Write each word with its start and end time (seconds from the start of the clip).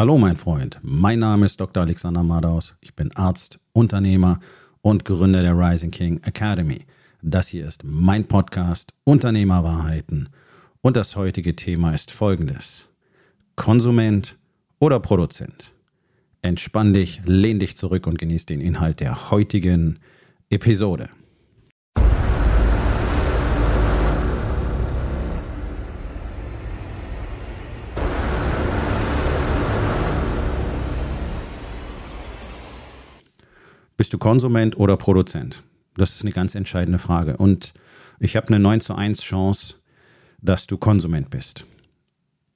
Hallo 0.00 0.16
mein 0.16 0.38
Freund, 0.38 0.78
mein 0.80 1.18
Name 1.18 1.44
ist 1.44 1.60
Dr. 1.60 1.82
Alexander 1.82 2.22
Madaus. 2.22 2.74
Ich 2.80 2.94
bin 2.94 3.14
Arzt, 3.16 3.60
Unternehmer 3.74 4.40
und 4.80 5.04
Gründer 5.04 5.42
der 5.42 5.52
Rising 5.52 5.90
King 5.90 6.22
Academy. 6.22 6.86
Das 7.20 7.48
hier 7.48 7.66
ist 7.66 7.84
mein 7.84 8.26
Podcast 8.26 8.94
Unternehmerwahrheiten 9.04 10.30
und 10.80 10.96
das 10.96 11.16
heutige 11.16 11.54
Thema 11.54 11.94
ist 11.94 12.12
folgendes. 12.12 12.88
Konsument 13.56 14.38
oder 14.78 15.00
Produzent? 15.00 15.74
Entspann 16.40 16.94
dich, 16.94 17.20
lehn 17.26 17.58
dich 17.58 17.76
zurück 17.76 18.06
und 18.06 18.18
genieß 18.18 18.46
den 18.46 18.62
Inhalt 18.62 19.00
der 19.00 19.30
heutigen 19.30 19.98
Episode. 20.48 21.10
Bist 34.00 34.14
du 34.14 34.16
Konsument 34.16 34.78
oder 34.78 34.96
Produzent? 34.96 35.62
Das 35.94 36.14
ist 36.14 36.22
eine 36.22 36.32
ganz 36.32 36.54
entscheidende 36.54 36.98
Frage. 36.98 37.36
Und 37.36 37.74
ich 38.18 38.34
habe 38.34 38.46
eine 38.46 38.58
9 38.58 38.80
zu 38.80 38.94
1 38.94 39.20
Chance, 39.20 39.74
dass 40.40 40.66
du 40.66 40.78
Konsument 40.78 41.28
bist. 41.28 41.66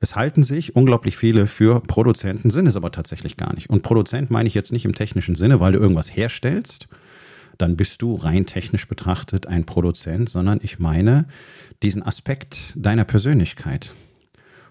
Es 0.00 0.16
halten 0.16 0.42
sich 0.42 0.74
unglaublich 0.74 1.18
viele 1.18 1.46
für 1.46 1.82
Produzenten, 1.82 2.48
sind 2.48 2.66
es 2.66 2.76
aber 2.76 2.92
tatsächlich 2.92 3.36
gar 3.36 3.52
nicht. 3.52 3.68
Und 3.68 3.82
Produzent 3.82 4.30
meine 4.30 4.46
ich 4.46 4.54
jetzt 4.54 4.72
nicht 4.72 4.86
im 4.86 4.94
technischen 4.94 5.34
Sinne, 5.34 5.60
weil 5.60 5.72
du 5.72 5.78
irgendwas 5.78 6.16
herstellst, 6.16 6.88
dann 7.58 7.76
bist 7.76 8.00
du 8.00 8.14
rein 8.14 8.46
technisch 8.46 8.88
betrachtet 8.88 9.46
ein 9.46 9.66
Produzent, 9.66 10.30
sondern 10.30 10.60
ich 10.62 10.78
meine 10.78 11.26
diesen 11.82 12.02
Aspekt 12.02 12.72
deiner 12.74 13.04
Persönlichkeit. 13.04 13.92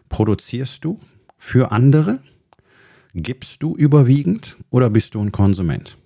Produzierst 0.09 0.83
du 0.83 0.99
für 1.37 1.71
andere? 1.71 2.17
Gibst 3.13 3.61
du 3.61 3.75
überwiegend 3.75 4.57
oder 4.71 4.89
bist 4.89 5.13
du 5.13 5.21
ein 5.21 5.31
Konsument? 5.31 5.97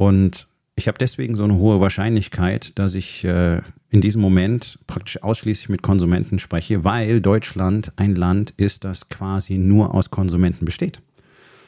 Und 0.00 0.48
ich 0.76 0.88
habe 0.88 0.96
deswegen 0.96 1.34
so 1.34 1.44
eine 1.44 1.56
hohe 1.56 1.78
Wahrscheinlichkeit, 1.78 2.78
dass 2.78 2.94
ich 2.94 3.22
äh, 3.22 3.60
in 3.90 4.00
diesem 4.00 4.22
Moment 4.22 4.78
praktisch 4.86 5.22
ausschließlich 5.22 5.68
mit 5.68 5.82
Konsumenten 5.82 6.38
spreche, 6.38 6.84
weil 6.84 7.20
Deutschland 7.20 7.92
ein 7.96 8.14
Land 8.14 8.54
ist, 8.56 8.84
das 8.84 9.10
quasi 9.10 9.58
nur 9.58 9.94
aus 9.94 10.08
Konsumenten 10.08 10.64
besteht. 10.64 11.02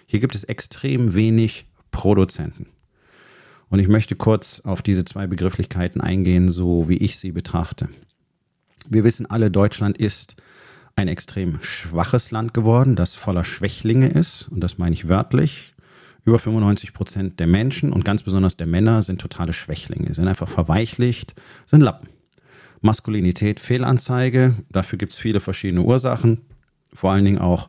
Hier 0.06 0.18
gibt 0.18 0.34
es 0.34 0.44
extrem 0.44 1.12
wenig 1.12 1.66
Produzenten. 1.90 2.68
Und 3.68 3.80
ich 3.80 3.88
möchte 3.88 4.16
kurz 4.16 4.60
auf 4.60 4.80
diese 4.80 5.04
zwei 5.04 5.26
Begrifflichkeiten 5.26 6.00
eingehen, 6.00 6.48
so 6.48 6.88
wie 6.88 6.96
ich 6.96 7.18
sie 7.18 7.32
betrachte. 7.32 7.90
Wir 8.88 9.04
wissen 9.04 9.26
alle, 9.26 9.50
Deutschland 9.50 9.98
ist 9.98 10.36
ein 10.96 11.08
extrem 11.08 11.62
schwaches 11.62 12.30
Land 12.30 12.54
geworden, 12.54 12.96
das 12.96 13.12
voller 13.12 13.44
Schwächlinge 13.44 14.08
ist. 14.08 14.48
Und 14.50 14.60
das 14.60 14.78
meine 14.78 14.94
ich 14.94 15.10
wörtlich 15.10 15.71
über 16.24 16.38
95 16.38 16.92
Prozent 16.92 17.40
der 17.40 17.46
Menschen 17.46 17.92
und 17.92 18.04
ganz 18.04 18.22
besonders 18.22 18.56
der 18.56 18.66
Männer 18.66 19.02
sind 19.02 19.20
totale 19.20 19.52
Schwächlinge, 19.52 20.14
sind 20.14 20.28
einfach 20.28 20.48
verweichlicht, 20.48 21.34
sind 21.66 21.80
Lappen. 21.80 22.08
Maskulinität, 22.80 23.60
Fehlanzeige, 23.60 24.56
dafür 24.70 24.98
gibt 24.98 25.12
es 25.12 25.18
viele 25.18 25.40
verschiedene 25.40 25.82
Ursachen, 25.82 26.42
vor 26.92 27.12
allen 27.12 27.24
Dingen 27.24 27.38
auch 27.38 27.68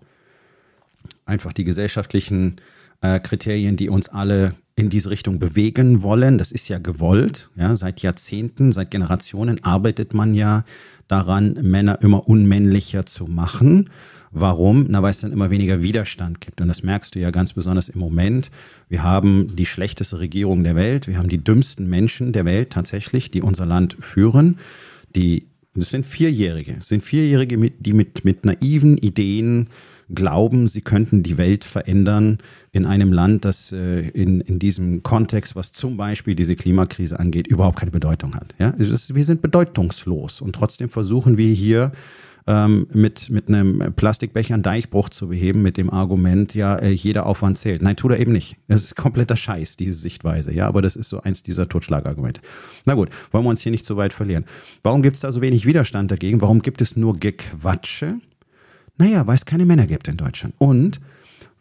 einfach 1.25 1.53
die 1.53 1.63
gesellschaftlichen 1.63 2.57
äh, 3.01 3.19
Kriterien, 3.19 3.75
die 3.75 3.89
uns 3.89 4.09
alle 4.09 4.55
in 4.75 4.89
diese 4.89 5.09
Richtung 5.09 5.37
bewegen 5.39 6.01
wollen. 6.01 6.37
Das 6.37 6.51
ist 6.51 6.67
ja 6.67 6.79
gewollt. 6.79 7.49
Ja, 7.55 7.75
seit 7.75 8.01
Jahrzehnten, 8.01 8.71
seit 8.71 8.89
Generationen 8.89 9.63
arbeitet 9.63 10.13
man 10.13 10.33
ja 10.33 10.65
daran, 11.07 11.53
Männer 11.61 12.01
immer 12.01 12.27
unmännlicher 12.27 13.05
zu 13.05 13.25
machen. 13.25 13.89
Warum? 14.33 14.87
Na, 14.89 15.03
weil 15.03 15.11
es 15.11 15.21
dann 15.21 15.31
immer 15.31 15.51
weniger 15.51 15.83
Widerstand 15.83 16.41
gibt. 16.41 16.59
Und 16.59 16.67
das 16.67 16.81
merkst 16.81 17.13
du 17.13 17.19
ja 17.19 17.29
ganz 17.29 17.53
besonders 17.53 17.89
im 17.89 17.99
Moment. 17.99 18.49
Wir 18.89 19.03
haben 19.03 19.55
die 19.55 19.67
schlechteste 19.67 20.19
Regierung 20.19 20.63
der 20.63 20.75
Welt. 20.75 21.07
Wir 21.07 21.19
haben 21.19 21.29
die 21.29 21.43
dümmsten 21.43 21.87
Menschen 21.87 22.33
der 22.33 22.43
Welt 22.43 22.71
tatsächlich, 22.71 23.29
die 23.29 23.43
unser 23.43 23.67
Land 23.67 23.95
führen. 23.99 24.57
Die, 25.15 25.45
das 25.75 25.91
sind 25.91 26.07
Vierjährige. 26.07 26.73
Das 26.77 26.87
sind 26.87 27.03
Vierjährige, 27.03 27.69
die 27.69 27.93
mit, 27.93 28.25
mit 28.25 28.43
naiven 28.43 28.97
Ideen 28.97 29.69
glauben, 30.13 30.67
sie 30.67 30.81
könnten 30.81 31.23
die 31.23 31.37
Welt 31.37 31.63
verändern 31.63 32.39
in 32.71 32.85
einem 32.85 33.13
Land, 33.13 33.45
das 33.45 33.71
äh, 33.71 34.09
in, 34.09 34.41
in 34.41 34.59
diesem 34.59 35.03
Kontext, 35.03 35.55
was 35.55 35.71
zum 35.71 35.97
Beispiel 35.97 36.35
diese 36.35 36.55
Klimakrise 36.55 37.19
angeht, 37.19 37.47
überhaupt 37.47 37.79
keine 37.79 37.91
Bedeutung 37.91 38.35
hat. 38.35 38.53
Ja? 38.59 38.73
Wir 38.77 39.25
sind 39.25 39.41
bedeutungslos 39.41 40.41
und 40.41 40.53
trotzdem 40.53 40.89
versuchen 40.89 41.37
wir 41.37 41.53
hier 41.53 41.91
ähm, 42.47 42.87
mit, 42.93 43.29
mit 43.29 43.47
einem 43.47 43.93
Plastikbecher 43.95 44.53
einen 44.53 44.63
Deichbruch 44.63 45.09
zu 45.09 45.29
beheben, 45.29 45.61
mit 45.61 45.77
dem 45.77 45.89
Argument, 45.89 46.53
ja, 46.53 46.75
äh, 46.75 46.89
jeder 46.89 47.25
Aufwand 47.25 47.57
zählt. 47.57 47.81
Nein, 47.81 47.95
tut 47.95 48.11
er 48.11 48.19
eben 48.19 48.31
nicht. 48.31 48.57
Das 48.67 48.83
ist 48.83 48.95
kompletter 48.95 49.37
Scheiß, 49.37 49.77
diese 49.77 49.93
Sichtweise. 49.93 50.53
Ja, 50.53 50.67
aber 50.67 50.81
das 50.81 50.95
ist 50.95 51.09
so 51.09 51.21
eins 51.21 51.43
dieser 51.43 51.69
Totschlagargumente. 51.69 52.41
Na 52.85 52.95
gut, 52.95 53.09
wollen 53.31 53.45
wir 53.45 53.49
uns 53.49 53.61
hier 53.61 53.71
nicht 53.71 53.85
so 53.85 53.95
weit 53.97 54.13
verlieren. 54.13 54.45
Warum 54.81 55.01
gibt 55.01 55.15
es 55.15 55.21
da 55.21 55.31
so 55.31 55.41
wenig 55.41 55.65
Widerstand 55.65 56.11
dagegen? 56.11 56.41
Warum 56.41 56.61
gibt 56.61 56.81
es 56.81 56.95
nur 56.97 57.17
Gequatsche? 57.17 58.15
Naja, 58.97 59.25
weil 59.25 59.35
es 59.35 59.45
keine 59.45 59.65
Männer 59.65 59.87
gibt 59.87 60.07
in 60.07 60.17
Deutschland. 60.17 60.53
Und 60.57 60.99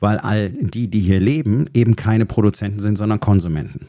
weil 0.00 0.19
all 0.19 0.50
die, 0.50 0.88
die 0.88 1.00
hier 1.00 1.20
leben, 1.20 1.66
eben 1.75 1.94
keine 1.94 2.26
Produzenten 2.26 2.81
sind, 2.81 2.99
sondern 2.99 3.20
Konsumenten. 3.20 3.87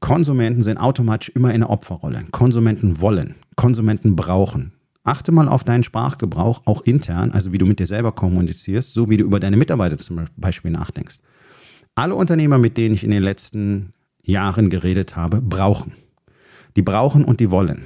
Konsumenten 0.00 0.62
sind 0.62 0.76
automatisch 0.76 1.30
immer 1.30 1.54
in 1.54 1.60
der 1.60 1.70
Opferrolle. 1.70 2.24
Konsumenten 2.30 3.00
wollen, 3.00 3.36
Konsumenten 3.56 4.16
brauchen. 4.16 4.72
Achte 5.04 5.32
mal 5.32 5.48
auf 5.48 5.64
deinen 5.64 5.82
Sprachgebrauch, 5.82 6.62
auch 6.64 6.82
intern, 6.82 7.32
also 7.32 7.52
wie 7.52 7.58
du 7.58 7.66
mit 7.66 7.80
dir 7.80 7.86
selber 7.86 8.12
kommunizierst, 8.12 8.92
so 8.92 9.10
wie 9.10 9.16
du 9.16 9.24
über 9.24 9.40
deine 9.40 9.56
Mitarbeiter 9.56 9.98
zum 9.98 10.26
Beispiel 10.36 10.70
nachdenkst. 10.70 11.18
Alle 11.94 12.14
Unternehmer, 12.14 12.58
mit 12.58 12.76
denen 12.76 12.94
ich 12.94 13.04
in 13.04 13.10
den 13.10 13.22
letzten 13.22 13.92
Jahren 14.22 14.70
geredet 14.70 15.16
habe, 15.16 15.40
brauchen. 15.40 15.92
Die 16.76 16.82
brauchen 16.82 17.24
und 17.24 17.40
die 17.40 17.50
wollen. 17.50 17.82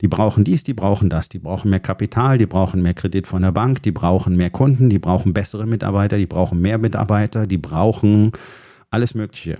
Die 0.00 0.08
brauchen 0.08 0.44
dies, 0.44 0.64
die 0.64 0.74
brauchen 0.74 1.10
das, 1.10 1.28
die 1.28 1.38
brauchen 1.38 1.70
mehr 1.70 1.80
Kapital, 1.80 2.38
die 2.38 2.46
brauchen 2.46 2.82
mehr 2.82 2.94
Kredit 2.94 3.26
von 3.26 3.42
der 3.42 3.52
Bank, 3.52 3.82
die 3.82 3.90
brauchen 3.90 4.36
mehr 4.36 4.50
Kunden, 4.50 4.90
die 4.90 4.98
brauchen 4.98 5.32
bessere 5.32 5.66
Mitarbeiter, 5.66 6.18
die 6.18 6.26
brauchen 6.26 6.60
mehr 6.60 6.78
Mitarbeiter, 6.78 7.46
die 7.46 7.58
brauchen 7.58 8.32
alles 8.90 9.14
Mögliche. 9.14 9.58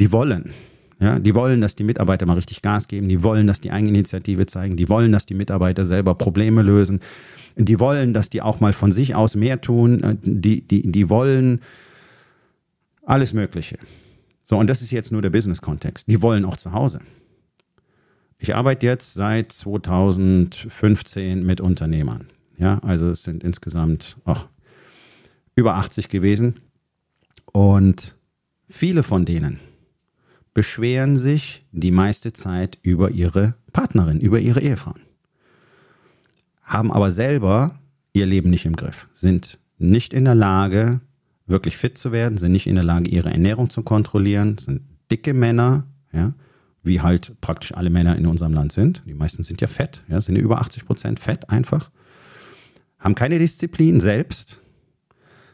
Die 0.00 0.12
wollen. 0.12 0.52
Ja, 1.00 1.20
die 1.20 1.34
wollen, 1.34 1.60
dass 1.60 1.76
die 1.76 1.84
Mitarbeiter 1.84 2.26
mal 2.26 2.34
richtig 2.34 2.60
Gas 2.60 2.88
geben, 2.88 3.08
die 3.08 3.22
wollen, 3.22 3.46
dass 3.46 3.60
die 3.60 3.70
Eigeninitiative 3.70 4.46
zeigen, 4.46 4.76
die 4.76 4.88
wollen, 4.88 5.12
dass 5.12 5.26
die 5.26 5.34
Mitarbeiter 5.34 5.86
selber 5.86 6.16
Probleme 6.16 6.62
lösen, 6.62 7.00
die 7.56 7.78
wollen, 7.78 8.12
dass 8.12 8.30
die 8.30 8.42
auch 8.42 8.58
mal 8.60 8.72
von 8.72 8.90
sich 8.90 9.14
aus 9.14 9.36
mehr 9.36 9.60
tun, 9.60 10.02
äh, 10.02 10.16
die, 10.22 10.66
die, 10.66 10.90
die 10.90 11.08
wollen 11.08 11.60
alles 13.04 13.32
Mögliche. 13.32 13.78
So, 14.44 14.58
und 14.58 14.68
das 14.68 14.82
ist 14.82 14.90
jetzt 14.90 15.12
nur 15.12 15.22
der 15.22 15.30
Business-Kontext. 15.30 16.08
Die 16.08 16.20
wollen 16.20 16.44
auch 16.44 16.56
zu 16.56 16.72
Hause. 16.72 17.00
Ich 18.38 18.54
arbeite 18.54 18.86
jetzt 18.86 19.14
seit 19.14 19.52
2015 19.52 21.44
mit 21.44 21.60
Unternehmern. 21.60 22.28
Ja, 22.56 22.78
also 22.80 23.10
es 23.10 23.22
sind 23.22 23.44
insgesamt 23.44 24.16
oh, 24.24 24.36
über 25.54 25.74
80 25.74 26.08
gewesen. 26.08 26.60
Und 27.52 28.16
viele 28.68 29.02
von 29.02 29.24
denen 29.24 29.60
beschweren 30.58 31.16
sich 31.16 31.64
die 31.70 31.92
meiste 31.92 32.32
Zeit 32.32 32.80
über 32.82 33.12
ihre 33.12 33.54
Partnerin, 33.72 34.18
über 34.18 34.40
ihre 34.40 34.60
Ehefrauen. 34.60 35.02
Haben 36.64 36.90
aber 36.90 37.12
selber 37.12 37.78
ihr 38.12 38.26
Leben 38.26 38.50
nicht 38.50 38.66
im 38.66 38.74
Griff, 38.74 39.06
sind 39.12 39.60
nicht 39.78 40.12
in 40.12 40.24
der 40.24 40.34
Lage, 40.34 41.00
wirklich 41.46 41.76
fit 41.76 41.96
zu 41.96 42.10
werden, 42.10 42.38
sind 42.38 42.50
nicht 42.50 42.66
in 42.66 42.74
der 42.74 42.82
Lage, 42.82 43.08
ihre 43.08 43.30
Ernährung 43.30 43.70
zu 43.70 43.84
kontrollieren, 43.84 44.58
sind 44.58 44.82
dicke 45.12 45.32
Männer, 45.32 45.86
ja, 46.12 46.32
wie 46.82 47.02
halt 47.02 47.40
praktisch 47.40 47.72
alle 47.72 47.88
Männer 47.88 48.16
in 48.16 48.26
unserem 48.26 48.52
Land 48.52 48.72
sind. 48.72 49.04
Die 49.06 49.14
meisten 49.14 49.44
sind 49.44 49.60
ja 49.60 49.68
fett, 49.68 50.02
ja, 50.08 50.20
sind 50.20 50.34
ja 50.34 50.42
über 50.42 50.60
80 50.60 50.86
Prozent 50.86 51.20
fett 51.20 51.48
einfach. 51.48 51.92
Haben 52.98 53.14
keine 53.14 53.38
Disziplin 53.38 54.00
selbst, 54.00 54.60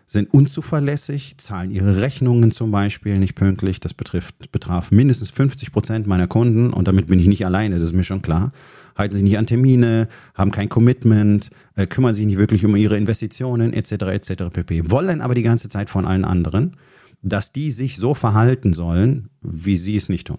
sind 0.07 0.33
unzuverlässig, 0.33 1.35
zahlen 1.39 1.71
ihre 1.71 2.01
Rechnungen 2.01 2.51
zum 2.51 2.71
Beispiel 2.71 3.19
nicht 3.19 3.35
pünktlich. 3.35 3.81
Das 3.81 3.95
betrifft, 3.95 4.53
betraf 4.53 4.91
mindestens 4.91 5.31
50 5.31 5.73
Prozent 5.73 6.07
meiner 6.07 6.27
Kunden 6.27 6.73
und 6.73 6.89
damit 6.89 7.07
bin 7.07 7.19
ich 7.19 7.27
nicht 7.27 7.47
alleine, 7.47 7.77
das 7.77 7.89
ist 7.89 7.95
mir 7.95 8.05
schon 8.05 8.23
klar. 8.23 8.53
Halten 8.97 9.15
sich 9.15 9.23
nicht 9.23 9.39
an 9.39 9.47
Termine, 9.47 10.09
haben 10.35 10.51
kein 10.51 10.69
Commitment, 10.69 11.51
äh, 11.75 11.87
kümmern 11.87 12.15
sich 12.15 12.27
nicht 12.27 12.39
wirklich 12.39 12.65
um 12.65 12.77
ihre 12.77 12.97
Investitionen 12.97 13.73
etc. 13.73 13.93
etc. 13.93 14.45
pp. 14.53 14.91
Wollen 14.91 15.21
aber 15.21 15.35
die 15.35 15.43
ganze 15.43 15.69
Zeit 15.69 15.91
von 15.91 16.05
allen 16.05 16.25
anderen, 16.25 16.77
dass 17.23 17.51
die 17.51 17.73
sich 17.73 17.97
so 17.97 18.15
verhalten 18.15 18.73
sollen, 18.73 19.31
wie 19.41 19.77
sie 19.77 19.97
es 19.97 20.09
nicht 20.09 20.27
tun. 20.27 20.39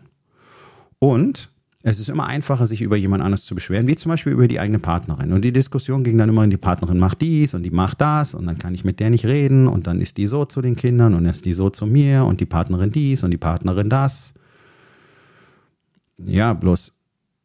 Und 1.00 1.50
es 1.88 2.00
ist 2.00 2.10
immer 2.10 2.26
einfacher, 2.26 2.66
sich 2.66 2.82
über 2.82 2.98
jemand 2.98 3.24
anderes 3.24 3.46
zu 3.46 3.54
beschweren, 3.54 3.88
wie 3.88 3.96
zum 3.96 4.10
Beispiel 4.10 4.34
über 4.34 4.48
die 4.48 4.60
eigene 4.60 4.80
Partnerin. 4.80 5.32
Und 5.32 5.46
die 5.46 5.54
Diskussion 5.54 6.04
ging 6.04 6.18
dann 6.18 6.30
immer, 6.30 6.48
die 6.48 6.58
Partnerin 6.58 6.98
macht 6.98 7.22
dies 7.22 7.54
und 7.54 7.62
die 7.62 7.70
macht 7.70 8.02
das 8.02 8.34
und 8.34 8.48
dann 8.48 8.58
kann 8.58 8.74
ich 8.74 8.84
mit 8.84 9.00
der 9.00 9.12
nicht 9.12 9.28
reden 9.28 9.68
und 9.68 9.86
dann 9.86 10.02
ist 10.02 10.18
die 10.18 10.26
so 10.26 10.46
zu 10.46 10.64
den 10.64 10.76
Kindern 10.76 11.14
und 11.14 11.28
ist 11.28 11.46
die 11.46 11.54
so 11.54 11.70
zu 11.70 11.86
mir 11.86 12.26
und 12.26 12.42
die 12.42 12.48
Partnerin 12.48 12.90
dies 12.90 13.24
und 13.24 13.30
die 13.30 13.38
Partnerin 13.38 13.88
das. 13.88 14.34
Ja, 16.18 16.54
bloß 16.54 16.92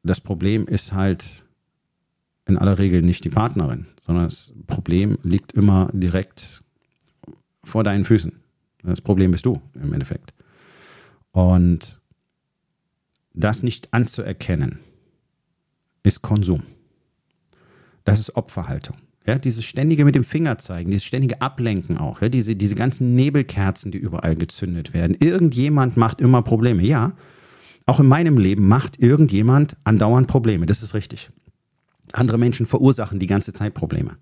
das 0.05 0.23
Problem 0.23 0.67
ist 0.67 0.95
halt 0.95 1.45
in 2.47 2.57
aller 2.57 2.79
Regel 2.79 3.03
nicht 3.03 3.25
die 3.25 3.31
Partnerin, 3.31 3.89
sondern 4.01 4.25
das 4.25 4.55
Problem 4.67 5.19
liegt 5.23 5.53
immer 5.53 5.91
direkt 5.93 6.63
vor 7.63 7.85
deinen 7.85 8.07
Füßen. 8.07 8.33
Das 8.85 9.03
Problem 9.03 9.33
bist 9.33 9.45
du 9.45 9.61
im 9.75 9.93
Endeffekt. 9.93 10.33
Und 11.33 12.00
das 13.35 13.63
nicht 13.63 13.93
anzuerkennen, 13.93 14.81
ist 16.03 16.23
Konsum. 16.23 16.63
Das 18.05 18.19
ist 18.19 18.37
Opferhaltung. 18.37 18.97
Ja, 19.27 19.39
dieses 19.39 19.65
ständige 19.65 20.05
mit 20.05 20.15
dem 20.15 20.25
Finger 20.25 20.59
zeigen, 20.59 20.91
dieses 20.91 21.05
ständige 21.05 21.43
Ablenken 21.43 21.99
auch, 21.99 22.23
ja, 22.23 22.29
diese, 22.29 22.57
diese 22.57 22.75
ganzen 22.75 23.15
Nebelkerzen, 23.15 23.93
die 23.93 23.99
überall 23.99 24.35
gezündet 24.35 24.95
werden. 24.95 25.15
Irgendjemand 25.21 25.97
macht 25.97 26.21
immer 26.21 26.43
Probleme. 26.43 26.83
Ja, 26.83 27.13
auch 27.87 28.01
in 28.01 28.09
meinem 28.09 28.39
Leben 28.39 28.67
macht 28.67 28.99
irgendjemand 28.99 29.77
andauernd 29.85 30.27
Probleme. 30.27 30.67
Das 30.67 30.83
ist 30.83 30.95
richtig. 30.95 31.31
Andere 32.13 32.39
Menschen 32.39 32.67
verursachen 32.67 33.19
die 33.19 33.27
ganze 33.27 33.53
Zeit 33.53 33.75
Probleme. 33.75 34.17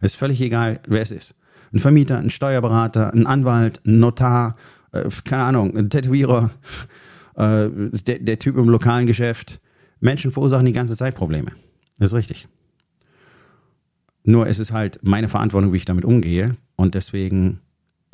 Es 0.00 0.12
ist 0.12 0.18
völlig 0.18 0.40
egal, 0.40 0.80
wer 0.88 1.00
es 1.00 1.10
ist. 1.10 1.34
Ein 1.72 1.78
Vermieter, 1.78 2.18
ein 2.18 2.30
Steuerberater, 2.30 3.14
ein 3.14 3.26
Anwalt, 3.26 3.80
ein 3.86 4.00
Notar, 4.00 4.56
äh, 4.92 5.08
keine 5.24 5.44
Ahnung, 5.44 5.76
ein 5.76 5.90
Tätowierer, 5.90 6.50
äh, 7.36 7.68
der, 8.06 8.18
der 8.18 8.38
Typ 8.38 8.56
im 8.56 8.68
lokalen 8.68 9.06
Geschäft. 9.06 9.60
Menschen 10.00 10.32
verursachen 10.32 10.66
die 10.66 10.72
ganze 10.72 10.96
Zeit 10.96 11.14
Probleme. 11.14 11.52
Das 11.98 12.08
ist 12.08 12.14
richtig. 12.14 12.48
Nur 14.24 14.46
es 14.46 14.58
ist 14.58 14.72
halt 14.72 15.00
meine 15.02 15.28
Verantwortung, 15.28 15.72
wie 15.72 15.78
ich 15.78 15.84
damit 15.84 16.04
umgehe. 16.04 16.56
Und 16.76 16.94
deswegen 16.94 17.60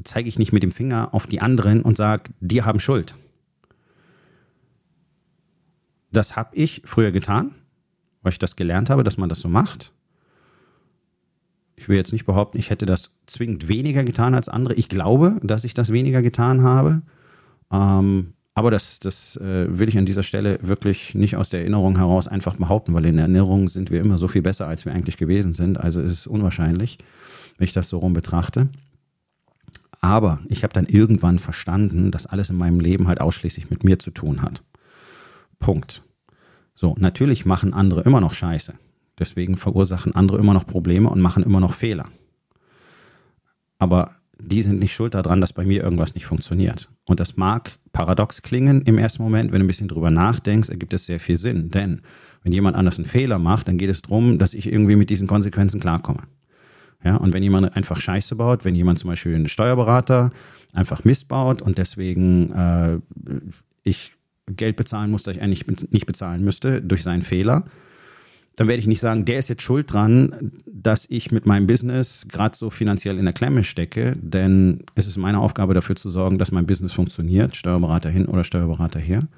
zeige 0.02 0.28
ich 0.28 0.38
nicht 0.38 0.52
mit 0.52 0.62
dem 0.62 0.72
Finger 0.72 1.14
auf 1.14 1.26
die 1.26 1.40
anderen 1.40 1.82
und 1.82 1.96
sage, 1.96 2.30
die 2.40 2.62
haben 2.62 2.80
Schuld. 2.80 3.16
Das 6.12 6.36
habe 6.36 6.54
ich 6.56 6.82
früher 6.84 7.10
getan, 7.10 7.54
weil 8.22 8.32
ich 8.32 8.38
das 8.38 8.56
gelernt 8.56 8.90
habe, 8.90 9.04
dass 9.04 9.18
man 9.18 9.28
das 9.28 9.40
so 9.40 9.48
macht. 9.48 9.92
Ich 11.76 11.88
will 11.88 11.96
jetzt 11.96 12.12
nicht 12.12 12.24
behaupten, 12.24 12.58
ich 12.58 12.70
hätte 12.70 12.86
das 12.86 13.10
zwingend 13.26 13.68
weniger 13.68 14.02
getan 14.02 14.34
als 14.34 14.48
andere. 14.48 14.74
Ich 14.74 14.88
glaube, 14.88 15.38
dass 15.42 15.64
ich 15.64 15.74
das 15.74 15.92
weniger 15.92 16.22
getan 16.22 16.62
habe. 16.62 17.02
Ähm, 17.70 18.32
aber 18.56 18.70
das, 18.70 19.00
das 19.00 19.36
äh, 19.36 19.78
will 19.78 19.86
ich 19.90 19.98
an 19.98 20.06
dieser 20.06 20.22
Stelle 20.22 20.58
wirklich 20.62 21.14
nicht 21.14 21.36
aus 21.36 21.50
der 21.50 21.60
Erinnerung 21.60 21.98
heraus 21.98 22.26
einfach 22.26 22.56
behaupten, 22.56 22.94
weil 22.94 23.04
in 23.04 23.18
Erinnerung 23.18 23.68
sind 23.68 23.90
wir 23.90 24.00
immer 24.00 24.16
so 24.16 24.28
viel 24.28 24.40
besser, 24.40 24.66
als 24.66 24.86
wir 24.86 24.94
eigentlich 24.94 25.18
gewesen 25.18 25.52
sind. 25.52 25.78
Also 25.78 26.00
ist 26.00 26.12
es 26.12 26.26
unwahrscheinlich, 26.26 26.96
wenn 27.58 27.66
ich 27.66 27.74
das 27.74 27.90
so 27.90 27.98
rum 27.98 28.14
betrachte. 28.14 28.68
Aber 30.00 30.40
ich 30.48 30.62
habe 30.62 30.72
dann 30.72 30.86
irgendwann 30.86 31.38
verstanden, 31.38 32.10
dass 32.10 32.24
alles 32.24 32.48
in 32.48 32.56
meinem 32.56 32.80
Leben 32.80 33.08
halt 33.08 33.20
ausschließlich 33.20 33.68
mit 33.68 33.84
mir 33.84 33.98
zu 33.98 34.10
tun 34.10 34.40
hat. 34.40 34.62
Punkt. 35.58 36.02
So, 36.74 36.94
natürlich 36.98 37.44
machen 37.44 37.74
andere 37.74 38.04
immer 38.04 38.22
noch 38.22 38.32
Scheiße. 38.32 38.72
Deswegen 39.18 39.58
verursachen 39.58 40.14
andere 40.14 40.38
immer 40.38 40.54
noch 40.54 40.66
Probleme 40.66 41.10
und 41.10 41.20
machen 41.20 41.42
immer 41.42 41.60
noch 41.60 41.74
Fehler. 41.74 42.06
Aber 43.78 44.12
die 44.38 44.62
sind 44.62 44.78
nicht 44.78 44.94
schuld 44.94 45.12
daran, 45.12 45.42
dass 45.42 45.52
bei 45.52 45.66
mir 45.66 45.82
irgendwas 45.82 46.14
nicht 46.14 46.24
funktioniert. 46.24 46.88
Und 47.04 47.20
das 47.20 47.36
mag 47.36 47.78
paradox 47.96 48.42
klingen 48.42 48.82
im 48.82 48.98
ersten 48.98 49.22
Moment, 49.22 49.52
wenn 49.52 49.60
du 49.60 49.64
ein 49.64 49.68
bisschen 49.68 49.88
drüber 49.88 50.10
nachdenkst, 50.10 50.68
ergibt 50.68 50.92
es 50.92 51.06
sehr 51.06 51.18
viel 51.18 51.38
Sinn. 51.38 51.70
Denn 51.70 52.02
wenn 52.42 52.52
jemand 52.52 52.76
anders 52.76 52.98
einen 52.98 53.06
Fehler 53.06 53.38
macht, 53.38 53.68
dann 53.68 53.78
geht 53.78 53.88
es 53.88 54.02
darum, 54.02 54.38
dass 54.38 54.52
ich 54.52 54.70
irgendwie 54.70 54.96
mit 54.96 55.08
diesen 55.08 55.26
Konsequenzen 55.26 55.80
klarkomme. 55.80 56.24
Ja, 57.02 57.16
und 57.16 57.32
wenn 57.32 57.42
jemand 57.42 57.74
einfach 57.74 57.98
Scheiße 57.98 58.36
baut, 58.36 58.66
wenn 58.66 58.74
jemand 58.74 58.98
zum 58.98 59.08
Beispiel 59.08 59.34
einen 59.34 59.48
Steuerberater 59.48 60.30
einfach 60.74 61.04
missbaut 61.04 61.62
und 61.62 61.78
deswegen 61.78 62.52
äh, 62.52 62.98
ich 63.82 64.12
Geld 64.46 64.76
bezahlen 64.76 65.10
muss, 65.10 65.22
das 65.22 65.36
ich 65.36 65.42
eigentlich 65.42 65.64
nicht 65.90 66.06
bezahlen 66.06 66.44
müsste 66.44 66.82
durch 66.82 67.02
seinen 67.02 67.22
Fehler, 67.22 67.64
dann 68.56 68.68
werde 68.68 68.80
ich 68.80 68.86
nicht 68.86 69.00
sagen, 69.00 69.26
der 69.26 69.38
ist 69.38 69.48
jetzt 69.48 69.62
schuld 69.62 69.92
dran, 69.92 70.52
dass 70.66 71.06
ich 71.10 71.30
mit 71.30 71.44
meinem 71.44 71.66
Business 71.66 72.26
gerade 72.28 72.56
so 72.56 72.70
finanziell 72.70 73.18
in 73.18 73.26
der 73.26 73.34
Klemme 73.34 73.64
stecke, 73.64 74.16
denn 74.20 74.82
es 74.94 75.06
ist 75.06 75.18
meine 75.18 75.40
Aufgabe 75.40 75.74
dafür 75.74 75.94
zu 75.94 76.08
sorgen, 76.08 76.38
dass 76.38 76.52
mein 76.52 76.66
Business 76.66 76.94
funktioniert, 76.94 77.54
Steuerberater 77.54 78.08
hin 78.08 78.24
oder 78.24 78.44
Steuerberater 78.44 78.98
her. 78.98 79.28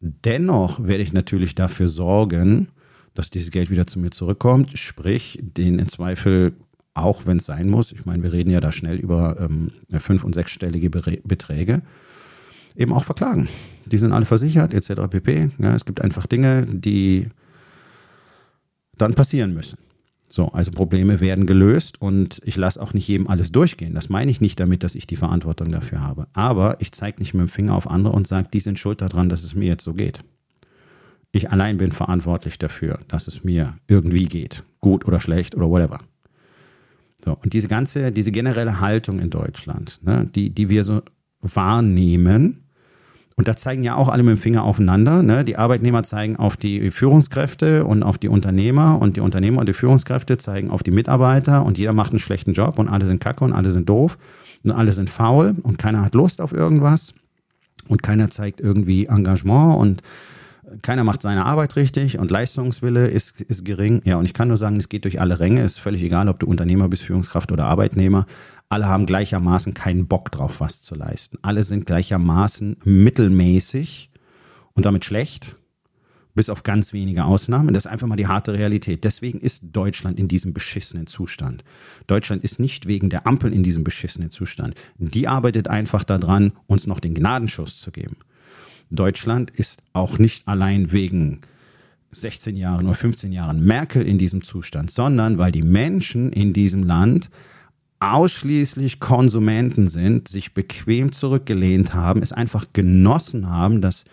Dennoch 0.00 0.82
werde 0.82 1.02
ich 1.02 1.12
natürlich 1.12 1.54
dafür 1.54 1.88
sorgen, 1.88 2.68
dass 3.14 3.30
dieses 3.30 3.52
Geld 3.52 3.70
wieder 3.70 3.86
zu 3.86 4.00
mir 4.00 4.10
zurückkommt, 4.10 4.76
sprich 4.76 5.38
den 5.40 5.78
in 5.78 5.88
Zweifel 5.88 6.54
auch, 6.94 7.26
wenn 7.26 7.36
es 7.36 7.46
sein 7.46 7.70
muss, 7.70 7.92
ich 7.92 8.04
meine, 8.04 8.22
wir 8.24 8.32
reden 8.32 8.50
ja 8.50 8.60
da 8.60 8.72
schnell 8.72 8.96
über 8.96 9.36
ähm, 9.40 9.70
fünf- 10.00 10.24
und 10.24 10.34
sechsstellige 10.34 10.90
Beträge, 10.90 11.82
eben 12.74 12.92
auch 12.92 13.04
verklagen. 13.04 13.48
Die 13.86 13.98
sind 13.98 14.12
alle 14.12 14.24
versichert, 14.24 14.74
etc. 14.74 15.02
pp. 15.08 15.50
Ja, 15.58 15.76
es 15.76 15.84
gibt 15.84 16.00
einfach 16.00 16.26
Dinge, 16.26 16.66
die 16.66 17.28
dann 19.00 19.14
passieren 19.14 19.54
müssen. 19.54 19.78
So, 20.32 20.48
also 20.48 20.70
Probleme 20.70 21.20
werden 21.20 21.44
gelöst 21.44 22.00
und 22.00 22.40
ich 22.44 22.56
lasse 22.56 22.80
auch 22.80 22.94
nicht 22.94 23.08
jedem 23.08 23.26
alles 23.26 23.50
durchgehen. 23.50 23.94
Das 23.94 24.08
meine 24.08 24.30
ich 24.30 24.40
nicht 24.40 24.60
damit, 24.60 24.84
dass 24.84 24.94
ich 24.94 25.08
die 25.08 25.16
Verantwortung 25.16 25.72
dafür 25.72 26.00
habe. 26.02 26.28
Aber 26.34 26.76
ich 26.80 26.92
zeige 26.92 27.18
nicht 27.18 27.34
mit 27.34 27.40
dem 27.40 27.48
Finger 27.48 27.74
auf 27.74 27.90
andere 27.90 28.14
und 28.14 28.28
sage, 28.28 28.48
die 28.52 28.60
sind 28.60 28.78
schuld 28.78 29.00
daran, 29.00 29.28
dass 29.28 29.42
es 29.42 29.56
mir 29.56 29.66
jetzt 29.66 29.82
so 29.82 29.92
geht. 29.92 30.22
Ich 31.32 31.50
allein 31.50 31.78
bin 31.78 31.90
verantwortlich 31.90 32.58
dafür, 32.58 33.00
dass 33.08 33.26
es 33.26 33.42
mir 33.42 33.76
irgendwie 33.88 34.26
geht. 34.26 34.62
Gut 34.80 35.04
oder 35.04 35.20
schlecht 35.20 35.56
oder 35.56 35.68
whatever. 35.68 35.98
So, 37.24 37.36
und 37.42 37.52
diese 37.52 37.66
ganze, 37.66 38.12
diese 38.12 38.30
generelle 38.30 38.80
Haltung 38.80 39.18
in 39.18 39.30
Deutschland, 39.30 39.98
ne, 40.02 40.28
die, 40.32 40.50
die 40.50 40.68
wir 40.68 40.84
so 40.84 41.02
wahrnehmen, 41.40 42.59
und 43.40 43.48
da 43.48 43.56
zeigen 43.56 43.82
ja 43.82 43.94
auch 43.96 44.10
alle 44.10 44.22
mit 44.22 44.36
dem 44.36 44.38
Finger 44.38 44.64
aufeinander. 44.64 45.22
Ne? 45.22 45.46
Die 45.46 45.56
Arbeitnehmer 45.56 46.02
zeigen 46.02 46.36
auf 46.36 46.58
die 46.58 46.90
Führungskräfte 46.90 47.86
und 47.86 48.02
auf 48.02 48.18
die 48.18 48.28
Unternehmer 48.28 49.00
und 49.00 49.16
die 49.16 49.22
Unternehmer 49.22 49.60
und 49.60 49.66
die 49.66 49.72
Führungskräfte 49.72 50.36
zeigen 50.36 50.70
auf 50.70 50.82
die 50.82 50.90
Mitarbeiter 50.90 51.64
und 51.64 51.78
jeder 51.78 51.94
macht 51.94 52.10
einen 52.10 52.18
schlechten 52.18 52.52
Job 52.52 52.78
und 52.78 52.88
alle 52.88 53.06
sind 53.06 53.18
kacke 53.18 53.42
und 53.42 53.54
alle 53.54 53.72
sind 53.72 53.88
doof 53.88 54.18
und 54.62 54.72
alle 54.72 54.92
sind 54.92 55.08
faul 55.08 55.54
und 55.62 55.78
keiner 55.78 56.02
hat 56.02 56.14
Lust 56.14 56.42
auf 56.42 56.52
irgendwas 56.52 57.14
und 57.88 58.02
keiner 58.02 58.28
zeigt 58.28 58.60
irgendwie 58.60 59.06
Engagement 59.06 59.78
und 59.78 60.02
keiner 60.82 61.02
macht 61.02 61.22
seine 61.22 61.46
Arbeit 61.46 61.76
richtig 61.76 62.18
und 62.18 62.30
Leistungswille 62.30 63.08
ist, 63.08 63.40
ist 63.40 63.64
gering. 63.64 64.02
Ja, 64.04 64.16
und 64.16 64.26
ich 64.26 64.34
kann 64.34 64.48
nur 64.48 64.58
sagen, 64.58 64.76
es 64.76 64.90
geht 64.90 65.04
durch 65.04 65.18
alle 65.18 65.40
Ränge. 65.40 65.64
Ist 65.64 65.80
völlig 65.80 66.02
egal, 66.02 66.28
ob 66.28 66.38
du 66.38 66.46
Unternehmer 66.46 66.88
bist, 66.88 67.04
Führungskraft 67.04 67.50
oder 67.50 67.64
Arbeitnehmer 67.64 68.26
alle 68.70 68.86
haben 68.86 69.04
gleichermaßen 69.04 69.74
keinen 69.74 70.06
Bock 70.06 70.30
drauf, 70.30 70.60
was 70.60 70.80
zu 70.80 70.94
leisten. 70.94 71.38
Alle 71.42 71.64
sind 71.64 71.86
gleichermaßen 71.86 72.76
mittelmäßig 72.84 74.10
und 74.74 74.84
damit 74.84 75.04
schlecht, 75.04 75.56
bis 76.36 76.48
auf 76.48 76.62
ganz 76.62 76.92
wenige 76.92 77.24
Ausnahmen. 77.24 77.74
Das 77.74 77.84
ist 77.84 77.90
einfach 77.90 78.06
mal 78.06 78.14
die 78.14 78.28
harte 78.28 78.52
Realität. 78.52 79.02
Deswegen 79.02 79.40
ist 79.40 79.62
Deutschland 79.72 80.20
in 80.20 80.28
diesem 80.28 80.54
beschissenen 80.54 81.08
Zustand. 81.08 81.64
Deutschland 82.06 82.44
ist 82.44 82.60
nicht 82.60 82.86
wegen 82.86 83.10
der 83.10 83.26
Ampel 83.26 83.52
in 83.52 83.64
diesem 83.64 83.82
beschissenen 83.82 84.30
Zustand. 84.30 84.76
Die 84.98 85.26
arbeitet 85.26 85.66
einfach 85.66 86.04
daran, 86.04 86.52
uns 86.68 86.86
noch 86.86 87.00
den 87.00 87.14
Gnadenschuss 87.14 87.76
zu 87.80 87.90
geben. 87.90 88.18
Deutschland 88.88 89.50
ist 89.50 89.82
auch 89.92 90.18
nicht 90.18 90.46
allein 90.46 90.92
wegen 90.92 91.40
16 92.12 92.54
Jahren 92.54 92.86
oder 92.86 92.94
15 92.94 93.32
Jahren 93.32 93.64
Merkel 93.64 94.06
in 94.06 94.18
diesem 94.18 94.42
Zustand, 94.42 94.92
sondern 94.92 95.38
weil 95.38 95.50
die 95.50 95.62
Menschen 95.62 96.32
in 96.32 96.52
diesem 96.52 96.84
Land 96.84 97.30
ausschließlich 98.00 98.98
Konsumenten 98.98 99.86
sind, 99.86 100.28
sich 100.28 100.54
bequem 100.54 101.12
zurückgelehnt 101.12 101.94
haben, 101.94 102.22
es 102.22 102.32
einfach 102.32 102.66
genossen 102.72 103.48
haben, 103.50 103.80
dass 103.82 104.04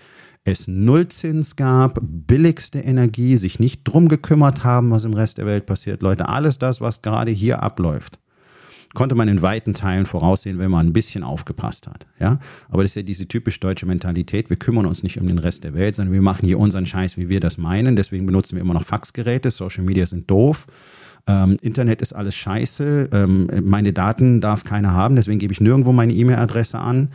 es 0.44 0.68
Nullzins 0.68 1.56
gab, 1.56 2.00
billigste 2.02 2.80
Energie, 2.80 3.38
sich 3.38 3.60
nicht 3.60 3.84
drum 3.84 4.08
gekümmert 4.08 4.64
haben, 4.64 4.92
was 4.92 5.04
im 5.04 5.14
Rest 5.14 5.38
der 5.38 5.46
Welt 5.46 5.66
passiert. 5.66 6.02
Leute, 6.02 6.30
alles 6.30 6.58
das, 6.58 6.80
was 6.80 7.02
gerade 7.02 7.32
hier 7.32 7.64
abläuft, 7.64 8.20
konnte 8.94 9.16
man 9.16 9.28
in 9.28 9.42
weiten 9.42 9.74
Teilen 9.74 10.06
voraussehen, 10.06 10.58
wenn 10.60 10.72
man 10.72 10.88
ein 10.88 10.94
bisschen 10.94 11.24
aufgepasst 11.24 11.88
hat. 11.88 12.08
Ja? 12.20 12.40
Aber 12.70 12.84
das 12.84 12.92
ist 12.92 12.96
ja 12.96 13.02
diese 13.04 13.28
typisch 13.28 13.60
deutsche 13.60 13.86
Mentalität. 13.86 14.50
Wir 14.50 14.58
kümmern 14.58 14.86
uns 14.86 15.04
nicht 15.04 15.20
um 15.20 15.28
den 15.28 15.38
Rest 15.38 15.66
der 15.66 15.74
Welt, 15.74 15.96
sondern 15.96 16.14
wir 16.14 16.22
machen 16.22 16.46
hier 16.46 16.60
unseren 16.60 16.86
Scheiß, 16.86 17.18
wie 17.18 17.28
wir 17.30 17.42
das 17.42 17.58
meinen. 17.58 17.96
Deswegen 17.96 18.26
benutzen 18.26 18.56
wir 18.56 18.62
immer 18.62 18.74
noch 18.74 18.86
Faxgeräte. 18.86 19.52
Social 19.52 19.84
Media 19.84 20.06
sind 20.06 20.30
doof. 20.32 20.66
Ähm, 21.28 21.58
Internet 21.62 22.02
ist 22.02 22.14
alles 22.14 22.36
scheiße, 22.36 23.10
ähm, 23.12 23.50
meine 23.64 23.92
Daten 23.92 24.40
darf 24.40 24.64
keiner 24.64 24.94
haben, 24.94 25.18
deswegen 25.18 25.40
gebe 25.40 25.52
ich 25.52 25.60
nirgendwo 25.60 25.92
meine 25.92 26.14
E-Mail-Adresse 26.14 26.80
an. 26.80 27.10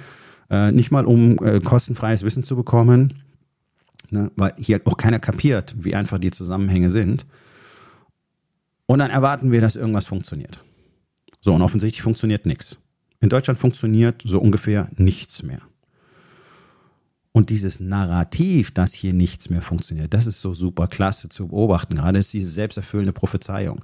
Äh, 0.51 0.71
nicht 0.73 0.91
mal, 0.91 1.07
um 1.07 1.39
äh, 1.43 1.61
kostenfreies 1.61 2.23
Wissen 2.23 2.45
zu 2.45 2.55
bekommen, 2.55 3.23
ne, 4.11 4.31
weil 4.37 4.53
hier 4.59 4.83
auch 4.85 4.99
keiner 4.99 5.19
kapiert, 5.19 5.75
wie 5.79 5.95
einfach 5.95 6.19
die 6.19 6.31
Zusammenhänge 6.31 6.91
sind. 6.91 7.25
Und 8.85 8.99
dann 8.99 9.11
erwarten 9.11 9.51
wir, 9.51 9.63
dass 9.63 9.77
irgendwas 9.77 10.07
funktioniert. 10.07 10.63
So, 11.41 11.55
und 11.55 11.63
offensichtlich 11.63 12.03
funktioniert 12.03 12.45
nichts. 12.45 12.77
In 13.21 13.31
Deutschland 13.31 13.59
funktioniert 13.59 14.23
so 14.25 14.39
ungefähr 14.39 14.89
nichts 14.97 15.43
mehr. 15.43 15.63
Und 17.35 17.49
dieses 17.49 17.81
Narrativ, 17.81 18.73
dass 18.73 18.93
hier 18.93 19.15
nichts 19.15 19.49
mehr 19.49 19.63
funktioniert, 19.63 20.13
das 20.13 20.27
ist 20.27 20.43
so 20.43 20.53
super 20.53 20.87
klasse 20.87 21.31
zu 21.31 21.49
beobachten. 21.49 21.95
Gerade 21.95 22.19
ist 22.19 22.33
diese 22.35 22.51
selbsterfüllende 22.51 23.15
Prophezeiung. 23.15 23.83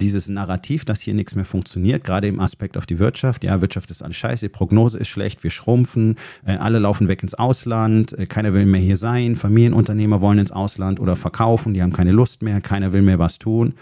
Dieses 0.00 0.28
Narrativ, 0.28 0.84
dass 0.84 1.00
hier 1.00 1.14
nichts 1.14 1.36
mehr 1.36 1.44
funktioniert, 1.44 2.02
gerade 2.02 2.26
im 2.26 2.40
Aspekt 2.40 2.76
auf 2.76 2.86
die 2.86 2.98
Wirtschaft. 2.98 3.44
Ja, 3.44 3.60
Wirtschaft 3.60 3.90
ist 3.90 4.02
alles 4.02 4.16
scheiße, 4.16 4.46
die 4.46 4.52
Prognose 4.52 4.98
ist 4.98 5.08
schlecht, 5.08 5.42
wir 5.44 5.50
schrumpfen, 5.50 6.16
äh, 6.44 6.56
alle 6.56 6.78
laufen 6.78 7.08
weg 7.08 7.22
ins 7.22 7.34
Ausland, 7.34 8.16
äh, 8.18 8.26
keiner 8.26 8.52
will 8.52 8.66
mehr 8.66 8.80
hier 8.80 8.96
sein, 8.96 9.34
Familienunternehmer 9.36 10.20
wollen 10.20 10.38
ins 10.38 10.52
Ausland 10.52 11.00
oder 11.00 11.16
verkaufen, 11.16 11.74
die 11.74 11.82
haben 11.82 11.92
keine 11.92 12.12
Lust 12.12 12.42
mehr, 12.42 12.60
keiner 12.60 12.92
will 12.92 13.02
mehr 13.02 13.18
was 13.18 13.38
tun. 13.38 13.74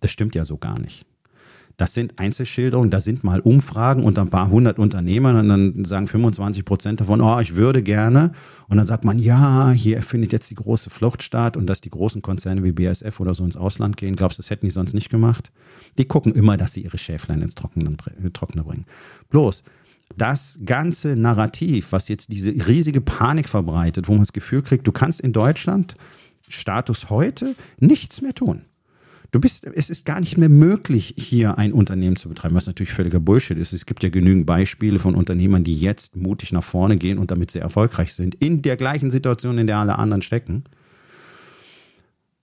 Das 0.00 0.10
stimmt 0.10 0.34
ja 0.34 0.46
so 0.46 0.56
gar 0.56 0.78
nicht. 0.78 1.04
Das 1.80 1.94
sind 1.94 2.18
Einzelschilderungen, 2.18 2.90
da 2.90 3.00
sind 3.00 3.24
mal 3.24 3.40
Umfragen 3.40 4.04
unter 4.04 4.20
ein 4.20 4.28
paar 4.28 4.50
hundert 4.50 4.78
Unternehmern 4.78 5.36
und 5.36 5.48
dann 5.48 5.84
sagen 5.86 6.08
25 6.08 6.66
Prozent 6.66 7.00
davon, 7.00 7.22
oh, 7.22 7.40
ich 7.40 7.56
würde 7.56 7.82
gerne. 7.82 8.32
Und 8.68 8.76
dann 8.76 8.86
sagt 8.86 9.06
man, 9.06 9.18
ja, 9.18 9.70
hier 9.70 10.02
findet 10.02 10.30
jetzt 10.30 10.50
die 10.50 10.56
große 10.56 10.90
Flucht 10.90 11.22
statt 11.22 11.56
und 11.56 11.66
dass 11.66 11.80
die 11.80 11.88
großen 11.88 12.20
Konzerne 12.20 12.62
wie 12.64 12.72
BASF 12.72 13.18
oder 13.18 13.32
so 13.32 13.44
ins 13.44 13.56
Ausland 13.56 13.96
gehen. 13.96 14.14
Glaubst 14.14 14.36
du, 14.36 14.42
das 14.42 14.50
hätten 14.50 14.66
die 14.66 14.70
sonst 14.70 14.92
nicht 14.92 15.08
gemacht? 15.08 15.50
Die 15.96 16.04
gucken 16.04 16.34
immer, 16.34 16.58
dass 16.58 16.74
sie 16.74 16.82
ihre 16.82 16.98
Schäflein 16.98 17.40
ins 17.40 17.54
Trockene, 17.54 17.96
Trockene 18.34 18.62
bringen. 18.62 18.84
Bloß, 19.30 19.64
das 20.18 20.58
ganze 20.62 21.16
Narrativ, 21.16 21.92
was 21.92 22.08
jetzt 22.08 22.30
diese 22.30 22.50
riesige 22.68 23.00
Panik 23.00 23.48
verbreitet, 23.48 24.06
wo 24.06 24.12
man 24.12 24.20
das 24.20 24.34
Gefühl 24.34 24.60
kriegt, 24.60 24.86
du 24.86 24.92
kannst 24.92 25.22
in 25.22 25.32
Deutschland 25.32 25.94
Status 26.46 27.08
heute 27.08 27.54
nichts 27.78 28.20
mehr 28.20 28.34
tun. 28.34 28.66
Du 29.32 29.38
bist, 29.38 29.64
es 29.64 29.90
ist 29.90 30.04
gar 30.04 30.18
nicht 30.18 30.38
mehr 30.38 30.48
möglich, 30.48 31.14
hier 31.16 31.56
ein 31.56 31.72
Unternehmen 31.72 32.16
zu 32.16 32.28
betreiben, 32.28 32.56
was 32.56 32.66
natürlich 32.66 32.92
völliger 32.92 33.20
Bullshit 33.20 33.56
ist. 33.56 33.72
Es 33.72 33.86
gibt 33.86 34.02
ja 34.02 34.08
genügend 34.08 34.44
Beispiele 34.44 34.98
von 34.98 35.14
Unternehmern, 35.14 35.62
die 35.62 35.74
jetzt 35.74 36.16
mutig 36.16 36.50
nach 36.52 36.64
vorne 36.64 36.96
gehen 36.96 37.18
und 37.18 37.30
damit 37.30 37.52
sehr 37.52 37.62
erfolgreich 37.62 38.12
sind, 38.12 38.34
in 38.36 38.62
der 38.62 38.76
gleichen 38.76 39.10
Situation, 39.10 39.58
in 39.58 39.68
der 39.68 39.78
alle 39.78 39.98
anderen 39.98 40.22
stecken. 40.22 40.64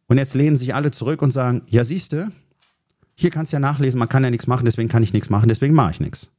Und 0.08 0.18
jetzt 0.18 0.34
lehnen 0.34 0.56
sich 0.56 0.74
alle 0.74 0.92
zurück 0.92 1.22
und 1.22 1.32
sagen, 1.32 1.64
ja 1.68 1.84
siehste, 1.84 2.32
hier 3.16 3.32
kannst 3.32 3.52
du 3.52 3.58
ja 3.58 3.60
nachlesen, 3.60 4.00
man 4.00 4.08
kann 4.08 4.24
ja 4.24 4.30
nichts 4.30 4.48
machen, 4.48 4.64
deswegen 4.64 4.88
kann 4.88 5.04
ich 5.04 5.12
nichts 5.12 5.30
machen, 5.30 5.50
deswegen 5.50 5.74
mache 5.74 5.92
ich 5.92 6.00
nichts. 6.00 6.30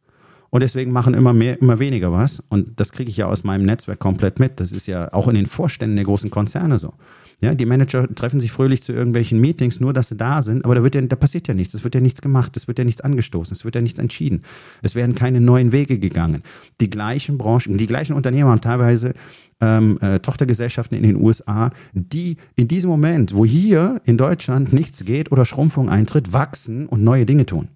Und 0.50 0.62
deswegen 0.62 0.92
machen 0.92 1.12
immer 1.12 1.34
mehr, 1.34 1.60
immer 1.60 1.78
weniger 1.78 2.10
was. 2.10 2.42
Und 2.48 2.80
das 2.80 2.92
kriege 2.92 3.10
ich 3.10 3.18
ja 3.18 3.26
aus 3.26 3.44
meinem 3.44 3.66
Netzwerk 3.66 3.98
komplett 3.98 4.38
mit. 4.38 4.60
Das 4.60 4.72
ist 4.72 4.86
ja 4.86 5.12
auch 5.12 5.28
in 5.28 5.34
den 5.34 5.44
Vorständen 5.44 5.96
der 5.96 6.06
großen 6.06 6.30
Konzerne 6.30 6.78
so. 6.78 6.94
Ja, 7.40 7.54
die 7.54 7.66
Manager 7.66 8.12
treffen 8.12 8.40
sich 8.40 8.50
fröhlich 8.50 8.82
zu 8.82 8.92
irgendwelchen 8.92 9.40
Meetings, 9.40 9.78
nur 9.78 9.92
dass 9.92 10.08
sie 10.08 10.16
da 10.16 10.42
sind, 10.42 10.64
aber 10.64 10.74
da, 10.74 10.82
wird 10.82 10.96
ja, 10.96 11.02
da 11.02 11.14
passiert 11.14 11.46
ja 11.46 11.54
nichts, 11.54 11.72
es 11.72 11.84
wird 11.84 11.94
ja 11.94 12.00
nichts 12.00 12.20
gemacht, 12.20 12.56
es 12.56 12.66
wird 12.66 12.80
ja 12.80 12.84
nichts 12.84 13.00
angestoßen, 13.00 13.54
es 13.54 13.64
wird 13.64 13.76
ja 13.76 13.80
nichts 13.80 14.00
entschieden. 14.00 14.42
Es 14.82 14.96
werden 14.96 15.14
keine 15.14 15.40
neuen 15.40 15.70
Wege 15.70 16.00
gegangen. 16.00 16.42
Die 16.80 16.90
gleichen 16.90 17.38
Branchen, 17.38 17.78
die 17.78 17.86
gleichen 17.86 18.14
Unternehmer 18.14 18.50
haben 18.50 18.60
teilweise 18.60 19.14
ähm, 19.60 19.98
äh, 20.00 20.18
Tochtergesellschaften 20.18 20.96
in 20.96 21.04
den 21.04 21.16
USA, 21.16 21.70
die 21.92 22.38
in 22.56 22.66
diesem 22.66 22.90
Moment, 22.90 23.32
wo 23.32 23.44
hier 23.44 24.00
in 24.04 24.18
Deutschland 24.18 24.72
nichts 24.72 25.04
geht 25.04 25.30
oder 25.30 25.44
Schrumpfung 25.44 25.88
eintritt, 25.88 26.32
wachsen 26.32 26.86
und 26.86 27.04
neue 27.04 27.24
Dinge 27.24 27.46
tun 27.46 27.68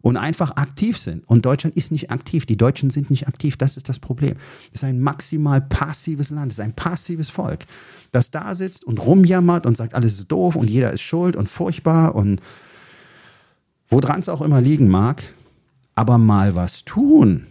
und 0.00 0.16
einfach 0.16 0.56
aktiv 0.56 0.98
sind. 0.98 1.26
Und 1.28 1.44
Deutschland 1.44 1.76
ist 1.76 1.90
nicht 1.90 2.10
aktiv. 2.10 2.46
Die 2.46 2.56
Deutschen 2.56 2.90
sind 2.90 3.10
nicht 3.10 3.28
aktiv. 3.28 3.56
Das 3.56 3.76
ist 3.76 3.88
das 3.88 3.98
Problem. 3.98 4.36
Es 4.72 4.82
ist 4.82 4.84
ein 4.84 5.00
maximal 5.00 5.60
passives 5.60 6.30
Land. 6.30 6.52
Es 6.52 6.58
ist 6.58 6.64
ein 6.64 6.74
passives 6.74 7.30
Volk, 7.30 7.66
das 8.12 8.30
da 8.30 8.54
sitzt 8.54 8.84
und 8.84 8.98
rumjammert 8.98 9.66
und 9.66 9.76
sagt, 9.76 9.94
alles 9.94 10.18
ist 10.18 10.30
doof 10.30 10.56
und 10.56 10.70
jeder 10.70 10.92
ist 10.92 11.02
schuld 11.02 11.36
und 11.36 11.48
furchtbar 11.48 12.14
und 12.14 12.40
woran 13.88 14.20
es 14.20 14.28
auch 14.28 14.42
immer 14.42 14.60
liegen 14.60 14.88
mag. 14.88 15.22
Aber 15.94 16.18
mal 16.18 16.54
was 16.54 16.84
tun, 16.84 17.46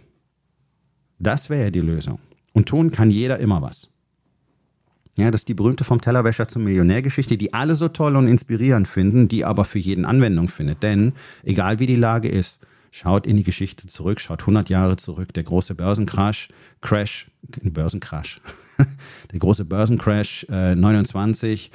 das 1.18 1.50
wäre 1.50 1.64
ja 1.64 1.70
die 1.70 1.80
Lösung. 1.80 2.18
Und 2.54 2.66
tun 2.66 2.90
kann 2.90 3.10
jeder 3.10 3.38
immer 3.38 3.60
was. 3.60 3.90
Ja, 5.18 5.32
das 5.32 5.40
ist 5.40 5.48
die 5.48 5.54
berühmte 5.54 5.82
vom 5.82 6.00
Tellerwäscher 6.00 6.46
zum 6.46 6.62
Millionärgeschichte, 6.62 7.36
die 7.36 7.52
alle 7.52 7.74
so 7.74 7.88
toll 7.88 8.14
und 8.14 8.28
inspirierend 8.28 8.86
finden, 8.86 9.26
die 9.26 9.44
aber 9.44 9.64
für 9.64 9.80
jeden 9.80 10.04
Anwendung 10.04 10.46
findet. 10.48 10.84
Denn 10.84 11.12
egal 11.42 11.80
wie 11.80 11.86
die 11.86 11.96
Lage 11.96 12.28
ist, 12.28 12.60
schaut 12.92 13.26
in 13.26 13.36
die 13.36 13.42
Geschichte 13.42 13.88
zurück, 13.88 14.20
schaut 14.20 14.42
100 14.42 14.68
Jahre 14.68 14.96
zurück, 14.96 15.34
der 15.34 15.42
große 15.42 15.74
Börsencrash, 15.74 16.50
Crash, 16.82 17.32
Börsencrash, 17.42 18.40
der 19.32 19.38
große 19.40 19.64
Börsencrash 19.64 20.46
äh, 20.50 20.76
29, 20.76 21.72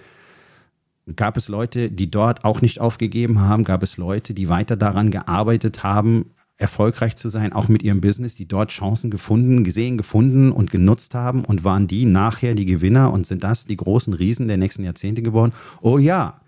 gab 1.17 1.35
es 1.35 1.49
Leute, 1.49 1.91
die 1.91 2.09
dort 2.09 2.45
auch 2.45 2.61
nicht 2.61 2.79
aufgegeben 2.79 3.41
haben, 3.41 3.65
gab 3.65 3.83
es 3.83 3.97
Leute, 3.97 4.33
die 4.33 4.47
weiter 4.47 4.77
daran 4.77 5.11
gearbeitet 5.11 5.83
haben, 5.83 6.31
erfolgreich 6.57 7.15
zu 7.15 7.29
sein, 7.29 7.53
auch 7.53 7.67
mit 7.67 7.83
ihrem 7.83 8.01
Business, 8.01 8.35
die 8.35 8.47
dort 8.47 8.71
Chancen 8.71 9.09
gefunden, 9.09 9.63
gesehen, 9.63 9.97
gefunden 9.97 10.51
und 10.51 10.71
genutzt 10.71 11.15
haben 11.15 11.45
und 11.45 11.63
waren 11.63 11.87
die 11.87 12.05
nachher 12.05 12.55
die 12.55 12.65
Gewinner 12.65 13.11
und 13.11 13.25
sind 13.25 13.43
das 13.43 13.65
die 13.65 13.75
großen 13.75 14.13
Riesen 14.13 14.47
der 14.47 14.57
nächsten 14.57 14.83
Jahrzehnte 14.83 15.21
geworden? 15.21 15.53
Oh 15.81 15.97
ja. 15.97 16.41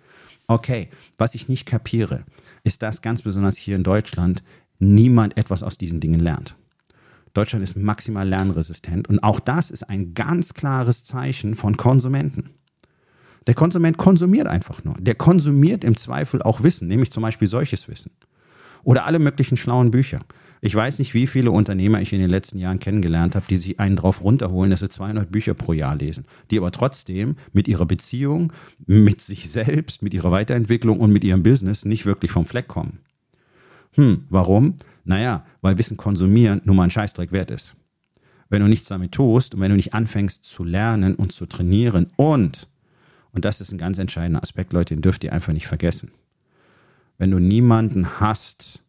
Okay, 0.48 0.90
was 1.18 1.34
ich 1.34 1.48
nicht 1.48 1.66
kapiere, 1.66 2.24
ist, 2.64 2.84
dass 2.84 3.02
ganz 3.02 3.24
besonders 3.24 3.58
hier 3.58 3.76
in 3.76 3.84
Deutschland 3.84 4.44
niemand 4.78 5.38
etwas 5.38 5.64
aus 5.64 5.78
diesen 5.78 6.00
Dingen 6.00 6.20
lernt. 6.20 6.56
Deutschland 7.34 7.64
ist 7.64 7.76
maximal 7.76 8.28
lernresistent 8.28 9.10
und 9.10 9.20
auch 9.20 9.40
das 9.40 9.72
ist 9.72 9.90
ein 9.90 10.14
ganz 10.14 10.54
klares 10.54 11.04
Zeichen 11.04 11.56
von 11.56 11.78
Konsumenten. 11.78 12.52
Der 13.48 13.56
Konsument 13.56 13.98
konsumiert 13.98 14.48
einfach 14.48 14.84
nur. 14.84 14.96
Der 15.00 15.16
konsumiert 15.16 15.84
im 15.84 15.98
Zweifel 15.98 16.42
auch 16.42 16.64
Wissen, 16.64 16.88
nämlich 16.88 17.12
zum 17.12 17.22
Beispiel 17.22 17.48
solches 17.48 17.88
Wissen. 17.88 18.12
Oder 18.86 19.06
alle 19.06 19.18
möglichen 19.18 19.58
schlauen 19.58 19.90
Bücher. 19.90 20.22
Ich 20.62 20.74
weiß 20.74 21.00
nicht, 21.00 21.16
wie 21.16 21.26
viele 21.26 21.50
Unternehmer 21.50 22.02
ich 22.02 22.14
in 22.14 22.20
den 22.20 22.30
letzten 22.30 22.60
Jahren 22.60 22.80
kennengelernt 22.80 23.36
habe, 23.36 23.46
die 23.50 23.58
sich 23.58 23.80
einen 23.80 23.96
drauf 23.96 24.24
runterholen, 24.24 24.70
dass 24.70 24.80
sie 24.80 24.90
200 24.90 25.32
Bücher 25.32 25.56
pro 25.56 25.74
Jahr 25.74 25.96
lesen, 25.96 26.26
die 26.50 26.58
aber 26.60 26.72
trotzdem 26.72 27.36
mit 27.52 27.68
ihrer 27.68 27.88
Beziehung, 27.88 28.54
mit 28.86 29.22
sich 29.22 29.50
selbst, 29.50 30.04
mit 30.04 30.14
ihrer 30.14 30.32
Weiterentwicklung 30.32 31.00
und 31.00 31.12
mit 31.12 31.24
ihrem 31.24 31.42
Business 31.42 31.84
nicht 31.84 32.06
wirklich 32.06 32.32
vom 32.32 32.46
Fleck 32.46 32.68
kommen. 32.68 33.00
Hm, 33.94 34.26
warum? 34.30 34.76
Naja, 35.04 35.46
weil 35.62 35.80
Wissen 35.80 35.98
konsumieren 35.98 36.62
nun 36.64 36.76
mal 36.76 36.84
ein 36.84 36.92
Scheißdreck 36.92 37.32
wert 37.32 37.50
ist. 37.50 37.76
Wenn 38.50 38.62
du 38.62 38.68
nichts 38.68 38.88
damit 38.88 39.14
tust 39.14 39.56
und 39.56 39.62
wenn 39.62 39.72
du 39.72 39.76
nicht 39.76 39.96
anfängst 39.96 40.46
zu 40.46 40.64
lernen 40.64 41.16
und 41.16 41.32
zu 41.32 41.48
trainieren 41.48 42.12
und, 42.18 42.70
und 43.32 43.46
das 43.46 43.62
ist 43.62 43.72
ein 43.72 43.80
ganz 43.80 43.98
entscheidender 43.98 44.44
Aspekt, 44.44 44.74
Leute, 44.74 44.94
den 44.94 45.02
dürft 45.02 45.24
ihr 45.24 45.34
einfach 45.34 45.54
nicht 45.54 45.66
vergessen 45.66 46.12
wenn 47.18 47.32
du 47.32 47.40
niemanden 47.40 48.20
hast, 48.20 48.84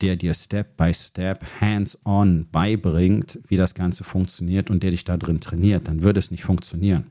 der 0.00 0.16
dir 0.16 0.34
Step 0.34 0.76
by 0.76 0.92
Step, 0.92 1.44
hands-on 1.60 2.46
beibringt, 2.50 3.38
wie 3.48 3.56
das 3.56 3.74
Ganze 3.74 4.04
funktioniert 4.04 4.70
und 4.70 4.82
der 4.82 4.90
dich 4.90 5.04
da 5.04 5.16
drin 5.16 5.40
trainiert, 5.40 5.88
dann 5.88 6.02
würde 6.02 6.20
es 6.20 6.30
nicht 6.30 6.44
funktionieren. 6.44 7.06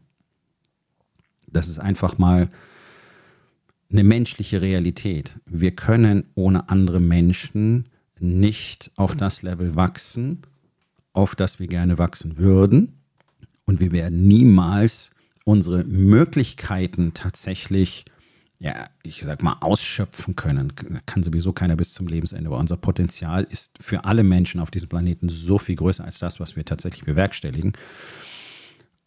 Das 1.47 1.67
ist 1.67 1.79
einfach 1.79 2.17
mal 2.17 2.49
eine 3.91 4.03
menschliche 4.03 4.61
Realität. 4.61 5.39
Wir 5.45 5.71
können 5.71 6.25
ohne 6.35 6.69
andere 6.69 6.99
Menschen 6.99 7.89
nicht 8.19 8.91
auf 8.95 9.15
das 9.15 9.43
Level 9.43 9.75
wachsen, 9.75 10.41
auf 11.13 11.35
das 11.35 11.59
wir 11.59 11.67
gerne 11.67 11.97
wachsen 11.97 12.37
würden. 12.37 12.93
Und 13.65 13.79
wir 13.79 13.91
werden 13.91 14.27
niemals 14.27 15.11
unsere 15.45 15.83
Möglichkeiten 15.83 17.13
tatsächlich 17.13 18.05
ja, 18.63 18.85
ich 19.03 19.21
sag 19.21 19.43
mal, 19.43 19.57
ausschöpfen 19.59 20.37
können. 20.37 20.71
Kann 21.05 21.21
sowieso 21.21 21.51
keiner 21.51 21.75
bis 21.75 21.93
zum 21.93 22.07
Lebensende. 22.07 22.47
Aber 22.47 22.59
unser 22.59 22.77
Potenzial 22.77 23.43
ist 23.49 23.77
für 23.81 24.05
alle 24.05 24.23
Menschen 24.23 24.61
auf 24.61 24.71
diesem 24.71 24.87
Planeten 24.87 25.27
so 25.27 25.57
viel 25.57 25.75
größer 25.75 26.05
als 26.05 26.19
das, 26.19 26.39
was 26.39 26.55
wir 26.55 26.63
tatsächlich 26.63 27.03
bewerkstelligen. 27.03 27.73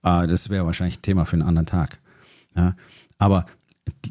Äh, 0.02 0.26
das 0.26 0.50
wäre 0.50 0.66
wahrscheinlich 0.66 0.98
ein 0.98 1.02
Thema 1.02 1.25
für 1.25 1.34
einen 1.34 1.48
anderen 1.48 1.66
Tag. 1.66 2.00
Aber 3.18 3.46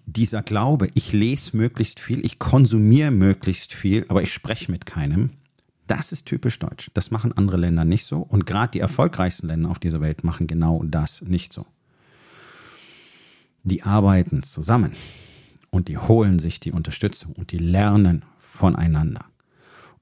dieser 0.05 0.41
Glaube, 0.43 0.89
ich 0.93 1.13
lese 1.13 1.57
möglichst 1.57 1.99
viel, 1.99 2.23
ich 2.25 2.37
konsumiere 2.37 3.09
möglichst 3.09 3.73
viel, 3.73 4.05
aber 4.07 4.21
ich 4.21 4.31
spreche 4.31 4.71
mit 4.71 4.85
keinem, 4.85 5.31
das 5.87 6.11
ist 6.11 6.25
typisch 6.25 6.59
deutsch. 6.59 6.91
Das 6.93 7.09
machen 7.09 7.33
andere 7.33 7.57
Länder 7.57 7.85
nicht 7.85 8.05
so. 8.05 8.19
Und 8.19 8.45
gerade 8.45 8.71
die 8.71 8.79
erfolgreichsten 8.79 9.47
Länder 9.47 9.69
auf 9.69 9.79
dieser 9.79 10.01
Welt 10.01 10.23
machen 10.23 10.47
genau 10.47 10.83
das 10.85 11.21
nicht 11.21 11.53
so. 11.53 11.65
Die 13.63 13.83
arbeiten 13.83 14.43
zusammen 14.43 14.93
und 15.75 15.89
die 15.89 15.97
holen 15.97 16.39
sich 16.39 16.61
die 16.61 16.71
Unterstützung 16.71 17.33
und 17.33 17.51
die 17.51 17.57
lernen 17.57 18.23
voneinander. 18.37 19.25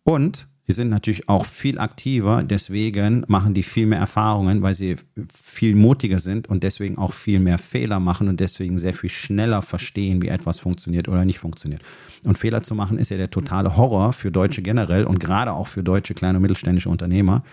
Und 0.03 0.47
die 0.67 0.71
sind 0.71 0.89
natürlich 0.89 1.27
auch 1.27 1.45
viel 1.45 1.79
aktiver, 1.79 2.43
deswegen 2.43 3.25
machen 3.27 3.53
die 3.53 3.63
viel 3.63 3.87
mehr 3.87 3.97
Erfahrungen, 3.99 4.61
weil 4.61 4.75
sie 4.75 4.95
viel 5.33 5.75
mutiger 5.75 6.19
sind 6.19 6.47
und 6.47 6.63
deswegen 6.63 6.97
auch 6.97 7.11
viel 7.11 7.39
mehr 7.39 7.57
Fehler 7.57 7.99
machen 7.99 8.29
und 8.29 8.39
deswegen 8.39 8.77
sehr 8.77 8.93
viel 8.93 9.09
schneller 9.09 9.61
verstehen, 9.61 10.21
wie 10.21 10.27
etwas 10.27 10.59
funktioniert 10.59 11.09
oder 11.09 11.25
nicht 11.25 11.39
funktioniert. 11.39 11.81
Und 12.23 12.37
Fehler 12.37 12.61
zu 12.61 12.75
machen 12.75 12.99
ist 12.99 13.09
ja 13.09 13.17
der 13.17 13.31
totale 13.31 13.75
Horror 13.75 14.13
für 14.13 14.31
Deutsche 14.31 14.61
generell 14.61 15.05
und 15.05 15.19
gerade 15.19 15.51
auch 15.51 15.67
für 15.67 15.83
deutsche 15.83 16.13
kleine 16.13 16.37
und 16.37 16.43
mittelständische 16.43 16.89
Unternehmer, 16.89 17.43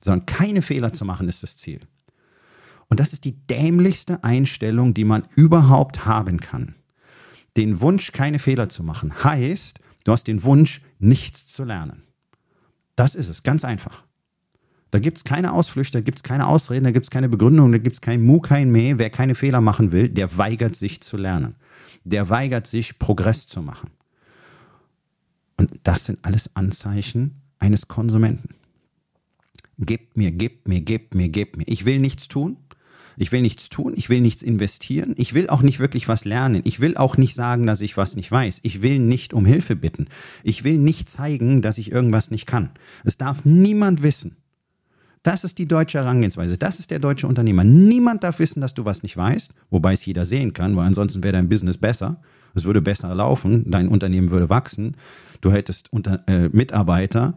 sondern 0.00 0.26
keine 0.26 0.60
Fehler 0.60 0.92
zu 0.92 1.04
machen 1.04 1.28
ist 1.28 1.44
das 1.44 1.56
Ziel. 1.56 1.80
Und 2.88 2.98
das 2.98 3.12
ist 3.12 3.24
die 3.24 3.36
dämlichste 3.46 4.24
Einstellung, 4.24 4.92
die 4.92 5.04
man 5.04 5.22
überhaupt 5.36 6.04
haben 6.04 6.40
kann 6.40 6.74
den 7.56 7.80
Wunsch, 7.80 8.12
keine 8.12 8.38
Fehler 8.38 8.68
zu 8.68 8.82
machen, 8.82 9.24
heißt, 9.24 9.80
du 10.04 10.12
hast 10.12 10.26
den 10.26 10.42
Wunsch, 10.42 10.82
nichts 10.98 11.46
zu 11.46 11.64
lernen. 11.64 12.04
Das 12.96 13.14
ist 13.14 13.28
es, 13.28 13.42
ganz 13.42 13.64
einfach. 13.64 14.04
Da 14.90 14.98
gibt 14.98 15.18
es 15.18 15.24
keine 15.24 15.52
Ausflüchte, 15.52 15.98
da 15.98 16.02
gibt 16.02 16.18
es 16.18 16.22
keine 16.22 16.48
Ausreden, 16.48 16.84
da 16.84 16.90
gibt 16.90 17.06
es 17.06 17.10
keine 17.10 17.28
Begründung, 17.28 17.70
da 17.70 17.78
gibt 17.78 17.94
es 17.94 18.00
kein 18.00 18.22
Mu, 18.22 18.40
kein 18.40 18.72
Meh. 18.72 18.94
Wer 18.96 19.10
keine 19.10 19.34
Fehler 19.34 19.60
machen 19.60 19.92
will, 19.92 20.08
der 20.08 20.36
weigert 20.36 20.74
sich 20.74 21.00
zu 21.00 21.16
lernen. 21.16 21.54
Der 22.04 22.28
weigert 22.28 22.66
sich, 22.66 22.98
Progress 22.98 23.46
zu 23.46 23.62
machen. 23.62 23.90
Und 25.56 25.70
das 25.84 26.06
sind 26.06 26.18
alles 26.22 26.56
Anzeichen 26.56 27.42
eines 27.58 27.86
Konsumenten. 27.86 28.54
Gebt 29.78 30.16
mir, 30.16 30.32
gebt 30.32 30.66
mir, 30.66 30.80
gebt 30.80 31.14
mir, 31.14 31.28
gebt 31.28 31.56
mir. 31.56 31.64
Ich 31.68 31.84
will 31.84 32.00
nichts 32.00 32.28
tun. 32.28 32.56
Ich 33.20 33.32
will 33.32 33.42
nichts 33.42 33.68
tun, 33.68 33.92
ich 33.96 34.08
will 34.08 34.22
nichts 34.22 34.40
investieren, 34.40 35.12
ich 35.18 35.34
will 35.34 35.50
auch 35.50 35.60
nicht 35.60 35.78
wirklich 35.78 36.08
was 36.08 36.24
lernen, 36.24 36.62
ich 36.64 36.80
will 36.80 36.96
auch 36.96 37.18
nicht 37.18 37.34
sagen, 37.34 37.66
dass 37.66 37.82
ich 37.82 37.98
was 37.98 38.16
nicht 38.16 38.32
weiß, 38.32 38.60
ich 38.62 38.80
will 38.80 38.98
nicht 38.98 39.34
um 39.34 39.44
Hilfe 39.44 39.76
bitten, 39.76 40.06
ich 40.42 40.64
will 40.64 40.78
nicht 40.78 41.10
zeigen, 41.10 41.60
dass 41.60 41.76
ich 41.76 41.92
irgendwas 41.92 42.30
nicht 42.30 42.46
kann. 42.46 42.70
Es 43.04 43.18
darf 43.18 43.44
niemand 43.44 44.02
wissen. 44.02 44.36
Das 45.22 45.44
ist 45.44 45.58
die 45.58 45.68
deutsche 45.68 45.98
Herangehensweise, 45.98 46.56
das 46.56 46.78
ist 46.78 46.90
der 46.90 46.98
deutsche 46.98 47.26
Unternehmer. 47.26 47.62
Niemand 47.62 48.24
darf 48.24 48.38
wissen, 48.38 48.62
dass 48.62 48.72
du 48.72 48.86
was 48.86 49.02
nicht 49.02 49.18
weißt, 49.18 49.52
wobei 49.68 49.92
es 49.92 50.06
jeder 50.06 50.24
sehen 50.24 50.54
kann, 50.54 50.74
weil 50.74 50.86
ansonsten 50.86 51.22
wäre 51.22 51.34
dein 51.34 51.50
Business 51.50 51.76
besser, 51.76 52.22
es 52.54 52.64
würde 52.64 52.80
besser 52.80 53.14
laufen, 53.14 53.70
dein 53.70 53.88
Unternehmen 53.88 54.30
würde 54.30 54.48
wachsen, 54.48 54.96
du 55.42 55.52
hättest 55.52 55.92
unter, 55.92 56.26
äh, 56.26 56.48
Mitarbeiter, 56.48 57.34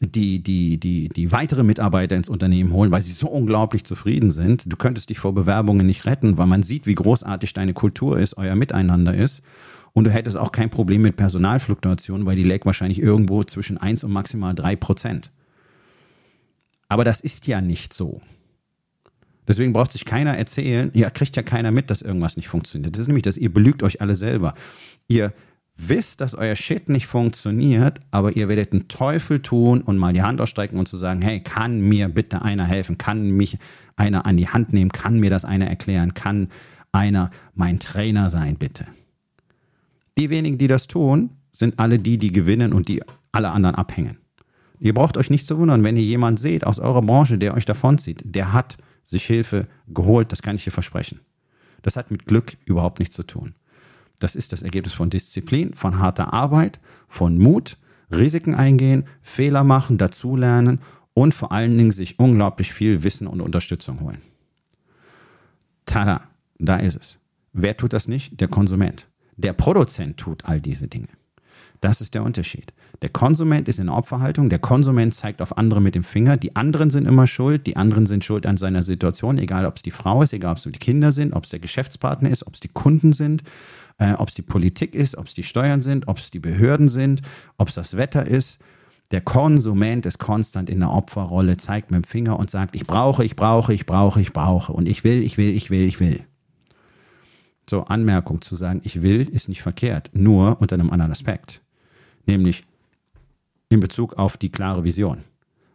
die, 0.00 0.42
die, 0.42 0.78
die, 0.80 1.08
die 1.10 1.30
weitere 1.30 1.62
Mitarbeiter 1.62 2.16
ins 2.16 2.30
Unternehmen 2.30 2.72
holen, 2.72 2.90
weil 2.90 3.02
sie 3.02 3.12
so 3.12 3.28
unglaublich 3.28 3.84
zufrieden 3.84 4.30
sind. 4.30 4.64
Du 4.66 4.76
könntest 4.76 5.10
dich 5.10 5.18
vor 5.18 5.34
Bewerbungen 5.34 5.86
nicht 5.86 6.06
retten, 6.06 6.38
weil 6.38 6.46
man 6.46 6.62
sieht, 6.62 6.86
wie 6.86 6.94
großartig 6.94 7.52
deine 7.52 7.74
Kultur 7.74 8.18
ist, 8.18 8.38
euer 8.38 8.56
Miteinander 8.56 9.14
ist. 9.14 9.42
Und 9.92 10.04
du 10.04 10.10
hättest 10.10 10.38
auch 10.38 10.52
kein 10.52 10.70
Problem 10.70 11.02
mit 11.02 11.16
Personalfluktuationen, 11.16 12.24
weil 12.24 12.36
die 12.36 12.44
lag 12.44 12.64
wahrscheinlich 12.64 13.00
irgendwo 13.00 13.44
zwischen 13.44 13.76
1 13.76 14.04
und 14.04 14.12
maximal 14.12 14.54
3 14.54 14.76
Prozent. 14.76 15.32
Aber 16.88 17.04
das 17.04 17.20
ist 17.20 17.46
ja 17.46 17.60
nicht 17.60 17.92
so. 17.92 18.22
Deswegen 19.46 19.72
braucht 19.72 19.92
sich 19.92 20.04
keiner 20.04 20.36
erzählen, 20.36 20.90
ja, 20.94 21.10
kriegt 21.10 21.36
ja 21.36 21.42
keiner 21.42 21.72
mit, 21.72 21.90
dass 21.90 22.02
irgendwas 22.02 22.36
nicht 22.36 22.48
funktioniert. 22.48 22.94
Das 22.94 23.00
ist 23.00 23.08
nämlich 23.08 23.24
das, 23.24 23.36
ihr 23.36 23.52
belügt 23.52 23.82
euch 23.82 24.00
alle 24.00 24.14
selber. 24.14 24.54
Ihr 25.08 25.32
wisst, 25.88 26.20
dass 26.20 26.34
euer 26.34 26.56
Shit 26.56 26.88
nicht 26.88 27.06
funktioniert, 27.06 28.00
aber 28.10 28.36
ihr 28.36 28.48
werdet 28.48 28.72
einen 28.72 28.88
Teufel 28.88 29.40
tun 29.40 29.80
und 29.80 29.98
mal 29.98 30.12
die 30.12 30.22
Hand 30.22 30.40
ausstrecken 30.40 30.78
und 30.78 30.86
zu 30.86 30.96
sagen, 30.96 31.22
hey, 31.22 31.40
kann 31.40 31.80
mir 31.80 32.08
bitte 32.08 32.42
einer 32.42 32.66
helfen? 32.66 32.98
Kann 32.98 33.30
mich 33.30 33.58
einer 33.96 34.26
an 34.26 34.36
die 34.36 34.48
Hand 34.48 34.72
nehmen? 34.72 34.92
Kann 34.92 35.18
mir 35.18 35.30
das 35.30 35.44
einer 35.44 35.66
erklären? 35.66 36.14
Kann 36.14 36.48
einer 36.92 37.30
mein 37.54 37.78
Trainer 37.78 38.30
sein, 38.30 38.56
bitte? 38.56 38.86
Die 40.18 40.30
wenigen, 40.30 40.58
die 40.58 40.66
das 40.66 40.86
tun, 40.86 41.30
sind 41.52 41.78
alle 41.78 41.98
die, 41.98 42.18
die 42.18 42.32
gewinnen 42.32 42.72
und 42.72 42.88
die 42.88 43.02
alle 43.32 43.50
anderen 43.50 43.76
abhängen. 43.76 44.18
Ihr 44.78 44.94
braucht 44.94 45.16
euch 45.16 45.30
nicht 45.30 45.46
zu 45.46 45.58
wundern, 45.58 45.82
wenn 45.84 45.96
ihr 45.96 46.02
jemanden 46.02 46.38
seht 46.38 46.66
aus 46.66 46.78
eurer 46.78 47.02
Branche, 47.02 47.38
der 47.38 47.54
euch 47.54 47.66
davonzieht. 47.66 48.22
Der 48.24 48.52
hat 48.52 48.78
sich 49.04 49.24
Hilfe 49.24 49.66
geholt, 49.88 50.32
das 50.32 50.42
kann 50.42 50.56
ich 50.56 50.64
dir 50.64 50.70
versprechen. 50.70 51.20
Das 51.82 51.96
hat 51.96 52.10
mit 52.10 52.26
Glück 52.26 52.56
überhaupt 52.64 52.98
nichts 52.98 53.14
zu 53.14 53.22
tun. 53.22 53.54
Das 54.20 54.36
ist 54.36 54.52
das 54.52 54.62
Ergebnis 54.62 54.94
von 54.94 55.10
Disziplin, 55.10 55.74
von 55.74 55.98
harter 55.98 56.32
Arbeit, 56.32 56.78
von 57.08 57.38
Mut, 57.38 57.76
Risiken 58.12 58.54
eingehen, 58.54 59.04
Fehler 59.22 59.64
machen, 59.64 59.98
dazulernen 59.98 60.80
und 61.14 61.34
vor 61.34 61.50
allen 61.50 61.76
Dingen 61.76 61.90
sich 61.90 62.18
unglaublich 62.18 62.72
viel 62.72 63.02
Wissen 63.02 63.26
und 63.26 63.40
Unterstützung 63.40 64.00
holen. 64.00 64.22
Tada, 65.86 66.22
da 66.58 66.76
ist 66.76 66.96
es. 66.96 67.18
Wer 67.52 67.76
tut 67.76 67.92
das 67.92 68.06
nicht? 68.06 68.40
Der 68.40 68.48
Konsument. 68.48 69.08
Der 69.36 69.54
Produzent 69.54 70.18
tut 70.18 70.44
all 70.44 70.60
diese 70.60 70.86
Dinge. 70.86 71.08
Das 71.80 72.02
ist 72.02 72.14
der 72.14 72.22
Unterschied. 72.22 72.74
Der 73.00 73.08
Konsument 73.08 73.66
ist 73.66 73.78
in 73.78 73.88
Opferhaltung, 73.88 74.50
der 74.50 74.58
Konsument 74.58 75.14
zeigt 75.14 75.40
auf 75.40 75.56
andere 75.56 75.80
mit 75.80 75.94
dem 75.94 76.04
Finger, 76.04 76.36
die 76.36 76.54
anderen 76.54 76.90
sind 76.90 77.08
immer 77.08 77.26
schuld, 77.26 77.66
die 77.66 77.76
anderen 77.76 78.04
sind 78.04 78.22
schuld 78.22 78.44
an 78.44 78.58
seiner 78.58 78.82
Situation, 78.82 79.38
egal 79.38 79.64
ob 79.64 79.76
es 79.76 79.82
die 79.82 79.90
Frau 79.90 80.22
ist, 80.22 80.34
egal 80.34 80.52
ob 80.52 80.58
es 80.58 80.64
die 80.64 80.72
Kinder 80.72 81.10
sind, 81.10 81.32
ob 81.32 81.44
es 81.44 81.50
der 81.50 81.58
Geschäftspartner 81.58 82.28
ist, 82.28 82.46
ob 82.46 82.54
es 82.54 82.60
die 82.60 82.68
Kunden 82.68 83.14
sind, 83.14 83.42
äh, 84.00 84.14
ob 84.14 84.28
es 84.28 84.34
die 84.34 84.42
Politik 84.42 84.94
ist, 84.94 85.16
ob 85.16 85.26
es 85.26 85.34
die 85.34 85.42
Steuern 85.42 85.80
sind, 85.80 86.08
ob 86.08 86.18
es 86.18 86.30
die 86.30 86.40
Behörden 86.40 86.88
sind, 86.88 87.22
ob 87.58 87.68
es 87.68 87.74
das 87.74 87.96
Wetter 87.96 88.26
ist. 88.26 88.60
Der 89.12 89.20
Konsument 89.20 90.06
ist 90.06 90.18
konstant 90.18 90.70
in 90.70 90.80
der 90.80 90.90
Opferrolle, 90.90 91.56
zeigt 91.56 91.90
mit 91.90 92.04
dem 92.04 92.08
Finger 92.08 92.38
und 92.38 92.50
sagt, 92.50 92.74
ich 92.74 92.86
brauche, 92.86 93.24
ich 93.24 93.36
brauche, 93.36 93.74
ich 93.74 93.86
brauche, 93.86 94.20
ich 94.20 94.32
brauche 94.32 94.72
und 94.72 94.88
ich 94.88 95.04
will, 95.04 95.22
ich 95.22 95.36
will, 95.36 95.54
ich 95.54 95.70
will, 95.70 95.82
ich 95.82 96.00
will. 96.00 96.24
So, 97.68 97.84
Anmerkung 97.84 98.40
zu 98.40 98.56
sagen, 98.56 98.80
ich 98.84 99.02
will, 99.02 99.28
ist 99.28 99.48
nicht 99.48 99.62
verkehrt, 99.62 100.10
nur 100.12 100.60
unter 100.60 100.74
einem 100.74 100.90
anderen 100.90 101.12
Aspekt. 101.12 101.60
Nämlich 102.26 102.64
in 103.68 103.80
Bezug 103.80 104.14
auf 104.14 104.36
die 104.36 104.50
klare 104.50 104.82
Vision, 104.82 105.24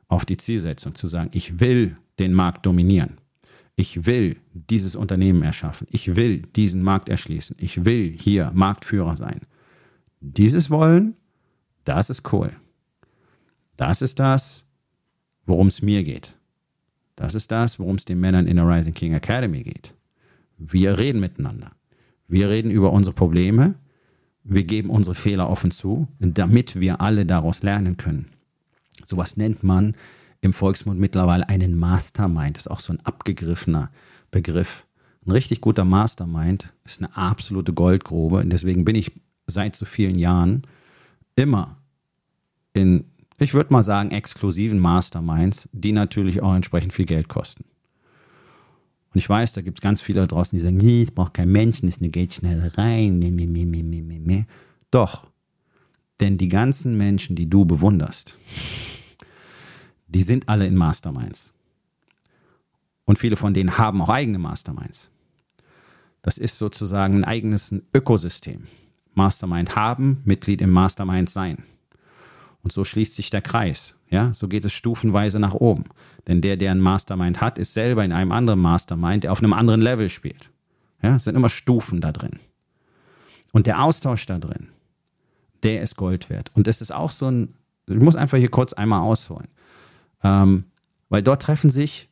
auf 0.07 0.25
die 0.25 0.37
Zielsetzung, 0.37 0.95
zu 0.95 1.07
sagen, 1.07 1.29
ich 1.33 1.59
will 1.59 1.97
den 2.19 2.33
Markt 2.33 2.65
dominieren. 2.65 3.17
Ich 3.75 4.05
will 4.05 4.37
dieses 4.53 4.95
Unternehmen 4.95 5.43
erschaffen. 5.43 5.87
Ich 5.91 6.15
will 6.15 6.43
diesen 6.55 6.81
Markt 6.81 7.09
erschließen. 7.09 7.57
Ich 7.59 7.83
will 7.83 8.15
hier 8.17 8.51
Marktführer 8.53 9.15
sein. 9.15 9.41
Dieses 10.21 10.69
Wollen, 10.69 11.15
das 11.83 12.09
ist 12.09 12.31
cool. 12.31 12.51
Das 13.75 14.01
ist 14.01 14.19
das, 14.19 14.65
worum 15.45 15.67
es 15.67 15.81
mir 15.81 16.03
geht. 16.03 16.35
Das 17.15 17.35
ist 17.35 17.51
das, 17.51 17.79
worum 17.79 17.95
es 17.95 18.05
den 18.05 18.19
Männern 18.19 18.47
in 18.47 18.55
der 18.55 18.67
Rising 18.67 18.93
King 18.93 19.13
Academy 19.13 19.63
geht. 19.63 19.93
Wir 20.57 20.97
reden 20.97 21.19
miteinander. 21.19 21.71
Wir 22.27 22.49
reden 22.49 22.71
über 22.71 22.91
unsere 22.91 23.13
Probleme. 23.13 23.75
Wir 24.43 24.63
geben 24.63 24.89
unsere 24.89 25.15
Fehler 25.15 25.49
offen 25.49 25.71
zu, 25.71 26.07
damit 26.19 26.79
wir 26.79 27.01
alle 27.01 27.25
daraus 27.25 27.61
lernen 27.61 27.97
können. 27.97 28.27
Sowas 29.05 29.37
nennt 29.37 29.63
man 29.63 29.95
im 30.45 30.53
Volksmund 30.53 30.99
mittlerweile 30.99 31.49
einen 31.49 31.77
Mastermind. 31.77 32.57
Das 32.57 32.67
ist 32.67 32.71
auch 32.71 32.79
so 32.79 32.93
ein 32.93 33.01
abgegriffener 33.03 33.91
Begriff. 34.31 34.85
Ein 35.25 35.31
richtig 35.31 35.59
guter 35.59 35.85
Mastermind 35.85 36.73
ist 36.85 36.99
eine 36.99 37.15
absolute 37.17 37.73
Goldgrube. 37.73 38.37
Und 38.37 38.51
deswegen 38.51 38.85
bin 38.85 38.95
ich 38.95 39.11
seit 39.47 39.75
so 39.75 39.85
vielen 39.85 40.17
Jahren 40.17 40.63
immer 41.35 41.77
in, 42.73 43.05
ich 43.37 43.53
würde 43.53 43.73
mal 43.73 43.83
sagen, 43.83 44.11
exklusiven 44.11 44.79
Masterminds, 44.79 45.67
die 45.71 45.91
natürlich 45.91 46.41
auch 46.41 46.53
entsprechend 46.53 46.93
viel 46.93 47.05
Geld 47.05 47.27
kosten. 47.27 47.65
Und 49.13 49.19
ich 49.19 49.29
weiß, 49.29 49.53
da 49.53 49.61
gibt 49.61 49.79
es 49.79 49.81
ganz 49.81 50.01
viele 50.01 50.21
da 50.21 50.27
draußen, 50.27 50.57
die 50.57 50.63
sagen, 50.63 50.77
nee, 50.77 51.03
es 51.03 51.11
braucht 51.11 51.33
kein 51.33 51.51
Menschen, 51.51 51.87
es 51.87 51.99
geht 51.99 52.33
schnell 52.33 52.71
rein. 52.75 53.17
Meh, 53.19 53.31
meh, 53.31 53.47
meh, 53.47 53.65
meh, 53.65 53.83
meh, 53.83 54.01
meh, 54.01 54.19
meh. 54.19 54.43
Doch, 54.91 55.27
denn 56.19 56.37
die 56.37 56.49
ganzen 56.49 56.97
Menschen, 56.97 57.35
die 57.35 57.49
du 57.49 57.65
bewunderst, 57.65 58.37
die 60.07 60.23
sind 60.23 60.49
alle 60.49 60.67
in 60.67 60.75
Masterminds. 60.75 61.53
Und 63.05 63.19
viele 63.19 63.35
von 63.35 63.53
denen 63.53 63.77
haben 63.77 64.01
auch 64.01 64.09
eigene 64.09 64.39
Masterminds. 64.39 65.09
Das 66.21 66.37
ist 66.37 66.57
sozusagen 66.57 67.17
ein 67.17 67.23
eigenes 67.23 67.73
Ökosystem. 67.93 68.67
Mastermind 69.13 69.75
haben, 69.75 70.21
Mitglied 70.25 70.61
im 70.61 70.71
Mastermind 70.71 71.29
sein. 71.29 71.63
Und 72.63 72.71
so 72.71 72.83
schließt 72.83 73.13
sich 73.13 73.29
der 73.29 73.43
Kreis. 73.43 73.95
Ja, 74.09 74.33
so 74.33 74.47
geht 74.47 74.65
es 74.65 74.73
stufenweise 74.73 75.39
nach 75.39 75.53
oben. 75.53 75.85
Denn 76.27 76.41
der, 76.41 76.57
der 76.57 76.71
ein 76.71 76.79
Mastermind 76.79 77.41
hat, 77.41 77.59
ist 77.59 77.73
selber 77.73 78.03
in 78.03 78.11
einem 78.11 78.31
anderen 78.31 78.59
Mastermind, 78.59 79.23
der 79.23 79.31
auf 79.31 79.39
einem 79.39 79.53
anderen 79.53 79.81
Level 79.81 80.09
spielt. 80.09 80.49
Ja, 81.01 81.15
es 81.15 81.25
sind 81.25 81.35
immer 81.35 81.49
Stufen 81.49 82.01
da 82.01 82.11
drin. 82.11 82.39
Und 83.53 83.67
der 83.67 83.83
Austausch 83.83 84.25
da 84.25 84.39
drin, 84.39 84.69
der 85.63 85.81
ist 85.83 85.95
Gold 85.95 86.29
wert. 86.29 86.51
Und 86.55 86.67
es 86.67 86.81
ist 86.81 86.91
auch 86.91 87.11
so 87.11 87.29
ein, 87.29 87.53
ich 87.87 87.95
muss 87.97 88.15
einfach 88.15 88.37
hier 88.37 88.49
kurz 88.49 88.73
einmal 88.73 89.01
ausholen. 89.01 89.47
Ähm, 90.25 90.63
weil 91.09 91.21
dort 91.21 91.43
treffen 91.43 91.69
sich, 91.69 92.09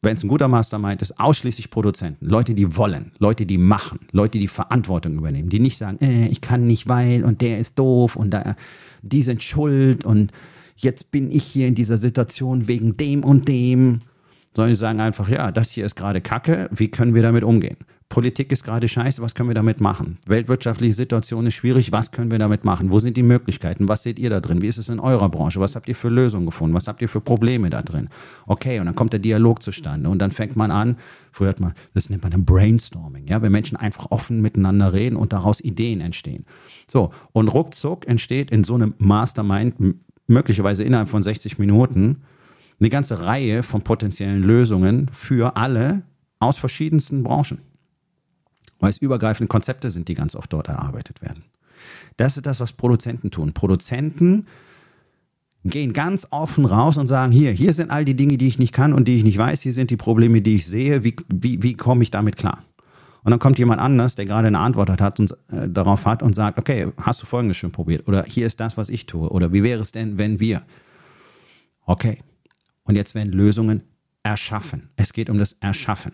wenn 0.00 0.16
es 0.16 0.22
ein 0.22 0.28
guter 0.28 0.48
Mastermind 0.48 1.02
ist, 1.02 1.20
ausschließlich 1.20 1.70
Produzenten. 1.70 2.24
Leute, 2.26 2.54
die 2.54 2.76
wollen, 2.76 3.12
Leute, 3.18 3.44
die 3.44 3.58
machen, 3.58 4.00
Leute, 4.12 4.38
die 4.38 4.48
Verantwortung 4.48 5.14
übernehmen, 5.18 5.50
die 5.50 5.60
nicht 5.60 5.76
sagen, 5.76 5.98
äh, 6.00 6.28
ich 6.28 6.40
kann 6.40 6.66
nicht, 6.66 6.88
weil 6.88 7.24
und 7.24 7.42
der 7.42 7.58
ist 7.58 7.78
doof 7.78 8.16
und 8.16 8.30
da, 8.30 8.54
die 9.02 9.22
sind 9.22 9.42
schuld 9.42 10.06
und 10.06 10.32
jetzt 10.76 11.10
bin 11.10 11.30
ich 11.30 11.44
hier 11.44 11.68
in 11.68 11.74
dieser 11.74 11.98
Situation 11.98 12.66
wegen 12.66 12.96
dem 12.96 13.24
und 13.24 13.48
dem. 13.48 14.00
Sondern 14.54 14.70
die 14.70 14.76
sagen 14.76 15.00
einfach, 15.00 15.28
ja, 15.28 15.52
das 15.52 15.70
hier 15.70 15.84
ist 15.84 15.96
gerade 15.96 16.20
Kacke, 16.20 16.70
wie 16.72 16.88
können 16.88 17.14
wir 17.14 17.22
damit 17.22 17.44
umgehen? 17.44 17.76
Politik 18.08 18.50
ist 18.52 18.64
gerade 18.64 18.88
scheiße, 18.88 19.20
was 19.20 19.34
können 19.34 19.50
wir 19.50 19.54
damit 19.54 19.82
machen? 19.82 20.16
Weltwirtschaftliche 20.26 20.94
Situation 20.94 21.46
ist 21.46 21.54
schwierig, 21.54 21.92
was 21.92 22.10
können 22.10 22.30
wir 22.30 22.38
damit 22.38 22.64
machen? 22.64 22.90
Wo 22.90 23.00
sind 23.00 23.18
die 23.18 23.22
Möglichkeiten? 23.22 23.86
Was 23.86 24.02
seht 24.02 24.18
ihr 24.18 24.30
da 24.30 24.40
drin? 24.40 24.62
Wie 24.62 24.66
ist 24.66 24.78
es 24.78 24.88
in 24.88 24.98
eurer 24.98 25.28
Branche? 25.28 25.60
Was 25.60 25.76
habt 25.76 25.88
ihr 25.88 25.94
für 25.94 26.08
Lösungen 26.08 26.46
gefunden? 26.46 26.74
Was 26.74 26.88
habt 26.88 27.02
ihr 27.02 27.08
für 27.08 27.20
Probleme 27.20 27.68
da 27.68 27.82
drin? 27.82 28.08
Okay, 28.46 28.80
und 28.80 28.86
dann 28.86 28.94
kommt 28.94 29.12
der 29.12 29.20
Dialog 29.20 29.62
zustande 29.62 30.08
und 30.08 30.20
dann 30.20 30.30
fängt 30.30 30.56
man 30.56 30.70
an, 30.70 30.96
früher 31.32 31.50
hat 31.50 31.60
man, 31.60 31.74
das 31.92 32.08
nennt 32.08 32.22
man 32.22 32.32
dann 32.32 32.46
Brainstorming, 32.46 33.26
ja, 33.26 33.42
wenn 33.42 33.52
Menschen 33.52 33.76
einfach 33.76 34.10
offen 34.10 34.40
miteinander 34.40 34.94
reden 34.94 35.16
und 35.16 35.34
daraus 35.34 35.60
Ideen 35.60 36.00
entstehen. 36.00 36.46
So, 36.90 37.10
und 37.32 37.48
ruckzuck 37.48 38.08
entsteht 38.08 38.50
in 38.50 38.64
so 38.64 38.74
einem 38.74 38.94
Mastermind 38.96 39.74
möglicherweise 40.26 40.82
innerhalb 40.82 41.10
von 41.10 41.22
60 41.22 41.58
Minuten 41.58 42.22
eine 42.80 42.88
ganze 42.88 43.26
Reihe 43.26 43.62
von 43.62 43.82
potenziellen 43.82 44.42
Lösungen 44.42 45.10
für 45.12 45.56
alle 45.56 46.04
aus 46.38 46.56
verschiedensten 46.56 47.22
Branchen 47.22 47.67
weil 48.78 48.90
es 48.90 48.98
übergreifende 48.98 49.48
Konzepte 49.48 49.90
sind, 49.90 50.08
die 50.08 50.14
ganz 50.14 50.34
oft 50.34 50.52
dort 50.52 50.68
erarbeitet 50.68 51.22
werden. 51.22 51.44
Das 52.16 52.36
ist 52.36 52.46
das, 52.46 52.60
was 52.60 52.72
Produzenten 52.72 53.30
tun. 53.30 53.52
Produzenten 53.52 54.46
gehen 55.64 55.92
ganz 55.92 56.26
offen 56.30 56.64
raus 56.64 56.96
und 56.96 57.06
sagen, 57.06 57.32
hier, 57.32 57.50
hier 57.50 57.72
sind 57.72 57.90
all 57.90 58.04
die 58.04 58.14
Dinge, 58.14 58.36
die 58.36 58.48
ich 58.48 58.58
nicht 58.58 58.72
kann 58.72 58.92
und 58.92 59.06
die 59.06 59.16
ich 59.16 59.24
nicht 59.24 59.38
weiß, 59.38 59.60
hier 59.60 59.72
sind 59.72 59.90
die 59.90 59.96
Probleme, 59.96 60.40
die 60.40 60.56
ich 60.56 60.66
sehe, 60.66 61.04
wie, 61.04 61.16
wie, 61.28 61.62
wie 61.62 61.74
komme 61.74 62.02
ich 62.02 62.10
damit 62.10 62.36
klar? 62.36 62.64
Und 63.24 63.32
dann 63.32 63.40
kommt 63.40 63.58
jemand 63.58 63.80
anders, 63.80 64.14
der 64.14 64.24
gerade 64.24 64.46
eine 64.46 64.60
Antwort 64.60 65.00
hat 65.00 65.20
und 65.20 65.32
äh, 65.50 65.68
darauf 65.68 66.06
hat 66.06 66.22
und 66.22 66.34
sagt, 66.34 66.58
okay, 66.58 66.88
hast 67.02 67.20
du 67.20 67.26
Folgendes 67.26 67.56
schon 67.56 67.72
probiert? 67.72 68.06
Oder 68.08 68.24
hier 68.24 68.46
ist 68.46 68.60
das, 68.60 68.76
was 68.76 68.88
ich 68.88 69.06
tue. 69.06 69.28
Oder 69.28 69.52
wie 69.52 69.62
wäre 69.62 69.80
es 69.80 69.92
denn, 69.92 70.16
wenn 70.16 70.40
wir? 70.40 70.62
Okay. 71.84 72.20
Und 72.84 72.96
jetzt 72.96 73.14
werden 73.14 73.32
Lösungen 73.32 73.82
Erschaffen. 74.22 74.88
Es 74.96 75.12
geht 75.12 75.28
um 75.28 75.38
das 75.38 75.54
Erschaffen. 75.60 76.12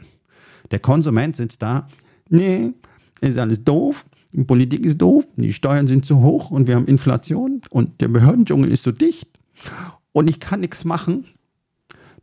Der 0.70 0.79
Konsument 0.79 1.37
sitzt 1.37 1.62
da, 1.62 1.87
nee, 2.28 2.72
ist 3.20 3.38
alles 3.38 3.64
doof, 3.64 4.04
die 4.32 4.44
Politik 4.44 4.84
ist 4.84 4.98
doof, 4.98 5.24
die 5.37 5.52
Steuern 5.52 5.87
sind 5.87 6.04
zu 6.04 6.20
hoch 6.20 6.50
und 6.50 6.66
wir 6.66 6.74
haben 6.74 6.87
Inflation 6.87 7.60
und 7.70 8.00
der 8.00 8.08
Behördendschungel 8.08 8.70
ist 8.70 8.82
so 8.82 8.90
dicht 8.90 9.28
und 10.12 10.28
ich 10.28 10.40
kann 10.40 10.60
nichts 10.60 10.84
machen, 10.84 11.26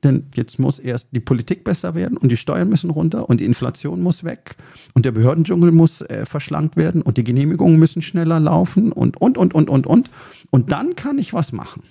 denn 0.03 0.27
jetzt 0.35 0.59
muss 0.59 0.79
erst 0.79 1.09
die 1.11 1.19
Politik 1.19 1.63
besser 1.63 1.95
werden 1.95 2.17
und 2.17 2.29
die 2.29 2.37
Steuern 2.37 2.69
müssen 2.69 2.89
runter 2.89 3.29
und 3.29 3.39
die 3.39 3.45
Inflation 3.45 4.01
muss 4.01 4.23
weg 4.23 4.55
und 4.93 5.05
der 5.05 5.11
Behördendschungel 5.11 5.71
muss 5.71 6.01
äh, 6.01 6.25
verschlankt 6.25 6.75
werden 6.75 7.01
und 7.01 7.17
die 7.17 7.23
Genehmigungen 7.23 7.79
müssen 7.79 8.01
schneller 8.01 8.39
laufen 8.39 8.91
und, 8.91 9.21
und, 9.21 9.37
und, 9.37 9.53
und, 9.53 9.69
und, 9.69 9.87
und. 9.87 10.09
Und 10.49 10.71
dann 10.71 10.95
kann 10.95 11.17
ich 11.17 11.33
was 11.33 11.51
machen. 11.51 11.83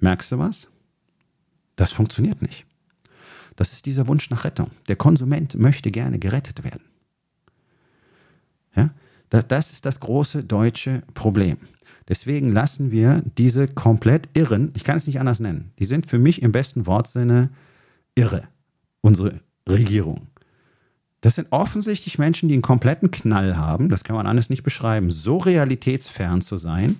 Merkst 0.00 0.32
du 0.32 0.38
was? 0.38 0.68
Das 1.76 1.92
funktioniert 1.92 2.42
nicht. 2.42 2.66
Das 3.56 3.72
ist 3.72 3.86
dieser 3.86 4.08
Wunsch 4.08 4.30
nach 4.30 4.44
Rettung. 4.44 4.70
Der 4.88 4.96
Konsument 4.96 5.54
möchte 5.54 5.90
gerne 5.90 6.18
gerettet 6.18 6.64
werden. 6.64 6.82
Das 9.40 9.72
ist 9.72 9.86
das 9.86 10.00
große 10.00 10.44
deutsche 10.44 11.02
Problem. 11.14 11.56
Deswegen 12.08 12.52
lassen 12.52 12.90
wir 12.90 13.22
diese 13.38 13.68
komplett 13.68 14.28
irren, 14.34 14.72
ich 14.76 14.84
kann 14.84 14.96
es 14.96 15.06
nicht 15.06 15.20
anders 15.20 15.40
nennen, 15.40 15.72
die 15.78 15.84
sind 15.84 16.06
für 16.06 16.18
mich 16.18 16.42
im 16.42 16.52
besten 16.52 16.86
Wortsinne 16.86 17.50
irre, 18.14 18.42
unsere 19.00 19.40
Regierung. 19.68 20.26
Das 21.22 21.36
sind 21.36 21.48
offensichtlich 21.50 22.18
Menschen, 22.18 22.48
die 22.48 22.54
einen 22.56 22.62
kompletten 22.62 23.10
Knall 23.10 23.56
haben, 23.56 23.88
das 23.88 24.04
kann 24.04 24.16
man 24.16 24.26
anders 24.26 24.50
nicht 24.50 24.64
beschreiben, 24.64 25.10
so 25.10 25.38
realitätsfern 25.38 26.40
zu 26.40 26.56
sein. 26.56 26.96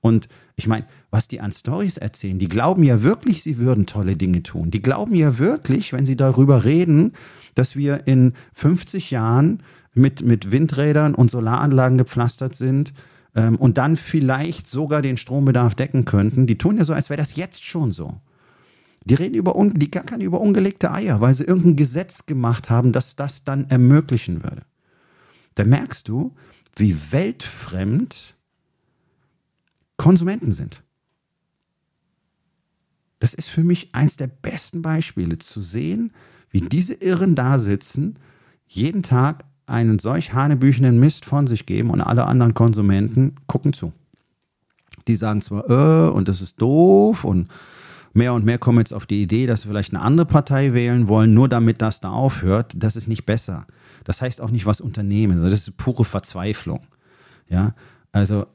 Und 0.00 0.28
ich 0.56 0.66
meine, 0.66 0.86
was 1.10 1.28
die 1.28 1.40
an 1.40 1.52
Stories 1.52 1.98
erzählen, 1.98 2.38
die 2.38 2.48
glauben 2.48 2.82
ja 2.82 3.02
wirklich, 3.02 3.42
sie 3.42 3.58
würden 3.58 3.86
tolle 3.86 4.16
Dinge 4.16 4.42
tun. 4.42 4.70
Die 4.70 4.80
glauben 4.80 5.14
ja 5.14 5.38
wirklich, 5.38 5.92
wenn 5.92 6.06
sie 6.06 6.16
darüber 6.16 6.64
reden, 6.64 7.12
dass 7.54 7.76
wir 7.76 8.06
in 8.06 8.32
50 8.54 9.10
Jahren 9.10 9.62
mit, 9.96 10.22
mit 10.22 10.50
Windrädern 10.50 11.14
und 11.14 11.30
Solaranlagen 11.30 11.98
gepflastert 11.98 12.54
sind, 12.54 12.92
ähm, 13.36 13.56
und 13.56 13.78
dann 13.78 13.96
vielleicht 13.96 14.66
sogar 14.66 15.02
den 15.02 15.18
Strombedarf 15.18 15.74
decken 15.74 16.04
könnten, 16.04 16.46
die 16.46 16.58
tun 16.58 16.78
ja 16.78 16.84
so, 16.84 16.94
als 16.94 17.10
wäre 17.10 17.18
das 17.18 17.36
jetzt 17.36 17.64
schon 17.64 17.92
so. 17.92 18.20
Die 19.04 19.14
reden 19.14 19.36
über, 19.36 19.54
die 19.74 19.90
gackern 19.90 20.20
über 20.20 20.40
ungelegte 20.40 20.90
Eier, 20.90 21.20
weil 21.20 21.34
sie 21.34 21.44
irgendein 21.44 21.76
Gesetz 21.76 22.26
gemacht 22.26 22.70
haben, 22.70 22.90
das 22.90 23.14
das 23.14 23.44
dann 23.44 23.70
ermöglichen 23.70 24.42
würde. 24.42 24.62
Da 25.54 25.64
merkst 25.64 26.08
du, 26.08 26.34
wie 26.74 26.96
weltfremd 27.12 28.34
Konsumenten 29.96 30.50
sind. 30.50 30.82
Das 33.20 33.32
ist 33.32 33.48
für 33.48 33.64
mich 33.64 33.94
eins 33.94 34.16
der 34.16 34.26
besten 34.26 34.82
Beispiele, 34.82 35.38
zu 35.38 35.60
sehen, 35.60 36.12
wie 36.50 36.60
diese 36.60 36.94
Irren 36.94 37.34
da 37.34 37.58
sitzen, 37.58 38.18
jeden 38.66 39.02
Tag 39.02 39.44
einen 39.66 39.98
solch 39.98 40.32
hanebüchenen 40.32 40.98
Mist 40.98 41.24
von 41.24 41.46
sich 41.46 41.66
geben 41.66 41.90
und 41.90 42.00
alle 42.00 42.26
anderen 42.26 42.54
Konsumenten 42.54 43.34
gucken 43.46 43.72
zu. 43.72 43.92
Die 45.08 45.16
sagen 45.16 45.40
zwar, 45.40 45.68
äh, 45.68 46.10
und 46.10 46.28
das 46.28 46.40
ist 46.40 46.60
doof 46.60 47.24
und 47.24 47.48
mehr 48.12 48.32
und 48.32 48.44
mehr 48.44 48.58
kommen 48.58 48.78
jetzt 48.78 48.94
auf 48.94 49.06
die 49.06 49.22
Idee, 49.22 49.46
dass 49.46 49.62
sie 49.62 49.68
vielleicht 49.68 49.92
eine 49.92 50.02
andere 50.02 50.26
Partei 50.26 50.72
wählen 50.72 51.08
wollen, 51.08 51.34
nur 51.34 51.48
damit 51.48 51.82
das 51.82 52.00
da 52.00 52.10
aufhört. 52.10 52.72
Das 52.76 52.96
ist 52.96 53.08
nicht 53.08 53.26
besser. 53.26 53.66
Das 54.04 54.22
heißt 54.22 54.40
auch 54.40 54.50
nicht 54.50 54.66
was 54.66 54.80
unternehmen, 54.80 55.42
das 55.42 55.52
ist 55.52 55.76
pure 55.76 56.04
Verzweiflung. 56.04 56.86
Ja, 57.48 57.74
also 58.12 58.46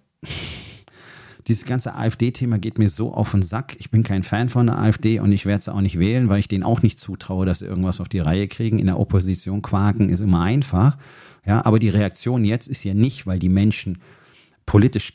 dieses 1.52 1.66
ganze 1.66 1.96
AfD-Thema 1.96 2.60
geht 2.60 2.80
mir 2.80 2.90
so 2.90 3.14
auf 3.14 3.32
den 3.32 3.42
Sack. 3.42 3.76
Ich 3.78 3.92
bin 3.92 4.04
kein 4.04 4.24
Fan 4.24 4.48
von 4.48 4.68
der 4.68 4.78
AfD 4.78 5.20
und 5.20 5.34
ich 5.34 5.46
werde 5.46 5.66
sie 5.66 5.74
auch 5.74 5.82
nicht 5.82 6.00
wählen, 6.00 6.30
weil 6.30 6.40
ich 6.40 6.48
denen 6.48 6.64
auch 6.64 6.82
nicht 6.82 6.98
zutraue, 6.98 7.46
dass 7.46 7.60
sie 7.60 7.66
irgendwas 7.66 8.00
auf 8.00 8.08
die 8.08 8.20
Reihe 8.20 8.48
kriegen. 8.48 8.80
In 8.80 8.86
der 8.86 8.98
Opposition 8.98 9.62
quaken 9.62 10.08
ist 10.08 10.22
immer 10.22 10.42
einfach. 10.42 10.98
Ja, 11.46 11.66
aber 11.66 11.78
die 11.78 11.90
Reaktion 11.90 12.46
jetzt 12.46 12.70
ist 12.70 12.86
ja 12.86 12.94
nicht, 12.94 13.28
weil 13.28 13.38
die 13.38 13.50
Menschen 13.50 13.98
politisch 14.66 15.14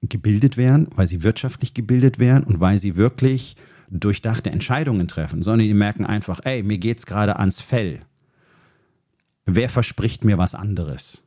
gebildet 0.00 0.56
werden, 0.56 0.88
weil 0.94 1.06
sie 1.06 1.22
wirtschaftlich 1.22 1.74
gebildet 1.74 2.18
werden 2.18 2.44
und 2.44 2.60
weil 2.60 2.78
sie 2.78 2.96
wirklich 2.96 3.56
durchdachte 3.90 4.50
Entscheidungen 4.50 5.06
treffen, 5.06 5.42
sondern 5.42 5.68
die 5.68 5.74
merken 5.74 6.06
einfach, 6.06 6.40
ey, 6.44 6.62
mir 6.62 6.78
geht's 6.78 7.04
gerade 7.04 7.38
ans 7.38 7.60
Fell. 7.60 8.00
Wer 9.44 9.68
verspricht 9.68 10.24
mir 10.24 10.38
was 10.38 10.54
anderes? 10.54 11.24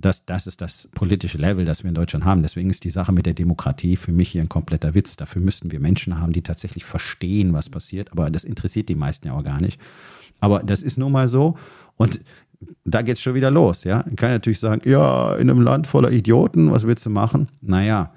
Das, 0.00 0.24
das 0.24 0.46
ist 0.46 0.60
das 0.60 0.88
politische 0.94 1.38
Level, 1.38 1.64
das 1.64 1.82
wir 1.82 1.88
in 1.88 1.94
Deutschland 1.94 2.24
haben. 2.24 2.42
Deswegen 2.42 2.70
ist 2.70 2.84
die 2.84 2.90
Sache 2.90 3.12
mit 3.12 3.26
der 3.26 3.34
Demokratie 3.34 3.96
für 3.96 4.12
mich 4.12 4.28
hier 4.28 4.42
ein 4.42 4.48
kompletter 4.48 4.94
Witz. 4.94 5.16
Dafür 5.16 5.42
müssten 5.42 5.72
wir 5.72 5.80
Menschen 5.80 6.20
haben, 6.20 6.32
die 6.32 6.42
tatsächlich 6.42 6.84
verstehen, 6.84 7.52
was 7.52 7.68
passiert. 7.68 8.12
Aber 8.12 8.30
das 8.30 8.44
interessiert 8.44 8.88
die 8.88 8.94
meisten 8.94 9.26
ja 9.26 9.34
auch 9.34 9.42
gar 9.42 9.60
nicht. 9.60 9.80
Aber 10.40 10.60
das 10.60 10.82
ist 10.82 10.98
nun 10.98 11.10
mal 11.10 11.26
so. 11.26 11.58
Und 11.96 12.20
da 12.84 13.02
geht 13.02 13.16
es 13.16 13.22
schon 13.22 13.34
wieder 13.34 13.50
los. 13.50 13.82
Ja? 13.84 14.04
Ich 14.08 14.16
kann 14.16 14.30
natürlich 14.30 14.60
sagen, 14.60 14.82
ja, 14.88 15.34
in 15.34 15.50
einem 15.50 15.62
Land 15.62 15.88
voller 15.88 16.12
Idioten, 16.12 16.70
was 16.70 16.86
willst 16.86 17.04
du 17.04 17.10
machen? 17.10 17.48
Naja, 17.60 18.12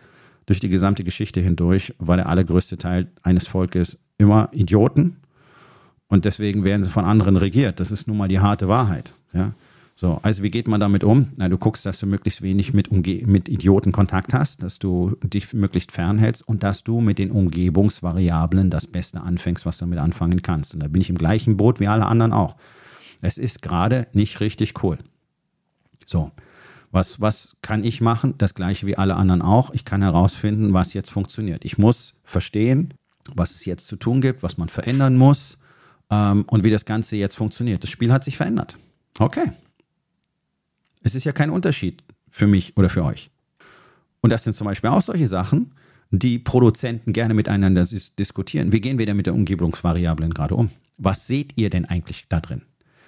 durch 0.46 0.60
die 0.60 0.70
gesamte 0.70 1.04
Geschichte 1.04 1.41
hindurch 1.41 1.96
war 1.98 2.15
der 2.15 2.30
allergrößte 2.30 2.78
Teil 2.78 3.08
eines 3.24 3.48
Volkes 3.48 3.98
immer 4.20 4.50
Idioten. 4.52 5.17
Und 6.08 6.26
deswegen 6.26 6.63
werden 6.63 6.84
sie 6.84 6.89
von 6.89 7.06
anderen 7.06 7.38
regiert. 7.38 7.80
Das 7.80 7.89
ist 7.89 8.08
nun 8.08 8.17
mal 8.17 8.28
die 8.28 8.39
harte 8.39 8.67
Wahrheit. 8.67 9.13
Ja? 9.34 9.54
So, 10.02 10.20
also 10.24 10.42
wie 10.42 10.50
geht 10.50 10.68
man 10.68 10.80
damit 10.80 11.04
um? 11.04 11.28
Na, 11.36 11.48
du 11.48 11.60
guckst, 11.60 11.86
dass 11.86 12.00
du 12.00 12.08
möglichst 12.08 12.42
wenig 12.42 12.74
mit, 12.74 12.88
Umge 12.88 13.22
mit 13.28 13.48
Idioten 13.48 13.92
Kontakt 13.92 14.34
hast, 14.34 14.64
dass 14.64 14.80
du 14.80 15.16
dich 15.22 15.54
möglichst 15.54 15.92
fernhältst 15.92 16.42
und 16.48 16.64
dass 16.64 16.84
du 16.84 17.02
mit 17.02 17.20
den 17.20 17.30
Umgebungsvariablen 17.30 18.72
das 18.72 18.88
Beste 18.88 19.22
anfängst, 19.22 19.64
was 19.64 19.78
du 19.78 19.86
damit 19.86 20.00
anfangen 20.00 20.42
kannst. 20.42 20.74
Und 20.74 20.80
da 20.80 20.88
bin 20.88 21.02
ich 21.02 21.12
im 21.12 21.20
gleichen 21.20 21.56
Boot 21.56 21.80
wie 21.80 21.88
alle 21.88 22.08
anderen 22.08 22.34
auch. 22.34 22.56
Es 23.22 23.38
ist 23.38 23.62
gerade 23.62 24.08
nicht 24.12 24.40
richtig 24.40 24.84
cool. 24.84 24.98
So, 26.08 26.32
was, 26.90 27.22
was 27.22 27.56
kann 27.62 27.84
ich 27.84 28.02
machen? 28.02 28.34
Das 28.40 28.56
gleiche 28.56 28.88
wie 28.88 28.98
alle 28.98 29.16
anderen 29.16 29.44
auch. 29.44 29.70
Ich 29.72 29.86
kann 29.86 30.02
herausfinden, 30.02 30.74
was 30.74 30.96
jetzt 30.96 31.12
funktioniert. 31.12 31.64
Ich 31.64 31.78
muss 31.78 32.16
verstehen, 32.24 32.96
was 33.36 33.52
es 33.52 33.66
jetzt 33.66 33.86
zu 33.86 33.98
tun 33.98 34.20
gibt, 34.20 34.42
was 34.42 34.58
man 34.58 34.68
verändern 34.68 35.16
muss 35.16 35.60
ähm, 36.10 36.46
und 36.48 36.64
wie 36.64 36.72
das 36.72 36.86
Ganze 36.86 37.18
jetzt 37.18 37.36
funktioniert. 37.36 37.84
Das 37.84 37.92
Spiel 37.92 38.12
hat 38.12 38.24
sich 38.24 38.36
verändert. 38.36 38.80
Okay, 39.20 39.52
es 41.02 41.16
ist 41.16 41.24
ja 41.24 41.32
kein 41.32 41.50
Unterschied 41.50 42.04
für 42.30 42.48
mich 42.48 42.78
oder 42.78 42.90
für 42.90 43.04
euch. 43.04 43.32
Und 44.22 44.32
das 44.32 44.44
sind 44.44 44.56
zum 44.56 44.66
Beispiel 44.66 44.90
auch 44.90 45.02
solche 45.02 45.28
Sachen, 45.28 45.74
die 46.12 46.40
Produzenten 46.40 47.14
gerne 47.14 47.34
miteinander 47.34 47.86
diskutieren. 48.20 48.72
Wie 48.72 48.82
gehen 48.82 49.00
wir 49.00 49.06
denn 49.06 49.18
mit 49.18 49.26
der 49.26 49.34
Umgebungsvariablen 49.34 50.34
gerade 50.34 50.56
um? 50.56 50.70
Was 50.98 51.26
seht 51.26 51.54
ihr 51.56 51.70
denn 51.70 51.86
eigentlich 51.86 52.26
da 52.30 52.40
drin? 52.40 52.64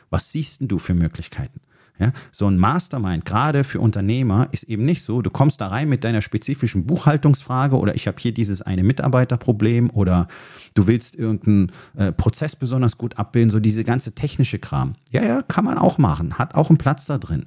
Was 0.09 0.31
siehst 0.31 0.61
denn 0.61 0.67
du 0.67 0.79
für 0.79 0.93
Möglichkeiten? 0.93 1.59
Ja, 1.99 2.11
so 2.31 2.47
ein 2.47 2.57
Mastermind, 2.57 3.23
gerade 3.23 3.63
für 3.63 3.79
Unternehmer, 3.79 4.47
ist 4.51 4.63
eben 4.63 4.83
nicht 4.83 5.03
so, 5.03 5.21
du 5.21 5.29
kommst 5.29 5.61
da 5.61 5.67
rein 5.67 5.87
mit 5.89 6.03
deiner 6.03 6.23
spezifischen 6.23 6.87
Buchhaltungsfrage 6.87 7.77
oder 7.77 7.93
ich 7.93 8.07
habe 8.07 8.17
hier 8.19 8.33
dieses 8.33 8.63
eine 8.63 8.83
Mitarbeiterproblem 8.83 9.91
oder 9.91 10.27
du 10.73 10.87
willst 10.87 11.15
irgendeinen 11.15 11.71
äh, 11.95 12.11
Prozess 12.11 12.55
besonders 12.55 12.97
gut 12.97 13.19
abbilden, 13.19 13.51
so 13.51 13.59
diese 13.59 13.83
ganze 13.83 14.13
technische 14.13 14.57
Kram. 14.57 14.95
Ja, 15.11 15.23
ja, 15.23 15.43
kann 15.43 15.65
man 15.65 15.77
auch 15.77 15.99
machen, 15.99 16.39
hat 16.39 16.55
auch 16.55 16.69
einen 16.69 16.79
Platz 16.79 17.05
da 17.05 17.19
drin. 17.19 17.45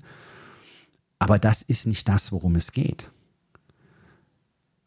Aber 1.18 1.38
das 1.38 1.62
ist 1.62 1.86
nicht 1.86 2.08
das, 2.08 2.32
worum 2.32 2.56
es 2.56 2.72
geht. 2.72 3.10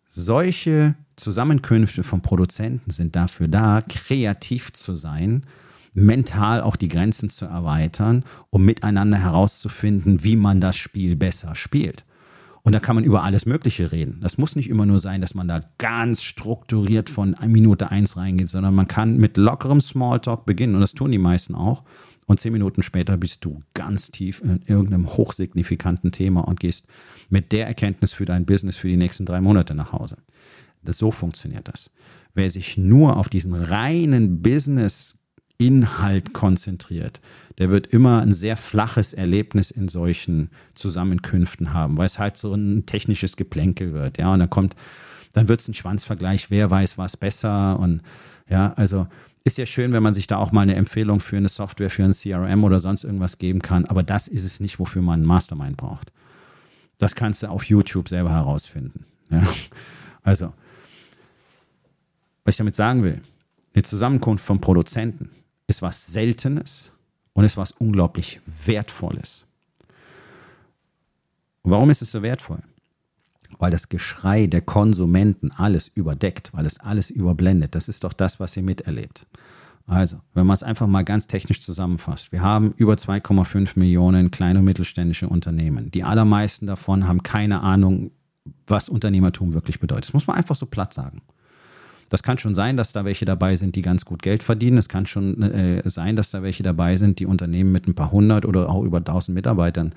Solche 0.06 0.96
Zusammenkünfte 1.16 2.04
von 2.04 2.22
Produzenten 2.22 2.92
sind 2.92 3.16
dafür 3.16 3.48
da, 3.48 3.82
kreativ 3.82 4.74
zu 4.74 4.96
sein, 4.96 5.46
mental 5.94 6.62
auch 6.62 6.76
die 6.76 6.88
Grenzen 6.88 7.30
zu 7.30 7.46
erweitern, 7.46 8.24
um 8.50 8.64
miteinander 8.64 9.18
herauszufinden, 9.18 10.24
wie 10.24 10.36
man 10.36 10.62
das 10.62 10.76
Spiel 10.76 11.16
besser 11.16 11.56
spielt. 11.56 12.06
Und 12.62 12.74
da 12.74 12.80
kann 12.80 12.96
man 12.96 13.06
über 13.06 13.24
alles 13.24 13.46
Mögliche 13.46 13.92
reden. 13.92 14.20
Das 14.22 14.38
muss 14.38 14.56
nicht 14.56 14.70
immer 14.70 14.86
nur 14.86 15.00
sein, 15.00 15.22
dass 15.22 15.34
man 15.34 15.48
da 15.48 15.62
ganz 15.78 16.22
strukturiert 16.22 17.10
von 17.10 17.36
Minute 17.48 17.90
eins 17.90 18.18
reingeht, 18.18 18.50
sondern 18.50 18.76
man 18.76 18.88
kann 18.88 19.18
mit 19.18 19.38
lockerem 19.38 19.82
Smalltalk 19.82 20.46
beginnen. 20.46 20.76
Und 20.76 20.82
das 20.82 20.94
tun 20.94 21.12
die 21.12 21.18
meisten 21.18 21.56
auch. 21.56 21.84
Und 22.30 22.40
zehn 22.40 22.54
Minuten 22.54 22.84
später 22.84 23.18
bist 23.18 23.44
du 23.44 23.64
ganz 23.74 24.12
tief 24.12 24.40
in 24.42 24.62
irgendeinem 24.68 25.08
hochsignifikanten 25.08 26.12
Thema 26.12 26.42
und 26.42 26.60
gehst 26.60 26.86
mit 27.30 27.52
der 27.52 27.66
Erkenntnis 27.66 28.14
für 28.14 28.26
dein 28.26 28.46
Business 28.46 28.78
für 28.78 28.88
die 28.88 28.98
nächsten 28.98 29.26
drei 29.26 29.42
Monate 29.42 29.74
nach 29.74 29.94
Hause. 29.94 30.18
Das, 30.84 31.00
so 31.00 31.10
funktioniert 31.10 31.68
das. 31.68 31.92
Wer 32.36 32.52
sich 32.52 32.78
nur 32.78 33.18
auf 33.18 33.30
diesen 33.30 33.56
reinen 33.56 34.44
Business 34.44 35.18
Inhalt 35.58 36.32
konzentriert, 36.32 37.20
der 37.58 37.72
wird 37.72 37.88
immer 37.88 38.22
ein 38.22 38.32
sehr 38.32 38.58
flaches 38.58 39.16
Erlebnis 39.16 39.72
in 39.72 39.88
solchen 39.88 40.52
Zusammenkünften 40.76 41.74
haben, 41.74 41.98
weil 41.98 42.06
es 42.06 42.20
halt 42.20 42.38
so 42.38 42.54
ein 42.54 42.86
technisches 42.86 43.38
Geplänkel 43.38 43.94
wird, 43.94 44.20
ja, 44.20 44.32
und 44.32 44.40
dann 44.40 44.52
kommt, 44.52 44.76
dann 45.34 45.48
wird 45.48 45.62
es 45.62 45.68
ein 45.68 45.74
Schwanzvergleich, 45.74 46.52
wer 46.52 46.70
weiß 46.70 47.00
was 47.00 47.18
besser 47.18 47.80
und 47.80 48.04
ja, 48.48 48.74
also 48.74 49.08
ist 49.44 49.58
ja 49.58 49.66
schön, 49.66 49.92
wenn 49.94 50.04
man 50.04 50.14
sich 50.14 50.28
da 50.28 50.38
auch 50.38 50.52
mal 50.52 50.62
eine 50.62 50.76
Empfehlung 50.76 51.20
für 51.20 51.38
eine 51.38 51.50
Software, 51.50 51.90
für 51.90 52.04
ein 52.04 52.14
CRM 52.14 52.64
oder 52.64 52.80
sonst 52.80 53.04
irgendwas 53.04 53.38
geben 53.38 53.62
kann, 53.62 53.86
aber 53.86 54.04
das 54.04 54.28
ist 54.28 54.44
es 54.44 54.60
nicht, 54.60 54.80
wofür 54.80 55.02
man 55.02 55.22
einen 55.22 55.26
Mastermind 55.26 55.78
braucht. 55.78 56.12
Das 56.98 57.16
kannst 57.16 57.44
du 57.44 57.48
auf 57.48 57.64
YouTube 57.64 58.10
selber 58.10 58.32
herausfinden. 58.32 59.06
Ja? 59.30 59.48
Also, 60.22 60.54
was 62.44 62.54
ich 62.54 62.58
damit 62.58 62.76
sagen 62.76 63.04
will, 63.04 63.22
eine 63.74 63.84
Zusammenkunft 63.84 64.46
von 64.46 64.60
Produzenten 64.60 65.30
ist 65.68 65.82
was 65.82 66.08
Seltenes 66.08 66.92
und 67.34 67.46
ist 67.46 67.58
was 67.58 67.72
unglaublich 67.72 68.42
Wertvolles. 68.66 69.46
Und 71.62 71.72
warum 71.72 71.90
ist 71.90 72.02
es 72.02 72.12
so 72.12 72.22
wertvoll? 72.22 72.60
Weil 73.58 73.72
das 73.72 73.90
Geschrei 73.90 74.48
der 74.48 74.62
Konsumenten 74.62 75.52
alles 75.52 75.88
überdeckt, 75.88 76.52
weil 76.54 76.66
es 76.66 76.80
alles 76.80 77.10
überblendet. 77.10 77.76
Das 77.76 77.88
ist 77.88 78.04
doch 78.04 78.14
das, 78.14 78.40
was 78.40 78.56
ihr 78.56 78.64
miterlebt. 78.64 79.26
Also, 79.90 80.18
wenn 80.36 80.46
man 80.46 80.54
es 80.54 80.62
einfach 80.62 80.86
mal 80.86 81.04
ganz 81.04 81.26
technisch 81.26 81.62
zusammenfasst, 81.62 82.32
wir 82.32 82.42
haben 82.42 82.74
über 82.78 82.94
2,5 82.94 83.72
Millionen 83.76 84.30
kleine 84.30 84.60
und 84.60 84.66
mittelständische 84.66 85.28
Unternehmen. 85.28 85.90
Die 85.90 86.04
allermeisten 86.04 86.68
davon 86.68 87.08
haben 87.08 87.24
keine 87.24 87.62
Ahnung, 87.62 88.12
was 88.68 88.88
Unternehmertum 88.88 89.54
wirklich 89.54 89.80
bedeutet. 89.80 90.06
Das 90.06 90.14
muss 90.14 90.28
man 90.28 90.38
einfach 90.38 90.56
so 90.56 90.68
platt 90.68 90.94
sagen. 90.94 91.24
Das 92.10 92.24
kann 92.24 92.38
schon 92.38 92.56
sein, 92.56 92.78
dass 92.78 92.92
da 92.92 93.06
welche 93.06 93.26
dabei 93.26 93.56
sind, 93.56 93.76
die 93.76 93.82
ganz 93.82 94.06
gut 94.06 94.22
Geld 94.22 94.44
verdienen. 94.44 94.78
Es 94.78 94.90
kann 94.90 95.06
schon 95.06 95.42
äh, 95.42 95.88
sein, 95.88 96.16
dass 96.16 96.32
da 96.32 96.44
welche 96.44 96.64
dabei 96.64 96.98
sind, 96.98 97.20
die 97.20 97.26
Unternehmen 97.26 97.72
mit 97.72 97.88
ein 97.88 97.94
paar 97.94 98.12
hundert 98.12 98.46
oder 98.46 98.70
auch 98.70 98.84
über 98.84 99.04
tausend 99.04 99.36
Mitarbeitern 99.36 99.94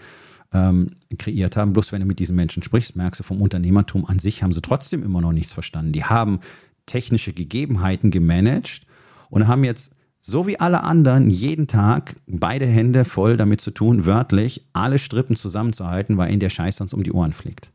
ähm, 0.52 0.90
kreiert 1.18 1.56
haben. 1.56 1.72
Bloß 1.72 1.92
wenn 1.92 2.00
du 2.00 2.06
mit 2.06 2.18
diesen 2.18 2.36
Menschen 2.36 2.62
sprichst, 2.62 2.96
merkst 2.96 3.20
du, 3.20 3.24
vom 3.24 3.40
Unternehmertum 3.40 4.04
an 4.04 4.18
sich 4.18 4.42
haben 4.42 4.52
sie 4.52 4.62
trotzdem 4.62 5.02
immer 5.02 5.20
noch 5.20 5.32
nichts 5.32 5.52
verstanden. 5.52 5.92
Die 5.92 6.04
haben 6.04 6.40
technische 6.86 7.32
Gegebenheiten 7.32 8.10
gemanagt 8.10 8.86
und 9.30 9.48
haben 9.48 9.64
jetzt 9.64 9.92
so 10.20 10.46
wie 10.46 10.60
alle 10.60 10.84
anderen 10.84 11.30
jeden 11.30 11.66
Tag 11.66 12.16
beide 12.26 12.66
Hände 12.66 13.04
voll 13.04 13.36
damit 13.36 13.60
zu 13.60 13.72
tun, 13.72 14.06
wörtlich 14.06 14.64
alle 14.72 14.98
Strippen 14.98 15.34
zusammenzuhalten, 15.34 16.16
weil 16.16 16.30
ihnen 16.30 16.40
der 16.40 16.50
Scheiß 16.50 16.76
sonst 16.76 16.94
um 16.94 17.02
die 17.02 17.12
Ohren 17.12 17.32
fliegt. 17.32 17.72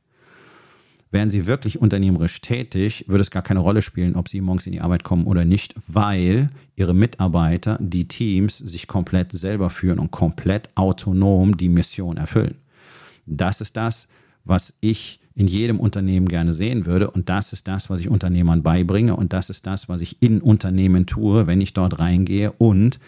Wären 1.11 1.29
sie 1.29 1.45
wirklich 1.45 1.79
unternehmerisch 1.79 2.41
tätig, 2.41 3.05
würde 3.07 3.21
es 3.21 3.31
gar 3.31 3.41
keine 3.41 3.59
Rolle 3.59 3.81
spielen, 3.81 4.15
ob 4.15 4.27
sie 4.29 4.41
morgens 4.41 4.65
in 4.65 4.73
die 4.73 4.81
Arbeit 4.81 5.03
kommen 5.03 5.25
oder 5.25 5.45
nicht, 5.45 5.73
weil 5.87 6.49
ihre 6.75 6.93
Mitarbeiter, 6.93 7.77
die 7.81 8.07
Teams 8.07 8.57
sich 8.57 8.87
komplett 8.87 9.31
selber 9.31 9.69
führen 9.69 9.99
und 9.99 10.11
komplett 10.11 10.69
autonom 10.75 11.55
die 11.55 11.69
Mission 11.69 12.17
erfüllen. 12.17 12.55
Das 13.27 13.61
ist 13.61 13.77
das, 13.77 14.07
was 14.43 14.73
ich 14.79 15.19
in 15.35 15.47
jedem 15.47 15.79
Unternehmen 15.79 16.27
gerne 16.27 16.53
sehen 16.53 16.85
würde. 16.87 17.11
Und 17.11 17.29
das 17.29 17.53
ist 17.53 17.67
das, 17.67 17.89
was 17.91 17.99
ich 17.99 18.09
Unternehmern 18.09 18.63
beibringe. 18.63 19.15
Und 19.15 19.33
das 19.33 19.51
ist 19.51 19.67
das, 19.67 19.87
was 19.87 20.01
ich 20.01 20.21
in 20.21 20.41
Unternehmen 20.41 21.05
tue, 21.05 21.45
wenn 21.45 21.61
ich 21.61 21.73
dort 21.73 21.99
reingehe 21.99 22.51
und 22.53 22.99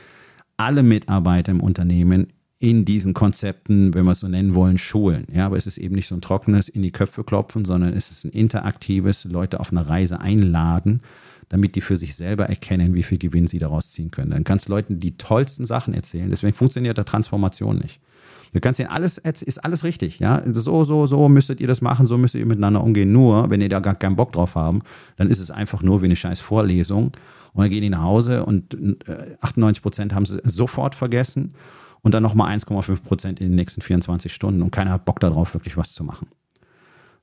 alle 0.58 0.84
Mitarbeiter 0.84 1.52
im 1.52 1.62
Unternehmen 1.62 2.28
in 2.60 2.84
diesen 2.84 3.14
Konzepten, 3.14 3.94
wenn 3.94 4.04
wir 4.04 4.12
es 4.12 4.20
so 4.20 4.28
nennen 4.28 4.54
wollen, 4.54 4.78
schulen. 4.78 5.26
Ja, 5.34 5.46
aber 5.46 5.58
es 5.58 5.66
ist 5.66 5.78
eben 5.78 5.96
nicht 5.96 6.08
so 6.08 6.16
ein 6.16 6.22
trockenes 6.22 6.68
in 6.68 6.82
die 6.82 6.92
Köpfe 6.92 7.24
klopfen, 7.24 7.64
sondern 7.64 7.94
es 7.94 8.12
ist 8.12 8.26
ein 8.26 8.32
interaktives, 8.32 9.24
Leute 9.24 9.62
auf 9.62 9.72
eine 9.72 9.88
Reise 9.88 10.20
einladen, 10.20 11.00
damit 11.48 11.76
die 11.76 11.82
für 11.82 11.96
sich 11.96 12.16
selber 12.16 12.48
erkennen, 12.48 12.94
wie 12.94 13.04
viel 13.04 13.18
Gewinn 13.18 13.48
sie 13.48 13.60
daraus 13.60 13.92
ziehen 13.92 14.12
können. 14.12 14.32
Dann 14.32 14.44
kannst 14.44 14.68
du 14.68 14.74
Leuten 14.74 15.00
die 15.00 15.18
tollsten 15.18 15.66
Sachen 15.66 15.94
erzählen. 15.94 16.30
Deswegen 16.30 16.54
funktioniert 16.54 16.98
der 16.98 17.06
Transformation 17.06 17.78
nicht. 17.78 18.02
Du 18.54 18.60
kannst 18.60 18.80
ihnen 18.80 18.90
alles, 18.90 19.18
ist 19.18 19.64
alles 19.64 19.84
richtig, 19.84 20.20
ja. 20.20 20.42
So, 20.46 20.84
so, 20.84 21.06
so 21.06 21.30
müsstet 21.30 21.62
ihr 21.62 21.68
das 21.68 21.82
machen, 21.82 22.08
so 22.08 22.18
müsst 22.18 22.36
ihr 22.36 22.46
miteinander 22.46 22.84
umgehen. 22.84 23.12
Nur, 23.12 23.50
wenn 23.50 23.62
ihr 23.62 23.70
da 23.70 23.80
gar 23.80 23.96
keinen 23.96 24.16
Bock 24.16 24.32
drauf 24.32 24.56
haben, 24.56 24.82
dann 25.18 25.30
ist 25.30 25.40
es 25.40 25.52
einfach 25.52 25.82
nur 25.82 26.02
wie 26.02 26.06
eine 26.06 26.16
scheiß 26.16 26.40
Vorlesung. 26.40 27.12
Und 27.54 27.64
dann 27.64 27.70
gehen 27.70 27.82
die 27.82 27.90
nach 27.90 28.04
Hause 28.04 28.46
und 28.46 28.78
98 29.42 29.80
äh, 29.80 29.82
Prozent 29.82 30.14
haben 30.14 30.26
sie 30.26 30.40
sofort 30.44 30.96
vergessen 30.96 31.54
und 32.02 32.14
dann 32.14 32.24
nochmal 32.24 32.56
1,5 32.56 33.04
Prozent 33.04 33.40
in 33.40 33.48
den 33.48 33.56
nächsten 33.56 33.82
24 33.82 34.34
Stunden 34.34 34.62
und 34.62 34.72
keiner 34.72 34.92
hat 34.92 35.06
Bock 35.06 35.20
darauf, 35.20 35.54
wirklich 35.54 35.78
was 35.78 35.92
zu 35.92 36.04
machen. 36.04 36.28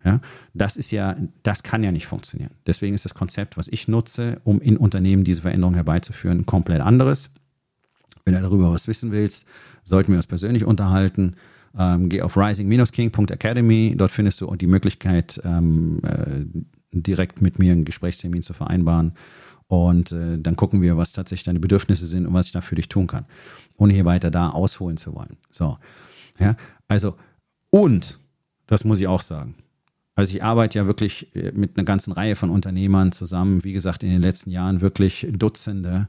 Ja, 0.04 0.20
das 0.54 0.76
ist 0.76 0.92
ja, 0.92 1.16
das 1.42 1.62
kann 1.62 1.82
ja 1.82 1.90
nicht 1.90 2.06
funktionieren. 2.06 2.52
Deswegen 2.66 2.94
ist 2.94 3.04
das 3.04 3.14
Konzept, 3.14 3.56
was 3.56 3.66
ich 3.66 3.88
nutze, 3.88 4.40
um 4.44 4.60
in 4.60 4.76
Unternehmen 4.76 5.24
diese 5.24 5.42
Veränderung 5.42 5.74
herbeizuführen, 5.74 6.46
komplett 6.46 6.80
anderes. 6.80 7.32
Wenn 8.26 8.34
du 8.34 8.40
darüber 8.40 8.72
was 8.72 8.88
wissen 8.88 9.12
willst, 9.12 9.46
sollten 9.84 10.12
wir 10.12 10.16
uns 10.16 10.26
persönlich 10.26 10.64
unterhalten. 10.64 11.36
Ähm, 11.78 12.08
geh 12.08 12.22
auf 12.22 12.36
rising-king.academy. 12.36 13.94
Dort 13.96 14.10
findest 14.10 14.40
du 14.40 14.54
die 14.56 14.66
Möglichkeit, 14.66 15.40
ähm, 15.44 16.00
äh, 16.02 16.44
direkt 16.90 17.40
mit 17.40 17.58
mir 17.60 17.72
einen 17.72 17.84
Gesprächstermin 17.84 18.42
zu 18.42 18.52
vereinbaren. 18.52 19.12
Und 19.68 20.10
äh, 20.10 20.38
dann 20.38 20.56
gucken 20.56 20.82
wir, 20.82 20.96
was 20.96 21.12
tatsächlich 21.12 21.44
deine 21.44 21.60
Bedürfnisse 21.60 22.04
sind 22.04 22.26
und 22.26 22.34
was 22.34 22.46
ich 22.46 22.52
da 22.52 22.62
für 22.62 22.74
dich 22.74 22.88
tun 22.88 23.06
kann, 23.06 23.26
ohne 23.78 23.94
hier 23.94 24.04
weiter 24.04 24.30
da 24.30 24.50
ausholen 24.50 24.96
zu 24.96 25.14
wollen. 25.14 25.36
So, 25.50 25.78
ja, 26.40 26.56
also 26.88 27.14
und 27.70 28.18
das 28.66 28.84
muss 28.84 28.98
ich 28.98 29.06
auch 29.06 29.22
sagen. 29.22 29.54
Also 30.16 30.34
ich 30.34 30.42
arbeite 30.42 30.78
ja 30.78 30.86
wirklich 30.86 31.34
äh, 31.36 31.52
mit 31.52 31.76
einer 31.76 31.84
ganzen 31.84 32.12
Reihe 32.12 32.34
von 32.34 32.50
Unternehmern 32.50 33.12
zusammen, 33.12 33.62
wie 33.62 33.72
gesagt, 33.72 34.02
in 34.02 34.10
den 34.10 34.22
letzten 34.22 34.50
Jahren 34.50 34.80
wirklich 34.80 35.28
Dutzende. 35.30 36.08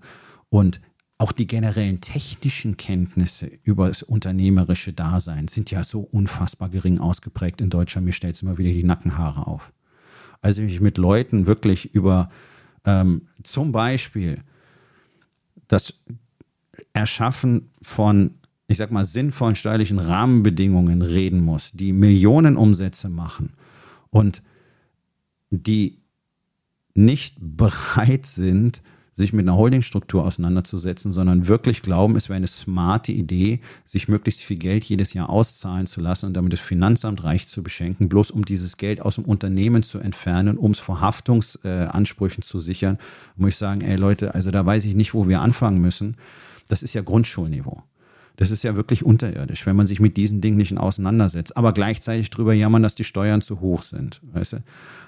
Und 0.49 0.81
auch 1.19 1.31
die 1.31 1.47
generellen 1.47 1.99
technischen 1.99 2.77
Kenntnisse 2.77 3.49
über 3.63 3.87
das 3.87 4.03
unternehmerische 4.03 4.93
Dasein 4.93 5.47
sind 5.47 5.71
ja 5.71 5.83
so 5.83 6.01
unfassbar 6.01 6.69
gering 6.69 6.99
ausgeprägt 6.99 7.59
in 7.59 7.71
Deutschland. 7.71 8.05
Mir 8.05 8.13
stellt 8.13 8.35
es 8.35 8.43
immer 8.43 8.57
wieder 8.57 8.71
die 8.71 8.83
Nackenhaare 8.83 9.47
auf. 9.47 9.73
Also 10.41 10.61
ich 10.61 10.79
mit 10.79 10.97
Leuten 10.97 11.47
wirklich 11.47 11.93
über 11.95 12.29
ähm, 12.85 13.23
zum 13.43 13.71
Beispiel 13.71 14.43
das 15.67 15.95
Erschaffen 16.93 17.71
von, 17.81 18.35
ich 18.67 18.77
sag 18.77 18.91
mal, 18.91 19.03
sinnvollen 19.03 19.55
steuerlichen 19.55 19.97
Rahmenbedingungen 19.97 21.01
reden 21.01 21.39
muss, 21.39 21.71
die 21.71 21.93
Millionenumsätze 21.93 23.09
machen 23.09 23.53
und 24.11 24.43
die 25.49 25.99
nicht 26.93 27.37
bereit 27.39 28.27
sind, 28.27 28.83
sich 29.17 29.33
mit 29.33 29.45
einer 29.45 29.57
Holdingstruktur 29.57 30.23
auseinanderzusetzen, 30.23 31.11
sondern 31.11 31.47
wirklich 31.47 31.81
glauben, 31.81 32.15
es 32.15 32.29
wäre 32.29 32.37
eine 32.37 32.47
smarte 32.47 33.11
Idee, 33.11 33.59
sich 33.83 34.07
möglichst 34.07 34.41
viel 34.41 34.57
Geld 34.57 34.85
jedes 34.85 35.13
Jahr 35.13 35.29
auszahlen 35.29 35.87
zu 35.87 36.01
lassen 36.01 36.27
und 36.27 36.35
damit 36.35 36.53
das 36.53 36.59
Finanzamt 36.59 37.23
reich 37.23 37.47
zu 37.47 37.63
beschenken, 37.63 38.09
bloß 38.09 38.29
um 38.29 38.45
dieses 38.45 38.77
Geld 38.77 39.01
aus 39.01 39.15
dem 39.15 39.25
Unternehmen 39.25 39.81
zu 39.81 39.97
entfernen, 39.97 40.57
um 40.57 40.71
es 40.71 40.79
vor 40.79 41.01
Haftungsansprüchen 41.01 42.43
zu 42.43 42.59
sichern, 42.59 42.99
muss 43.35 43.49
ich 43.49 43.57
sagen, 43.57 43.81
ey 43.81 43.95
Leute, 43.95 44.35
also 44.35 44.51
da 44.51 44.63
weiß 44.63 44.85
ich 44.85 44.93
nicht, 44.93 45.15
wo 45.15 45.27
wir 45.27 45.41
anfangen 45.41 45.81
müssen. 45.81 46.15
Das 46.67 46.83
ist 46.83 46.93
ja 46.93 47.01
Grundschulniveau. 47.01 47.81
Das 48.37 48.51
ist 48.51 48.63
ja 48.63 48.75
wirklich 48.75 49.03
unterirdisch, 49.03 49.65
wenn 49.65 49.75
man 49.75 49.87
sich 49.87 49.99
mit 49.99 50.15
diesen 50.15 50.41
Dingen 50.41 50.57
nicht 50.57 50.77
auseinandersetzt. 50.77 51.57
Aber 51.57 51.73
gleichzeitig 51.73 52.29
drüber 52.29 52.53
jammern, 52.53 52.83
dass 52.83 52.93
die 52.95 53.03
Steuern 53.03 53.41
zu 53.41 53.59
hoch 53.59 53.81
sind. 53.81 54.21
Weißt 54.31 54.53
du? 54.53 54.57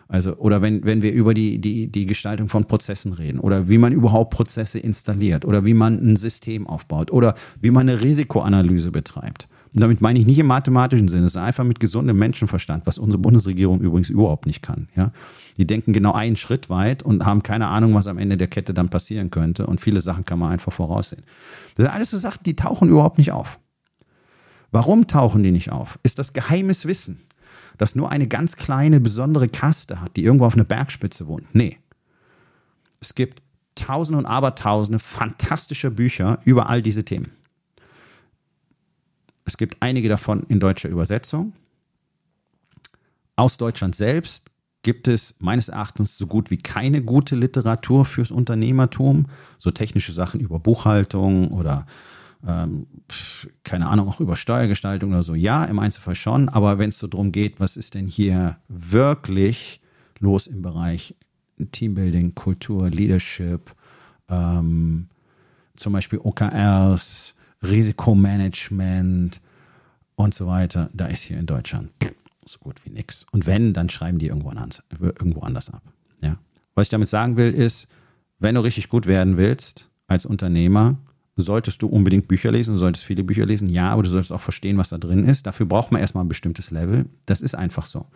Also, 0.07 0.35
oder 0.37 0.63
wenn, 0.63 0.83
wenn 0.83 1.03
wir 1.03 1.13
über 1.13 1.35
die, 1.35 1.59
die, 1.59 1.87
die 1.91 2.07
Gestaltung 2.07 2.49
von 2.49 2.65
Prozessen 2.65 3.13
reden 3.13 3.39
oder 3.39 3.69
wie 3.69 3.77
man 3.77 3.93
überhaupt 3.93 4.31
Prozesse 4.33 4.79
installiert 4.79 5.45
oder 5.45 5.63
wie 5.63 5.75
man 5.75 5.99
ein 5.99 6.15
System 6.15 6.65
aufbaut 6.65 7.11
oder 7.11 7.35
wie 7.61 7.69
man 7.69 7.87
eine 7.87 8.01
Risikoanalyse 8.01 8.89
betreibt. 8.89 9.47
Und 9.73 9.81
damit 9.81 10.01
meine 10.01 10.19
ich 10.19 10.25
nicht 10.25 10.39
im 10.39 10.47
mathematischen 10.47 11.07
Sinne, 11.07 11.27
ist 11.27 11.37
einfach 11.37 11.63
mit 11.63 11.79
gesundem 11.79 12.17
Menschenverstand, 12.17 12.87
was 12.87 12.97
unsere 12.97 13.19
Bundesregierung 13.19 13.81
übrigens 13.81 14.09
überhaupt 14.09 14.45
nicht 14.45 14.61
kann. 14.63 14.87
Ja? 14.95 15.11
Die 15.57 15.67
denken 15.67 15.93
genau 15.93 16.13
einen 16.13 16.35
Schritt 16.35 16.69
weit 16.69 17.03
und 17.03 17.25
haben 17.25 17.43
keine 17.43 17.67
Ahnung, 17.67 17.93
was 17.93 18.07
am 18.07 18.17
Ende 18.17 18.37
der 18.37 18.47
Kette 18.47 18.73
dann 18.73 18.89
passieren 18.89 19.29
könnte. 19.29 19.67
Und 19.67 19.79
viele 19.79 20.01
Sachen 20.01 20.25
kann 20.25 20.39
man 20.39 20.51
einfach 20.51 20.73
voraussehen. 20.73 21.23
Das 21.75 21.85
sind 21.85 21.93
alles 21.93 22.09
so 22.09 22.17
Sachen, 22.17 22.43
die 22.45 22.55
tauchen 22.55 22.89
überhaupt 22.89 23.17
nicht 23.17 23.31
auf. 23.31 23.59
Warum 24.71 25.07
tauchen 25.07 25.43
die 25.43 25.51
nicht 25.51 25.71
auf? 25.71 25.99
Ist 26.03 26.19
das 26.19 26.33
geheimes 26.33 26.85
Wissen 26.85 27.21
das 27.79 27.95
nur 27.95 28.11
eine 28.11 28.27
ganz 28.27 28.57
kleine, 28.57 28.99
besondere 28.99 29.47
Kaste 29.47 30.01
hat, 30.01 30.15
die 30.17 30.23
irgendwo 30.23 30.45
auf 30.45 30.53
einer 30.53 30.65
Bergspitze 30.65 31.27
wohnt. 31.27 31.47
Nee. 31.53 31.77
Es 32.99 33.15
gibt 33.15 33.41
tausende 33.73 34.19
und 34.19 34.25
abertausende 34.25 34.99
fantastische 34.99 35.89
Bücher 35.89 36.39
über 36.43 36.69
all 36.69 36.81
diese 36.81 37.05
Themen. 37.05 37.31
Es 39.49 39.57
gibt 39.57 39.77
einige 39.79 40.09
davon 40.09 40.43
in 40.43 40.59
deutscher 40.59 40.89
Übersetzung. 40.89 41.53
Aus 43.35 43.57
Deutschland 43.57 43.95
selbst 43.95 44.51
gibt 44.83 45.07
es 45.07 45.33
meines 45.39 45.69
Erachtens 45.69 46.19
so 46.19 46.27
gut 46.27 46.51
wie 46.51 46.57
keine 46.57 47.01
gute 47.01 47.35
Literatur 47.35 48.05
fürs 48.05 48.29
Unternehmertum. 48.29 49.25
So 49.57 49.71
technische 49.71 50.11
Sachen 50.11 50.39
über 50.39 50.59
Buchhaltung 50.59 51.47
oder 51.47 51.87
ähm, 52.45 52.85
keine 53.63 53.87
Ahnung, 53.87 54.07
auch 54.07 54.19
über 54.19 54.35
Steuergestaltung 54.35 55.13
oder 55.13 55.23
so. 55.23 55.33
Ja, 55.33 55.65
im 55.65 55.79
Einzelfall 55.79 56.13
schon, 56.13 56.47
aber 56.47 56.77
wenn 56.77 56.89
es 56.89 56.99
so 56.99 57.07
darum 57.07 57.31
geht, 57.31 57.59
was 57.59 57.75
ist 57.75 57.95
denn 57.95 58.05
hier 58.05 58.57
wirklich 58.67 59.81
los 60.19 60.45
im 60.45 60.61
Bereich 60.61 61.15
Teambuilding, 61.71 62.35
Kultur, 62.35 62.91
Leadership, 62.91 63.73
ähm, 64.29 65.09
zum 65.75 65.93
Beispiel 65.93 66.19
OKRs, 66.19 67.33
Risikomanagement 67.63 69.41
und 70.15 70.33
so 70.33 70.47
weiter, 70.47 70.89
da 70.93 71.07
ist 71.07 71.23
hier 71.23 71.37
in 71.37 71.45
Deutschland 71.45 71.91
so 72.45 72.59
gut 72.59 72.83
wie 72.83 72.89
nichts. 72.89 73.25
Und 73.31 73.45
wenn, 73.45 73.73
dann 73.73 73.89
schreiben 73.89 74.17
die 74.17 74.27
irgendwo 74.27 74.49
anders, 74.49 74.83
irgendwo 74.99 75.41
anders 75.41 75.69
ab. 75.69 75.83
Ja? 76.21 76.37
Was 76.75 76.83
ich 76.83 76.89
damit 76.89 77.09
sagen 77.09 77.37
will, 77.37 77.53
ist, 77.53 77.87
wenn 78.39 78.55
du 78.55 78.61
richtig 78.61 78.89
gut 78.89 79.05
werden 79.05 79.37
willst 79.37 79.89
als 80.07 80.25
Unternehmer, 80.25 80.97
solltest 81.35 81.81
du 81.81 81.87
unbedingt 81.87 82.27
Bücher 82.27 82.51
lesen, 82.51 82.73
du 82.73 82.79
solltest 82.79 83.05
viele 83.05 83.23
Bücher 83.23 83.45
lesen, 83.45 83.69
ja, 83.69 83.89
aber 83.91 84.03
du 84.03 84.09
solltest 84.09 84.31
auch 84.31 84.41
verstehen, 84.41 84.77
was 84.77 84.89
da 84.89 84.97
drin 84.97 85.25
ist. 85.25 85.47
Dafür 85.47 85.65
braucht 85.65 85.91
man 85.91 86.01
erstmal 86.01 86.23
ein 86.23 86.29
bestimmtes 86.29 86.71
Level. 86.71 87.05
Das 87.25 87.41
ist 87.41 87.55
einfach 87.55 87.85
so. 87.85 88.07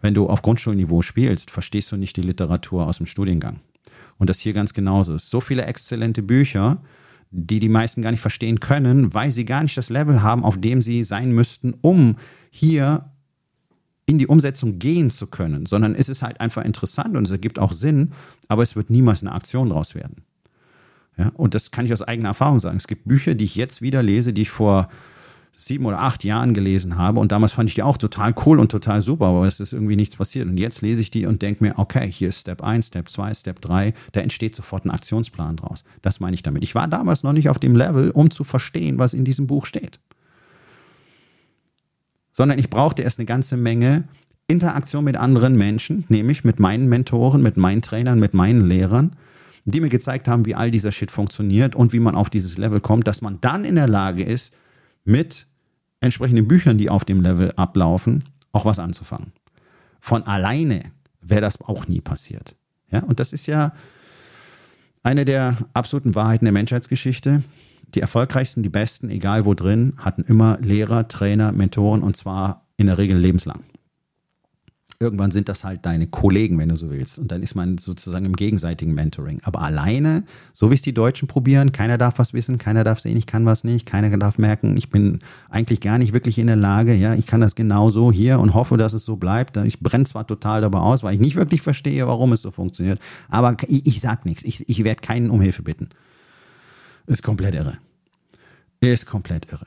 Wenn 0.00 0.14
du 0.14 0.28
auf 0.28 0.42
Grundschulniveau 0.42 1.02
spielst, 1.02 1.50
verstehst 1.50 1.92
du 1.92 1.96
nicht 1.96 2.16
die 2.16 2.22
Literatur 2.22 2.86
aus 2.86 2.98
dem 2.98 3.06
Studiengang. 3.06 3.60
Und 4.18 4.30
das 4.30 4.38
hier 4.38 4.52
ganz 4.52 4.72
genauso 4.72 5.14
ist. 5.14 5.30
So 5.30 5.40
viele 5.40 5.64
exzellente 5.64 6.22
Bücher, 6.22 6.80
die 7.36 7.58
die 7.58 7.68
meisten 7.68 8.00
gar 8.00 8.12
nicht 8.12 8.20
verstehen 8.20 8.60
können, 8.60 9.12
weil 9.12 9.32
sie 9.32 9.44
gar 9.44 9.62
nicht 9.62 9.76
das 9.76 9.90
Level 9.90 10.22
haben, 10.22 10.44
auf 10.44 10.60
dem 10.60 10.82
sie 10.82 11.02
sein 11.02 11.32
müssten, 11.32 11.74
um 11.80 12.16
hier 12.50 13.10
in 14.06 14.18
die 14.18 14.28
Umsetzung 14.28 14.78
gehen 14.78 15.10
zu 15.10 15.26
können, 15.26 15.66
sondern 15.66 15.96
es 15.96 16.08
ist 16.08 16.22
halt 16.22 16.40
einfach 16.40 16.64
interessant 16.64 17.16
und 17.16 17.24
es 17.24 17.32
ergibt 17.32 17.58
auch 17.58 17.72
Sinn, 17.72 18.12
aber 18.48 18.62
es 18.62 18.76
wird 18.76 18.88
niemals 18.88 19.22
eine 19.22 19.32
Aktion 19.32 19.70
daraus 19.70 19.96
werden. 19.96 20.22
Ja, 21.16 21.32
und 21.34 21.54
das 21.54 21.70
kann 21.72 21.86
ich 21.86 21.92
aus 21.92 22.02
eigener 22.02 22.28
Erfahrung 22.28 22.60
sagen. 22.60 22.76
Es 22.76 22.86
gibt 22.86 23.08
Bücher, 23.08 23.34
die 23.34 23.44
ich 23.44 23.56
jetzt 23.56 23.82
wieder 23.82 24.02
lese, 24.02 24.32
die 24.32 24.42
ich 24.42 24.50
vor 24.50 24.88
sieben 25.56 25.86
oder 25.86 26.00
acht 26.00 26.24
Jahren 26.24 26.52
gelesen 26.52 26.98
habe 26.98 27.20
und 27.20 27.32
damals 27.32 27.52
fand 27.52 27.68
ich 27.68 27.74
die 27.74 27.82
auch 27.82 27.96
total 27.96 28.34
cool 28.44 28.58
und 28.58 28.70
total 28.70 29.00
super, 29.00 29.26
aber 29.26 29.46
es 29.46 29.60
ist 29.60 29.72
irgendwie 29.72 29.96
nichts 29.96 30.16
passiert. 30.16 30.48
Und 30.48 30.58
jetzt 30.58 30.82
lese 30.82 31.00
ich 31.00 31.10
die 31.10 31.26
und 31.26 31.42
denke 31.42 31.62
mir, 31.62 31.78
okay, 31.78 32.10
hier 32.10 32.30
ist 32.30 32.40
Step 32.40 32.62
1, 32.62 32.88
Step 32.88 33.08
2, 33.08 33.34
Step 33.34 33.60
3, 33.60 33.94
da 34.12 34.20
entsteht 34.20 34.56
sofort 34.56 34.84
ein 34.84 34.90
Aktionsplan 34.90 35.56
draus. 35.56 35.84
Das 36.02 36.20
meine 36.20 36.34
ich 36.34 36.42
damit. 36.42 36.64
Ich 36.64 36.74
war 36.74 36.88
damals 36.88 37.22
noch 37.22 37.32
nicht 37.32 37.48
auf 37.48 37.58
dem 37.58 37.76
Level, 37.76 38.10
um 38.10 38.30
zu 38.30 38.42
verstehen, 38.42 38.98
was 38.98 39.14
in 39.14 39.24
diesem 39.24 39.46
Buch 39.46 39.66
steht 39.66 40.00
sondern 42.34 42.58
ich 42.58 42.68
brauchte 42.68 43.02
erst 43.02 43.18
eine 43.18 43.26
ganze 43.26 43.56
Menge 43.56 44.04
Interaktion 44.46 45.04
mit 45.04 45.16
anderen 45.16 45.56
Menschen, 45.56 46.04
nämlich 46.08 46.44
mit 46.44 46.60
meinen 46.60 46.88
Mentoren, 46.88 47.42
mit 47.42 47.56
meinen 47.56 47.80
Trainern, 47.80 48.18
mit 48.18 48.34
meinen 48.34 48.66
Lehrern, 48.66 49.12
die 49.64 49.80
mir 49.80 49.88
gezeigt 49.88 50.28
haben, 50.28 50.44
wie 50.44 50.54
all 50.54 50.70
dieser 50.70 50.92
Shit 50.92 51.10
funktioniert 51.10 51.74
und 51.74 51.94
wie 51.94 52.00
man 52.00 52.14
auf 52.14 52.28
dieses 52.28 52.58
Level 52.58 52.80
kommt, 52.80 53.06
dass 53.06 53.22
man 53.22 53.38
dann 53.40 53.64
in 53.64 53.76
der 53.76 53.88
Lage 53.88 54.22
ist, 54.22 54.52
mit 55.04 55.46
entsprechenden 56.00 56.48
Büchern, 56.48 56.78
die 56.78 56.90
auf 56.90 57.04
dem 57.04 57.20
Level 57.20 57.52
ablaufen, 57.52 58.24
auch 58.52 58.64
was 58.64 58.78
anzufangen. 58.78 59.32
Von 60.00 60.22
alleine 60.24 60.82
wäre 61.20 61.40
das 61.40 61.60
auch 61.60 61.88
nie 61.88 62.00
passiert. 62.00 62.56
Ja, 62.90 63.02
und 63.02 63.20
das 63.20 63.32
ist 63.32 63.46
ja 63.46 63.72
eine 65.02 65.24
der 65.24 65.56
absoluten 65.72 66.14
Wahrheiten 66.14 66.44
der 66.44 66.52
Menschheitsgeschichte. 66.52 67.42
Die 67.94 68.00
erfolgreichsten, 68.00 68.62
die 68.62 68.68
besten, 68.68 69.10
egal 69.10 69.44
wo 69.44 69.54
drin, 69.54 69.94
hatten 69.98 70.22
immer 70.22 70.58
Lehrer, 70.60 71.08
Trainer, 71.08 71.52
Mentoren 71.52 72.02
und 72.02 72.16
zwar 72.16 72.66
in 72.76 72.86
der 72.86 72.98
Regel 72.98 73.16
lebenslang. 73.16 73.64
Irgendwann 75.04 75.30
sind 75.32 75.50
das 75.50 75.64
halt 75.64 75.84
deine 75.84 76.06
Kollegen, 76.06 76.58
wenn 76.58 76.70
du 76.70 76.76
so 76.76 76.90
willst. 76.90 77.18
Und 77.18 77.30
dann 77.30 77.42
ist 77.42 77.54
man 77.54 77.76
sozusagen 77.76 78.24
im 78.24 78.34
gegenseitigen 78.34 78.94
Mentoring. 78.94 79.40
Aber 79.44 79.60
alleine, 79.60 80.24
so 80.54 80.70
wie 80.70 80.74
es 80.74 80.80
die 80.80 80.94
Deutschen 80.94 81.28
probieren, 81.28 81.72
keiner 81.72 81.98
darf 81.98 82.18
was 82.18 82.32
wissen, 82.32 82.56
keiner 82.56 82.84
darf 82.84 83.00
sehen, 83.00 83.18
ich 83.18 83.26
kann 83.26 83.44
was 83.44 83.64
nicht, 83.64 83.84
keiner 83.84 84.16
darf 84.16 84.38
merken, 84.38 84.78
ich 84.78 84.88
bin 84.88 85.18
eigentlich 85.50 85.82
gar 85.82 85.98
nicht 85.98 86.14
wirklich 86.14 86.38
in 86.38 86.46
der 86.46 86.56
Lage, 86.56 86.94
ja, 86.94 87.14
ich 87.14 87.26
kann 87.26 87.42
das 87.42 87.54
genauso 87.54 88.10
hier 88.10 88.40
und 88.40 88.54
hoffe, 88.54 88.78
dass 88.78 88.94
es 88.94 89.04
so 89.04 89.16
bleibt. 89.16 89.58
Ich 89.58 89.80
brenne 89.80 90.04
zwar 90.04 90.26
total 90.26 90.62
dabei 90.62 90.78
aus, 90.78 91.02
weil 91.02 91.14
ich 91.14 91.20
nicht 91.20 91.36
wirklich 91.36 91.60
verstehe, 91.60 92.06
warum 92.06 92.32
es 92.32 92.40
so 92.40 92.50
funktioniert, 92.50 92.98
aber 93.28 93.56
ich, 93.68 93.86
ich 93.86 94.00
sag 94.00 94.24
nichts, 94.24 94.42
ich, 94.42 94.66
ich 94.68 94.84
werde 94.84 95.02
keinen 95.02 95.28
um 95.28 95.42
Hilfe 95.42 95.62
bitten. 95.62 95.90
Ist 97.06 97.22
komplett 97.22 97.54
irre. 97.54 97.76
Ist 98.80 99.04
komplett 99.04 99.52
irre. 99.52 99.66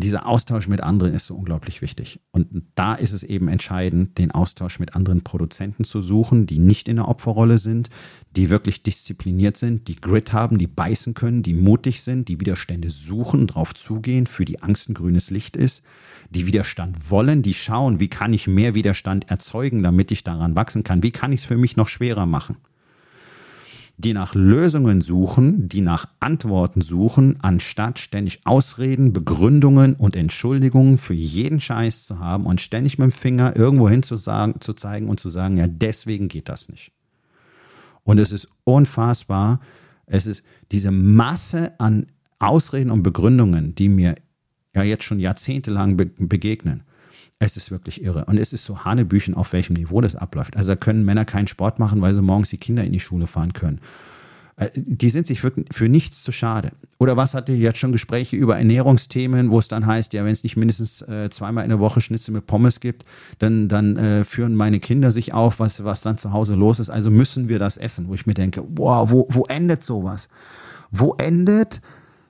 Dieser 0.00 0.26
Austausch 0.26 0.68
mit 0.68 0.80
anderen 0.80 1.12
ist 1.12 1.26
so 1.26 1.34
unglaublich 1.34 1.82
wichtig. 1.82 2.20
Und 2.30 2.46
da 2.76 2.94
ist 2.94 3.10
es 3.10 3.24
eben 3.24 3.48
entscheidend, 3.48 4.16
den 4.16 4.30
Austausch 4.30 4.78
mit 4.78 4.94
anderen 4.94 5.24
Produzenten 5.24 5.82
zu 5.82 6.02
suchen, 6.02 6.46
die 6.46 6.60
nicht 6.60 6.88
in 6.88 6.96
der 6.96 7.08
Opferrolle 7.08 7.58
sind, 7.58 7.90
die 8.36 8.48
wirklich 8.48 8.84
diszipliniert 8.84 9.56
sind, 9.56 9.88
die 9.88 9.96
Grit 9.96 10.32
haben, 10.32 10.58
die 10.58 10.68
beißen 10.68 11.14
können, 11.14 11.42
die 11.42 11.52
mutig 11.52 12.02
sind, 12.02 12.28
die 12.28 12.40
Widerstände 12.40 12.90
suchen, 12.90 13.48
drauf 13.48 13.74
zugehen, 13.74 14.26
für 14.26 14.44
die 14.44 14.62
Angst 14.62 14.88
ein 14.88 14.94
grünes 14.94 15.30
Licht 15.30 15.56
ist, 15.56 15.82
die 16.30 16.46
Widerstand 16.46 17.10
wollen, 17.10 17.42
die 17.42 17.54
schauen, 17.54 17.98
wie 17.98 18.08
kann 18.08 18.32
ich 18.32 18.46
mehr 18.46 18.76
Widerstand 18.76 19.28
erzeugen, 19.28 19.82
damit 19.82 20.12
ich 20.12 20.22
daran 20.22 20.54
wachsen 20.54 20.84
kann, 20.84 21.02
wie 21.02 21.10
kann 21.10 21.32
ich 21.32 21.40
es 21.40 21.46
für 21.46 21.56
mich 21.56 21.76
noch 21.76 21.88
schwerer 21.88 22.24
machen 22.24 22.56
die 23.98 24.12
nach 24.12 24.36
Lösungen 24.36 25.00
suchen, 25.00 25.68
die 25.68 25.80
nach 25.80 26.06
Antworten 26.20 26.80
suchen, 26.80 27.36
anstatt 27.42 27.98
ständig 27.98 28.40
Ausreden, 28.44 29.12
Begründungen 29.12 29.94
und 29.94 30.14
Entschuldigungen 30.14 30.98
für 30.98 31.14
jeden 31.14 31.58
Scheiß 31.58 32.04
zu 32.04 32.20
haben 32.20 32.46
und 32.46 32.60
ständig 32.60 32.98
mit 32.98 33.06
dem 33.06 33.12
Finger 33.12 33.56
irgendwo 33.56 33.88
hin 33.88 34.04
zu, 34.04 34.16
sagen, 34.16 34.60
zu 34.60 34.72
zeigen 34.72 35.08
und 35.08 35.18
zu 35.18 35.28
sagen, 35.28 35.56
ja, 35.56 35.66
deswegen 35.66 36.28
geht 36.28 36.48
das 36.48 36.68
nicht. 36.68 36.92
Und 38.04 38.18
es 38.18 38.30
ist 38.30 38.48
unfassbar. 38.62 39.60
Es 40.06 40.26
ist 40.26 40.44
diese 40.70 40.92
Masse 40.92 41.72
an 41.78 42.06
Ausreden 42.38 42.92
und 42.92 43.02
Begründungen, 43.02 43.74
die 43.74 43.88
mir 43.88 44.14
ja 44.74 44.84
jetzt 44.84 45.04
schon 45.04 45.18
jahrzehntelang 45.18 45.96
be 45.96 46.06
begegnen. 46.06 46.84
Es 47.40 47.56
ist 47.56 47.70
wirklich 47.70 48.02
irre. 48.02 48.24
Und 48.24 48.38
es 48.38 48.52
ist 48.52 48.64
so 48.64 48.84
Hanebüchen, 48.84 49.34
auf 49.34 49.52
welchem 49.52 49.74
Niveau 49.74 50.00
das 50.00 50.16
abläuft. 50.16 50.56
Also 50.56 50.72
da 50.72 50.76
können 50.76 51.04
Männer 51.04 51.24
keinen 51.24 51.46
Sport 51.46 51.78
machen, 51.78 52.00
weil 52.00 52.14
sie 52.14 52.22
morgens 52.22 52.50
die 52.50 52.58
Kinder 52.58 52.82
in 52.82 52.92
die 52.92 53.00
Schule 53.00 53.28
fahren 53.28 53.52
können. 53.52 53.80
Äh, 54.56 54.70
die 54.74 55.10
sind 55.10 55.26
sich 55.26 55.40
für, 55.40 55.52
für 55.70 55.88
nichts 55.88 56.22
zu 56.24 56.32
schade. 56.32 56.72
Oder 56.98 57.16
was 57.16 57.34
hatte 57.34 57.52
ich 57.52 57.60
jetzt 57.60 57.78
schon 57.78 57.92
Gespräche 57.92 58.36
über 58.36 58.58
Ernährungsthemen, 58.58 59.50
wo 59.50 59.58
es 59.60 59.68
dann 59.68 59.86
heißt, 59.86 60.12
ja, 60.14 60.24
wenn 60.24 60.32
es 60.32 60.42
nicht 60.42 60.56
mindestens 60.56 61.02
äh, 61.02 61.30
zweimal 61.30 61.64
in 61.64 61.70
der 61.70 61.78
Woche 61.78 62.00
Schnitzel 62.00 62.32
mit 62.32 62.46
Pommes 62.46 62.80
gibt, 62.80 63.04
dann, 63.38 63.68
dann 63.68 63.96
äh, 63.96 64.24
führen 64.24 64.56
meine 64.56 64.80
Kinder 64.80 65.12
sich 65.12 65.32
auf, 65.32 65.60
was, 65.60 65.84
was 65.84 66.00
dann 66.00 66.18
zu 66.18 66.32
Hause 66.32 66.54
los 66.56 66.80
ist. 66.80 66.90
Also 66.90 67.10
müssen 67.10 67.48
wir 67.48 67.60
das 67.60 67.76
essen, 67.76 68.08
wo 68.08 68.14
ich 68.14 68.26
mir 68.26 68.34
denke, 68.34 68.64
wow, 68.68 69.08
wo, 69.10 69.28
wo 69.30 69.44
endet 69.44 69.84
sowas? 69.84 70.28
Wo 70.90 71.14
endet 71.14 71.80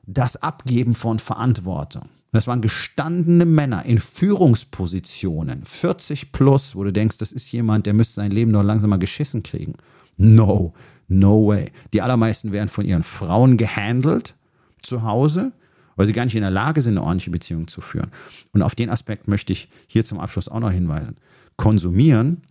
das 0.07 0.37
Abgeben 0.43 0.95
von 0.95 1.19
Verantwortung? 1.19 2.11
Das 2.39 2.47
waren 2.47 2.63
gestandene 2.63 3.45
Männer 3.45 3.85
in 3.85 3.99
Führungspositionen, 3.99 5.65
40 5.65 6.31
plus, 6.31 6.77
wo 6.77 6.85
du 6.85 6.93
denkst, 6.93 7.17
das 7.17 7.33
ist 7.33 7.51
jemand, 7.51 7.85
der 7.85 7.95
müsste 7.95 8.15
sein 8.15 8.31
Leben 8.31 8.53
noch 8.53 8.63
langsam 8.63 8.91
mal 8.91 9.01
geschissen 9.01 9.43
kriegen. 9.43 9.75
No, 10.17 10.73
no 11.09 11.49
way. 11.49 11.73
Die 11.93 12.01
allermeisten 12.01 12.53
werden 12.53 12.69
von 12.69 12.85
ihren 12.85 13.03
Frauen 13.03 13.57
gehandelt 13.57 14.37
zu 14.81 15.03
Hause, 15.03 15.51
weil 15.97 16.07
sie 16.07 16.13
gar 16.13 16.27
nicht 16.27 16.37
in 16.37 16.43
der 16.43 16.53
Lage 16.53 16.81
sind, 16.81 16.97
eine 16.97 17.03
ordentliche 17.03 17.33
Beziehung 17.33 17.67
zu 17.67 17.81
führen. 17.81 18.13
Und 18.53 18.63
auf 18.63 18.77
den 18.77 18.89
Aspekt 18.89 19.27
möchte 19.27 19.53
ich 19.53 19.69
hier 19.89 20.05
zum 20.05 20.21
Abschluss 20.21 20.49
auch 20.49 20.61
noch 20.61 20.71
hinweisen. 20.71 21.17
Konsumieren 21.57 22.43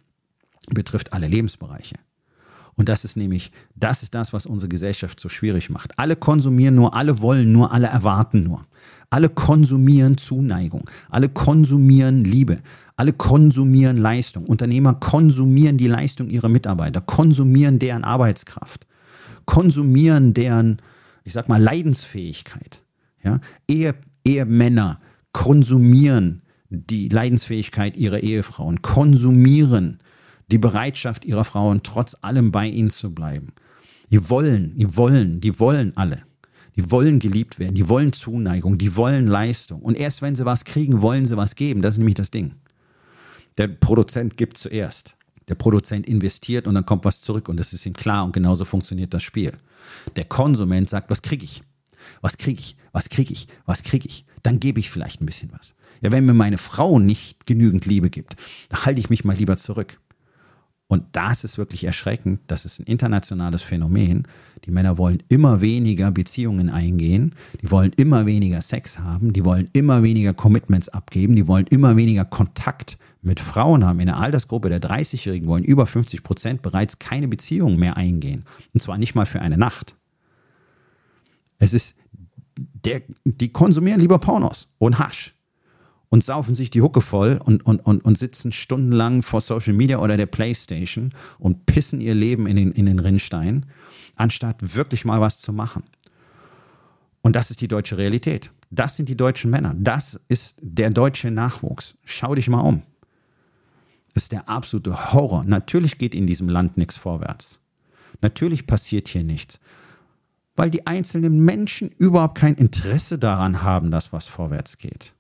betrifft 0.69 1.13
alle 1.13 1.28
Lebensbereiche. 1.28 1.95
Und 2.76 2.89
das 2.89 3.04
ist 3.06 3.17
nämlich, 3.17 3.52
das 3.76 4.04
ist 4.04 4.13
das, 4.13 4.34
was 4.34 4.45
unsere 4.45 4.69
Gesellschaft 4.69 5.19
so 5.19 5.30
schwierig 5.30 5.69
macht. 5.69 5.97
Alle 5.97 6.15
konsumieren 6.15 6.76
nur, 6.76 6.93
alle 6.93 7.21
wollen 7.21 7.52
nur, 7.52 7.71
alle 7.71 7.88
erwarten 7.88 8.43
nur. 8.43 8.65
Alle 9.10 9.30
konsumieren 9.30 10.17
Zuneigung, 10.17 10.89
alle 11.10 11.30
konsumieren 11.30 12.26
Liebe, 12.26 12.60
alle 12.98 13.13
konsumieren 13.13 13.98
Leistung. 13.98 14.46
Unternehmer 14.46 14.96
konsumieren 14.96 15.78
die 15.78 15.88
Leistung 15.88 16.30
ihrer 16.30 16.50
Mitarbeiter, 16.50 17.00
konsumieren 17.00 17.80
deren 17.80 18.04
Arbeitskraft, 18.04 18.86
konsumieren 19.46 20.34
deren, 20.34 20.82
ich 21.24 21.32
sag 21.32 21.48
mal, 21.48 21.62
Leidensfähigkeit. 21.62 22.84
Ja? 23.24 23.39
Ehe, 23.70 23.96
Ehemänner 24.26 25.00
konsumieren 25.32 26.41
die 26.70 27.08
Leidensfähigkeit 27.08 27.96
ihrer 27.96 28.20
Ehefrauen, 28.20 28.82
konsumieren 28.82 30.00
die 30.52 30.58
Bereitschaft 30.58 31.24
ihrer 31.24 31.46
Frauen, 31.46 31.82
trotz 31.84 32.17
allem 32.22 32.52
bei 32.52 32.67
ihnen 32.67 32.89
zu 32.89 33.13
bleiben. 33.13 33.54
Die 34.12 34.30
wollen, 34.30 34.74
die 34.76 34.96
wollen, 34.98 35.39
die 35.39 35.60
wollen 35.60 35.96
alle. 35.96 36.27
Die 36.78 36.92
wollen 36.92 37.20
geliebt 37.20 37.58
werden, 37.60 37.74
die 37.74 37.90
wollen 37.90 38.13
Zuneigung, 38.13 38.78
die 38.78 38.96
wollen 38.96 39.28
Leistung. 39.28 39.82
Und 39.82 39.98
erst 39.98 40.22
wenn 40.22 40.36
sie 40.36 40.46
was 40.46 40.63
kriegen, 40.63 41.02
wollen 41.02 41.26
sie 41.26 41.36
was 41.36 41.56
geben. 41.56 41.82
Das 41.82 41.96
ist 41.96 41.98
nämlich 41.98 42.16
das 42.16 42.32
Ding. 42.32 42.54
Der 43.58 43.68
Produzent 43.68 44.38
gibt 44.38 44.58
zuerst. 44.58 45.18
Der 45.48 45.56
Produzent 45.56 46.08
investiert 46.08 46.68
und 46.68 46.76
dann 46.76 46.86
kommt 46.86 47.04
was 47.06 47.22
zurück 47.22 47.50
und 47.50 47.58
das 47.58 47.74
ist 47.74 47.86
ihm 47.86 47.94
klar 47.94 48.24
und 48.26 48.34
genauso 48.34 48.63
funktioniert 48.63 49.13
das 49.13 49.24
Spiel. 49.24 49.54
Der 50.16 50.26
Konsument 50.26 50.90
sagt, 50.90 51.10
was 51.10 51.22
kriege 51.22 51.46
ich? 51.46 51.63
Was 52.22 52.38
kriege 52.38 52.60
ich? 52.60 52.76
Was 52.92 53.10
kriege 53.10 53.34
ich? 53.34 53.48
Was 53.66 53.82
kriege 53.82 54.08
ich? 54.08 54.26
Dann 54.44 54.60
gebe 54.60 54.80
ich 54.80 54.90
vielleicht 54.90 55.22
ein 55.22 55.26
bisschen 55.26 55.52
was. 55.52 55.74
Ja, 56.02 56.12
wenn 56.12 56.26
mir 56.26 56.34
meine 56.34 56.58
Frau 56.58 57.00
nicht 57.00 57.48
genügend 57.48 57.86
Liebe 57.86 58.10
gibt, 58.10 58.36
dann 58.70 58.86
halte 58.86 59.00
ich 59.00 59.10
mich 59.10 59.26
mal 59.26 59.36
lieber 59.36 59.58
zurück. 59.58 60.00
Und 60.89 61.04
das 61.12 61.43
ist 61.43 61.58
wirklich 61.58 61.84
erschreckend. 61.84 62.39
Das 62.47 62.63
ist 62.63 62.80
ein 62.80 62.86
internationales 62.86 63.62
Phänomen. 63.62 64.26
Die 64.63 64.71
Männer 64.71 64.97
wollen 64.97 65.21
immer 65.28 65.60
weniger 65.60 66.12
Beziehungen 66.12 66.69
eingehen. 66.69 67.36
Die 67.62 67.69
wollen 67.69 67.91
immer 67.97 68.26
weniger 68.26 68.62
Sex 68.62 69.00
haben. 69.00 69.34
Die 69.34 69.43
wollen 69.43 69.69
immer 69.73 70.02
weniger 70.02 70.34
Commitments 70.34 70.88
abgeben. 70.88 71.36
Die 71.36 71.48
wollen 71.48 71.67
immer 71.67 71.98
weniger 71.98 72.23
Kontakt 72.23 72.98
mit 73.21 73.42
Frauen 73.42 73.85
haben. 73.85 74.00
In 74.00 74.06
der 74.06 74.17
Altersgruppe 74.17 74.69
der 74.69 74.81
30-Jährigen 74.81 75.48
wollen 75.48 75.65
über 75.65 75.85
50 75.85 76.23
Prozent 76.23 76.62
bereits 76.62 77.00
keine 77.00 77.27
Beziehung 77.27 77.75
mehr 77.75 77.98
eingehen. 77.98 78.46
Und 78.73 78.81
zwar 78.81 78.98
nicht 78.98 79.13
mal 79.13 79.25
für 79.25 79.42
eine 79.42 79.58
Nacht. 79.58 79.96
Es 81.60 81.73
ist, 81.73 81.96
der, 82.56 83.02
die 83.25 83.52
konsumieren 83.52 84.00
lieber 84.00 84.19
Pornos 84.19 84.69
und 84.79 85.00
Hasch 85.00 85.37
und 86.10 86.23
saufen 86.23 86.55
sich 86.55 86.69
die 86.69 86.81
Hucke 86.81 87.01
voll 87.01 87.39
und, 87.43 87.65
und, 87.65 87.79
und, 87.79 88.03
und 88.05 88.17
sitzen 88.17 88.51
stundenlang 88.51 89.23
vor 89.23 89.41
Social 89.41 89.73
Media 89.73 89.99
oder 89.99 90.17
der 90.17 90.25
Playstation 90.25 91.12
und 91.39 91.65
pissen 91.65 91.99
ihr 92.01 92.15
Leben 92.15 92.47
in 92.47 92.55
den, 92.55 92.71
in 92.71 92.85
den 92.85 92.99
Rinnstein, 92.99 93.65
anstatt 94.15 94.75
wirklich 94.75 95.05
mal 95.05 95.21
was 95.21 95.41
zu 95.41 95.51
machen. 95.53 95.83
Und 97.21 97.35
das 97.35 97.51
ist 97.51 97.60
die 97.62 97.67
deutsche 97.67 97.97
Realität. 97.97 98.51
Das 98.69 98.95
sind 98.95 99.10
die 99.10 99.17
deutschen 99.17 99.51
Männer. 99.51 99.75
Das 99.77 100.19
ist 100.29 100.58
der 100.62 100.89
deutsche 100.89 101.29
Nachwuchs. 101.31 101.95
Schau 102.05 102.35
dich 102.35 102.49
mal 102.49 102.62
um. 102.62 102.83
Das 104.13 104.23
ist 104.23 104.31
der 104.31 104.47
absolute 104.47 105.13
Horror. 105.13 105.43
Natürlich 105.43 105.97
geht 105.97 106.15
in 106.15 106.25
diesem 106.25 106.49
Land 106.49 106.77
nichts 106.77 106.97
vorwärts. 106.97 107.60
Natürlich 108.21 108.65
passiert 108.65 109.08
hier 109.10 109.23
nichts. 109.23 109.60
weil 110.58 110.71
die 110.71 110.87
einzelnen 110.87 111.45
Menschen 111.45 111.89
überhaupt 111.91 112.37
kein 112.37 112.55
Interesse 112.55 113.17
daran 113.17 113.62
haben, 113.62 113.91
dass 113.91 114.12
was 114.12 114.27
vorwärts 114.27 114.77
geht. 114.79 115.13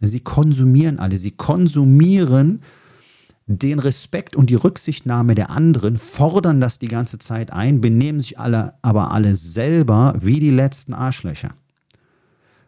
Sie 0.00 0.20
konsumieren 0.20 0.98
alle, 0.98 1.16
sie 1.18 1.30
konsumieren 1.30 2.62
den 3.46 3.80
Respekt 3.80 4.36
und 4.36 4.48
die 4.48 4.54
Rücksichtnahme 4.54 5.34
der 5.34 5.50
anderen, 5.50 5.98
fordern 5.98 6.60
das 6.60 6.78
die 6.78 6.88
ganze 6.88 7.18
Zeit 7.18 7.52
ein, 7.52 7.80
benehmen 7.80 8.20
sich 8.20 8.38
alle, 8.38 8.74
aber 8.80 9.12
alle 9.12 9.34
selber 9.34 10.14
wie 10.20 10.38
die 10.38 10.50
letzten 10.50 10.94
Arschlöcher. 10.94 11.54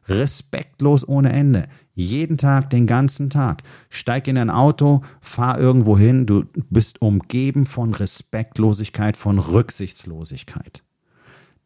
Respektlos 0.09 1.07
ohne 1.07 1.33
Ende. 1.33 1.65
Jeden 1.95 2.37
Tag, 2.37 2.71
den 2.71 2.87
ganzen 2.87 3.31
Tag. 3.31 3.63
Steig 3.91 4.27
in 4.27 4.37
ein 4.37 4.51
Auto, 4.51 5.03
fahr 5.21 5.59
irgendwo 5.59 5.97
hin, 5.97 6.27
du 6.27 6.45
bist 6.71 7.01
umgeben 7.01 7.67
von 7.67 7.95
Respektlosigkeit, 7.95 9.17
von 9.17 9.39
Rücksichtslosigkeit. 9.39 10.83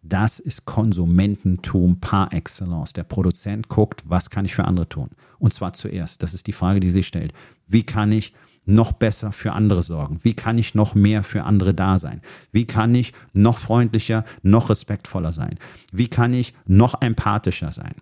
Das 0.09 0.38
ist 0.38 0.66
Konsumententum 0.66 1.98
par 1.98 2.32
excellence. 2.32 2.92
Der 2.92 3.02
Produzent 3.02 3.68
guckt, 3.68 4.02
was 4.07 4.30
kann 4.30 4.44
ich 4.44 4.54
für 4.54 4.64
andere 4.64 4.88
tun? 4.88 5.11
Und 5.38 5.52
zwar 5.52 5.72
zuerst. 5.72 6.22
Das 6.22 6.32
ist 6.32 6.46
die 6.46 6.52
Frage, 6.52 6.78
die 6.78 6.92
sich 6.92 7.09
stellt. 7.09 7.32
Wie 7.66 7.82
kann 7.82 8.12
ich 8.12 8.32
noch 8.66 8.92
besser 8.92 9.32
für 9.32 9.52
andere 9.52 9.82
sorgen? 9.82 10.20
Wie 10.22 10.34
kann 10.34 10.59
ich 10.59 10.74
noch 10.76 10.94
mehr 10.94 11.24
für 11.24 11.42
andere 11.42 11.74
da 11.74 11.98
sein? 11.98 12.20
Wie 12.52 12.66
kann 12.66 12.94
ich 12.94 13.12
noch 13.32 13.59
freundlicher, 13.59 14.24
noch 14.42 14.70
respektvoller 14.70 15.32
sein? 15.32 15.59
Wie 15.92 16.09
kann 16.09 16.32
ich 16.32 16.54
noch 16.66 17.00
empathischer 17.00 17.72
sein? 17.72 17.94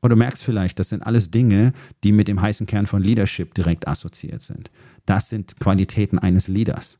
Und 0.00 0.10
du 0.10 0.16
merkst 0.16 0.42
vielleicht, 0.42 0.78
das 0.78 0.88
sind 0.88 1.02
alles 1.02 1.30
Dinge, 1.30 1.72
die 2.02 2.12
mit 2.12 2.26
dem 2.26 2.40
heißen 2.40 2.66
Kern 2.66 2.86
von 2.86 3.02
Leadership 3.02 3.54
direkt 3.54 3.86
assoziiert 3.86 4.42
sind. 4.42 4.70
Das 5.06 5.28
sind 5.28 5.58
Qualitäten 5.60 6.18
eines 6.18 6.48
Leaders. 6.48 6.98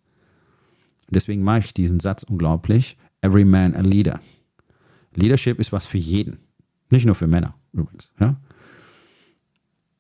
Deswegen 1.09 1.43
mache 1.43 1.61
ich 1.61 1.75
diesen 1.75 2.01
Satz 2.01 2.23
unglaublich. 2.23 2.97
Every 3.21 3.45
man 3.45 3.75
a 3.75 3.81
leader. 3.81 4.21
Leadership 5.15 5.59
ist 5.59 5.73
was 5.73 5.87
für 5.87 5.99
jeden. 5.99 6.39
Nicht 6.91 7.07
nur 7.07 7.15
für 7.15 7.27
Männer 7.27 7.55
übrigens. 7.73 8.09
Ja? 8.21 8.37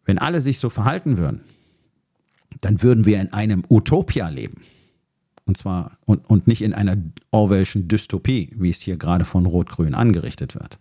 Wenn 0.04 0.18
alle 0.18 0.40
sich 0.40 0.58
so 0.58 0.70
verhalten 0.70 1.18
würden, 1.18 1.40
dann 2.60 2.82
würden 2.82 3.04
wir 3.04 3.20
in 3.20 3.32
einem 3.32 3.64
Utopia 3.68 4.28
leben. 4.28 4.62
Und 5.44 5.56
zwar 5.56 5.98
und, 6.04 6.28
und 6.28 6.46
nicht 6.46 6.62
in 6.62 6.74
einer 6.74 6.96
Orwellschen 7.30 7.88
Dystopie, 7.88 8.50
wie 8.56 8.70
es 8.70 8.80
hier 8.80 8.96
gerade 8.96 9.24
von 9.24 9.46
Rot-Grün 9.46 9.94
angerichtet 9.94 10.54
wird. 10.54 10.78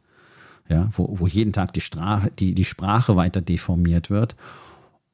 Ja, 0.69 0.89
wo, 0.93 1.19
wo 1.19 1.27
jeden 1.27 1.53
Tag 1.53 1.71
die, 1.73 1.81
Strache, 1.81 2.31
die, 2.37 2.53
die 2.53 2.65
Sprache 2.65 3.15
weiter 3.15 3.41
deformiert 3.41 4.09
wird, 4.09 4.35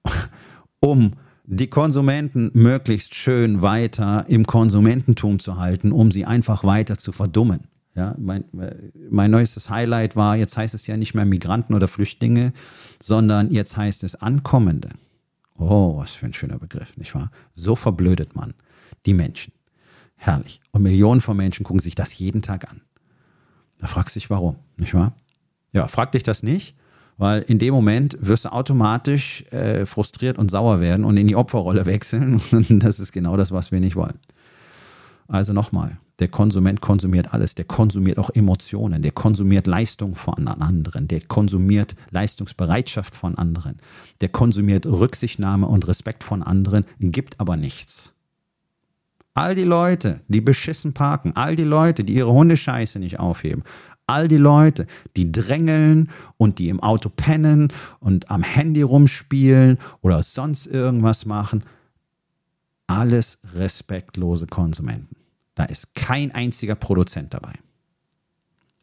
um 0.80 1.14
die 1.46 1.68
Konsumenten 1.68 2.52
möglichst 2.54 3.16
schön 3.16 3.62
weiter 3.62 4.26
im 4.28 4.46
Konsumententum 4.46 5.40
zu 5.40 5.58
halten, 5.58 5.92
um 5.92 6.12
sie 6.12 6.26
einfach 6.26 6.64
weiter 6.64 6.98
zu 6.98 7.12
verdummen. 7.12 7.68
Ja, 7.96 8.16
mein, 8.18 8.46
mein 9.10 9.30
neuestes 9.30 9.70
Highlight 9.70 10.16
war, 10.16 10.36
jetzt 10.36 10.58
heißt 10.58 10.74
es 10.74 10.88
ja 10.88 10.98
nicht 10.98 11.14
mehr 11.14 11.26
Migranten 11.26 11.76
oder 11.76 11.88
Flüchtlinge, 11.88 12.54
sondern 13.00 13.52
jetzt 13.52 13.78
heißt 13.78 14.04
es 14.04 14.16
Ankommende. 14.16 14.90
Oh, 15.60 15.98
was 15.98 16.12
für 16.12 16.26
ein 16.26 16.34
schöner 16.34 16.58
Begriff, 16.58 16.98
nicht 16.98 17.14
wahr? 17.14 17.30
So 17.54 17.76
verblödet 17.76 18.36
man 18.36 18.56
die 19.06 19.14
Menschen. 19.14 19.54
Herrlich. 20.16 20.60
Und 20.72 20.82
Millionen 20.82 21.22
von 21.22 21.38
Menschen 21.38 21.64
gucken 21.64 21.82
sich 21.82 21.94
das 21.94 22.18
jeden 22.18 22.42
Tag 22.42 22.70
an. 22.72 22.82
Da 23.78 23.88
fragst 23.88 24.16
du 24.16 24.20
dich, 24.20 24.30
warum, 24.30 24.56
nicht 24.78 24.96
wahr? 24.96 25.14
Ja, 25.72 25.88
frag 25.88 26.14
dich 26.14 26.24
das 26.24 26.42
nicht, 26.42 26.76
weil 27.18 27.42
in 27.44 27.60
dem 27.60 27.74
Moment 27.74 28.18
wirst 28.20 28.46
du 28.46 28.52
automatisch 28.52 29.44
äh, 29.52 29.86
frustriert 29.86 30.38
und 30.38 30.52
sauer 30.52 30.82
werden 30.82 31.06
und 31.06 31.18
in 31.18 31.28
die 31.28 31.36
Opferrolle 31.36 31.86
wechseln. 31.88 32.42
Und 32.52 32.80
das 32.80 33.00
ist 33.00 33.12
genau 33.12 33.38
das, 33.38 33.52
was 33.52 33.72
wir 33.72 33.80
nicht 33.80 33.96
wollen. 33.96 34.20
Also 35.28 35.54
nochmal, 35.54 35.98
der 36.20 36.28
Konsument 36.28 36.82
konsumiert 36.82 37.34
alles, 37.34 37.56
der 37.56 37.66
konsumiert 37.66 38.20
auch 38.20 38.30
Emotionen, 38.30 39.02
der 39.02 39.12
konsumiert 39.12 39.68
Leistung 39.68 40.16
von 40.16 40.48
anderen, 40.48 41.08
der 41.08 41.22
konsumiert 41.22 41.96
Leistungsbereitschaft 42.12 43.16
von 43.16 43.38
anderen, 43.38 43.78
der 44.22 44.30
konsumiert 44.30 44.86
Rücksichtnahme 44.86 45.66
und 45.66 45.88
Respekt 45.88 46.24
von 46.24 46.44
anderen, 46.44 46.86
gibt 47.00 47.40
aber 47.40 47.58
nichts. 47.58 48.14
All 49.34 49.56
die 49.56 49.64
Leute, 49.64 50.22
die 50.28 50.42
beschissen 50.42 50.94
parken, 50.94 51.36
all 51.36 51.56
die 51.56 51.64
Leute, 51.64 52.04
die 52.04 52.14
ihre 52.14 52.32
Hundescheiße 52.32 53.00
nicht 53.00 53.20
aufheben, 53.20 53.64
all 54.08 54.28
die 54.28 54.38
Leute, 54.38 54.88
die 55.16 55.32
drängeln 55.32 56.10
und 56.38 56.60
die 56.60 56.70
im 56.70 56.80
Auto 56.80 57.10
pennen 57.10 57.72
und 58.00 58.30
am 58.30 58.44
Handy 58.44 58.82
rumspielen 58.82 59.78
oder 60.02 60.24
sonst 60.24 60.68
irgendwas 60.68 61.26
machen, 61.26 61.64
alles 62.88 63.38
respektlose 63.54 64.48
Konsumenten. 64.48 65.16
Da 65.56 65.66
ist 65.66 65.96
kein 65.96 66.32
einziger 66.32 66.76
Produzent 66.76 67.34
dabei. 67.34 67.54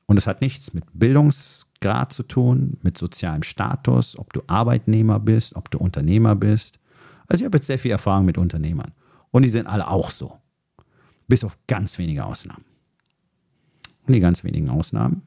Und 0.07 0.17
es 0.17 0.27
hat 0.27 0.41
nichts 0.41 0.75
mit 0.75 0.85
Bildungsgrad 0.93 2.13
zu 2.13 2.23
tun, 2.23 2.79
mit 2.83 2.99
sozialem 2.99 3.43
Status, 3.43 4.19
ob 4.19 4.33
du 4.33 4.43
Arbeitnehmer 4.47 5.21
bist, 5.21 5.55
ob 5.55 5.71
du 5.71 5.79
Unternehmer 5.79 6.35
bist. 6.35 6.81
Also 7.29 7.43
ich 7.43 7.47
habe 7.47 7.59
jetzt 7.59 7.67
sehr 7.67 7.79
viel 7.79 7.93
Erfahrung 7.93 8.25
mit 8.25 8.39
Unternehmern. 8.39 8.93
Und 9.31 9.45
die 9.45 9.51
sind 9.51 9.69
alle 9.69 9.89
auch 9.89 10.11
so. 10.11 10.39
Bis 11.29 11.45
auf 11.45 11.57
ganz 11.69 11.97
wenige 11.99 12.25
Ausnahmen. 12.25 12.65
Die 14.13 14.21
ganz 14.21 14.45
wenigen 14.45 14.69
Ausnahmen 14.69 15.23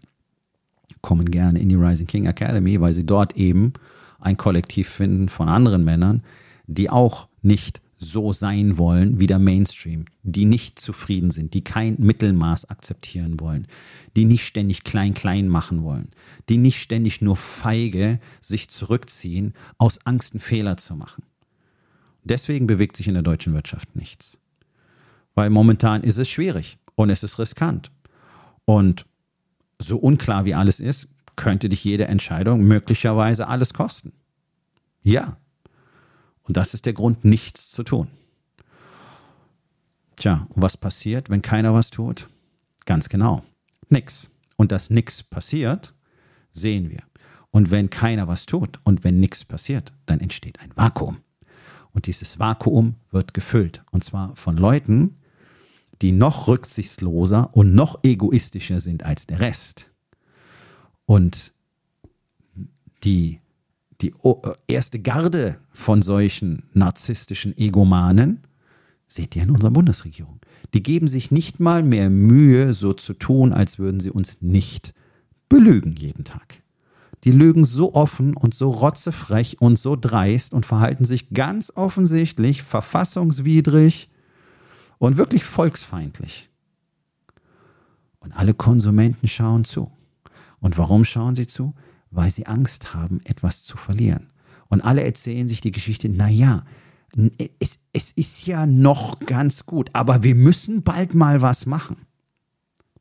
kommen 1.02 1.30
gerne 1.30 1.60
in 1.60 1.70
die 1.70 1.76
Rising 1.76 2.08
King 2.08 2.26
Academy, 2.26 2.80
weil 2.80 2.94
sie 2.94 3.06
dort 3.06 3.36
eben 3.36 3.74
ein 4.20 4.38
Kollektiv 4.38 4.90
finden 4.90 5.30
von 5.30 5.50
anderen 5.50 5.84
Männern, 5.84 6.24
die 6.68 6.90
auch 6.90 7.28
nicht 7.42 7.82
so 8.04 8.34
sein 8.34 8.78
wollen 8.78 9.20
wie 9.20 9.28
der 9.28 9.40
Mainstream, 9.40 10.06
die 10.24 10.46
nicht 10.46 10.80
zufrieden 10.80 11.32
sind, 11.32 11.54
die 11.54 11.64
kein 11.64 11.96
Mittelmaß 12.00 12.70
akzeptieren 12.70 13.40
wollen, 13.40 13.68
die 14.16 14.26
nicht 14.26 14.46
ständig 14.46 14.84
klein-klein 14.84 15.48
machen 15.48 15.84
wollen, 15.84 16.10
die 16.50 16.58
nicht 16.58 16.80
ständig 16.80 17.22
nur 17.22 17.36
feige 17.36 18.20
sich 18.42 18.70
zurückziehen, 18.70 19.54
aus 19.78 20.00
Angst 20.06 20.34
einen 20.34 20.42
Fehler 20.42 20.78
zu 20.78 20.96
machen. 20.96 21.24
Deswegen 22.24 22.68
bewegt 22.68 22.98
sich 22.98 23.08
in 23.08 23.14
der 23.14 23.24
deutschen 23.24 23.54
Wirtschaft 23.54 23.96
nichts. 23.96 24.38
Weil 25.36 25.50
momentan 25.50 26.04
ist 26.04 26.18
es 26.18 26.30
schwierig 26.30 26.78
und 26.96 27.10
es 27.10 27.24
ist 27.24 27.40
riskant. 27.40 27.92
Und 28.66 29.06
so 29.80 29.98
unklar 29.98 30.46
wie 30.46 30.54
alles 30.54 30.80
ist, 30.80 31.08
könnte 31.36 31.70
dich 31.70 31.84
jede 31.84 32.08
Entscheidung 32.08 32.64
möglicherweise 32.64 33.48
alles 33.48 33.74
kosten. 33.74 34.14
Ja, 35.02 35.38
und 36.44 36.58
das 36.58 36.74
ist 36.74 36.86
der 36.86 36.94
Grund, 36.94 37.26
nichts 37.26 37.72
zu 37.72 37.84
tun. 37.84 38.08
Tja, 40.18 40.48
was 40.56 40.78
passiert, 40.78 41.30
wenn 41.30 41.42
keiner 41.42 41.74
was 41.74 41.90
tut? 41.90 42.30
Ganz 42.86 43.10
genau, 43.10 43.44
nix. 43.90 44.30
Und 44.56 44.72
dass 44.72 44.90
nichts 44.90 45.24
passiert, 45.24 45.94
sehen 46.52 46.90
wir. 46.90 47.04
Und 47.52 47.72
wenn 47.72 47.90
keiner 47.90 48.28
was 48.28 48.46
tut 48.46 48.80
und 48.84 49.04
wenn 49.04 49.20
nichts 49.20 49.46
passiert, 49.46 49.94
dann 50.06 50.20
entsteht 50.20 50.60
ein 50.60 50.72
Vakuum. 50.76 51.18
Und 51.92 52.08
dieses 52.08 52.40
Vakuum 52.40 52.96
wird 53.12 53.34
gefüllt. 53.34 53.84
Und 53.92 54.04
zwar 54.04 54.36
von 54.36 54.58
Leuten, 54.58 55.18
die 56.04 56.12
noch 56.12 56.48
rücksichtsloser 56.48 57.50
und 57.54 57.74
noch 57.74 58.00
egoistischer 58.04 58.80
sind 58.80 59.04
als 59.04 59.26
der 59.26 59.40
Rest. 59.40 59.92
Und 61.06 61.54
die 63.04 63.40
die 64.02 64.14
äh, 64.24 64.54
erste 64.68 65.00
Garde 65.00 65.58
von 65.72 66.02
solchen 66.02 66.64
narzisstischen 66.74 67.58
Egomanen 67.58 68.42
seht 69.08 69.36
ihr 69.36 69.44
in 69.44 69.52
unserer 69.52 69.72
Bundesregierung. 69.72 70.40
Die 70.74 70.84
geben 70.84 71.08
sich 71.08 71.32
nicht 71.32 71.60
mal 71.60 71.84
mehr 71.84 72.10
Mühe, 72.10 72.74
so 72.74 72.94
zu 72.94 73.14
tun, 73.14 73.54
als 73.54 73.80
würden 73.80 74.00
sie 74.00 74.10
uns 74.10 74.42
nicht 74.42 74.94
belügen 75.48 75.94
jeden 75.94 76.26
Tag. 76.26 76.62
Die 77.24 77.32
lügen 77.32 77.64
so 77.64 77.94
offen 77.94 78.36
und 78.36 78.54
so 78.54 78.72
rotzefrech 78.72 79.62
und 79.62 79.80
so 79.80 79.96
dreist 79.96 80.52
und 80.52 80.66
verhalten 80.66 81.06
sich 81.06 81.30
ganz 81.30 81.72
offensichtlich 81.76 82.64
verfassungswidrig 82.64 84.10
und 85.06 85.18
wirklich 85.18 85.44
volksfeindlich. 85.44 86.50
Und 88.20 88.32
alle 88.34 88.54
Konsumenten 88.54 89.28
schauen 89.28 89.66
zu. 89.66 89.92
Und 90.60 90.78
warum 90.78 91.04
schauen 91.04 91.36
sie 91.36 91.48
zu? 91.48 91.74
weil 92.14 92.32
sie 92.32 92.46
Angst 92.46 92.94
haben, 92.94 93.20
etwas 93.26 93.64
zu 93.64 93.76
verlieren. 93.76 94.30
Und 94.70 94.82
alle 94.82 95.04
erzählen 95.04 95.48
sich 95.48 95.62
die 95.62 95.72
Geschichte, 95.72 96.10
naja, 96.10 96.64
es, 97.60 97.80
es 97.92 98.12
ist 98.12 98.46
ja 98.46 98.66
noch 98.66 99.20
ganz 99.20 99.66
gut, 99.66 99.90
aber 99.94 100.24
wir 100.24 100.36
müssen 100.36 100.84
bald 100.84 101.14
mal 101.14 101.42
was 101.42 101.66
machen. 101.66 101.98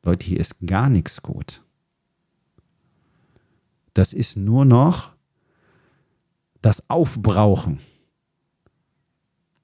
Leute, 0.03 0.25
hier 0.25 0.39
ist 0.39 0.55
gar 0.65 0.89
nichts 0.89 1.21
gut. 1.21 1.63
Das 3.93 4.13
ist 4.13 4.35
nur 4.35 4.65
noch 4.65 5.13
das 6.61 6.89
Aufbrauchen. 6.89 7.79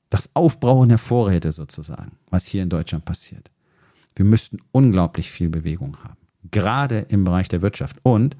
Das 0.09 0.29
Aufbrauchen 0.35 0.89
der 0.89 0.97
Vorräte 0.97 1.51
sozusagen, 1.51 2.13
was 2.29 2.45
hier 2.45 2.63
in 2.63 2.69
Deutschland 2.69 3.05
passiert. 3.05 3.51
Wir 4.15 4.25
müssten 4.25 4.57
unglaublich 4.71 5.29
viel 5.31 5.49
Bewegung 5.49 5.97
haben, 6.03 6.17
gerade 6.51 7.05
im 7.09 7.23
Bereich 7.23 7.47
der 7.47 7.61
Wirtschaft. 7.61 7.97
Und 8.03 8.35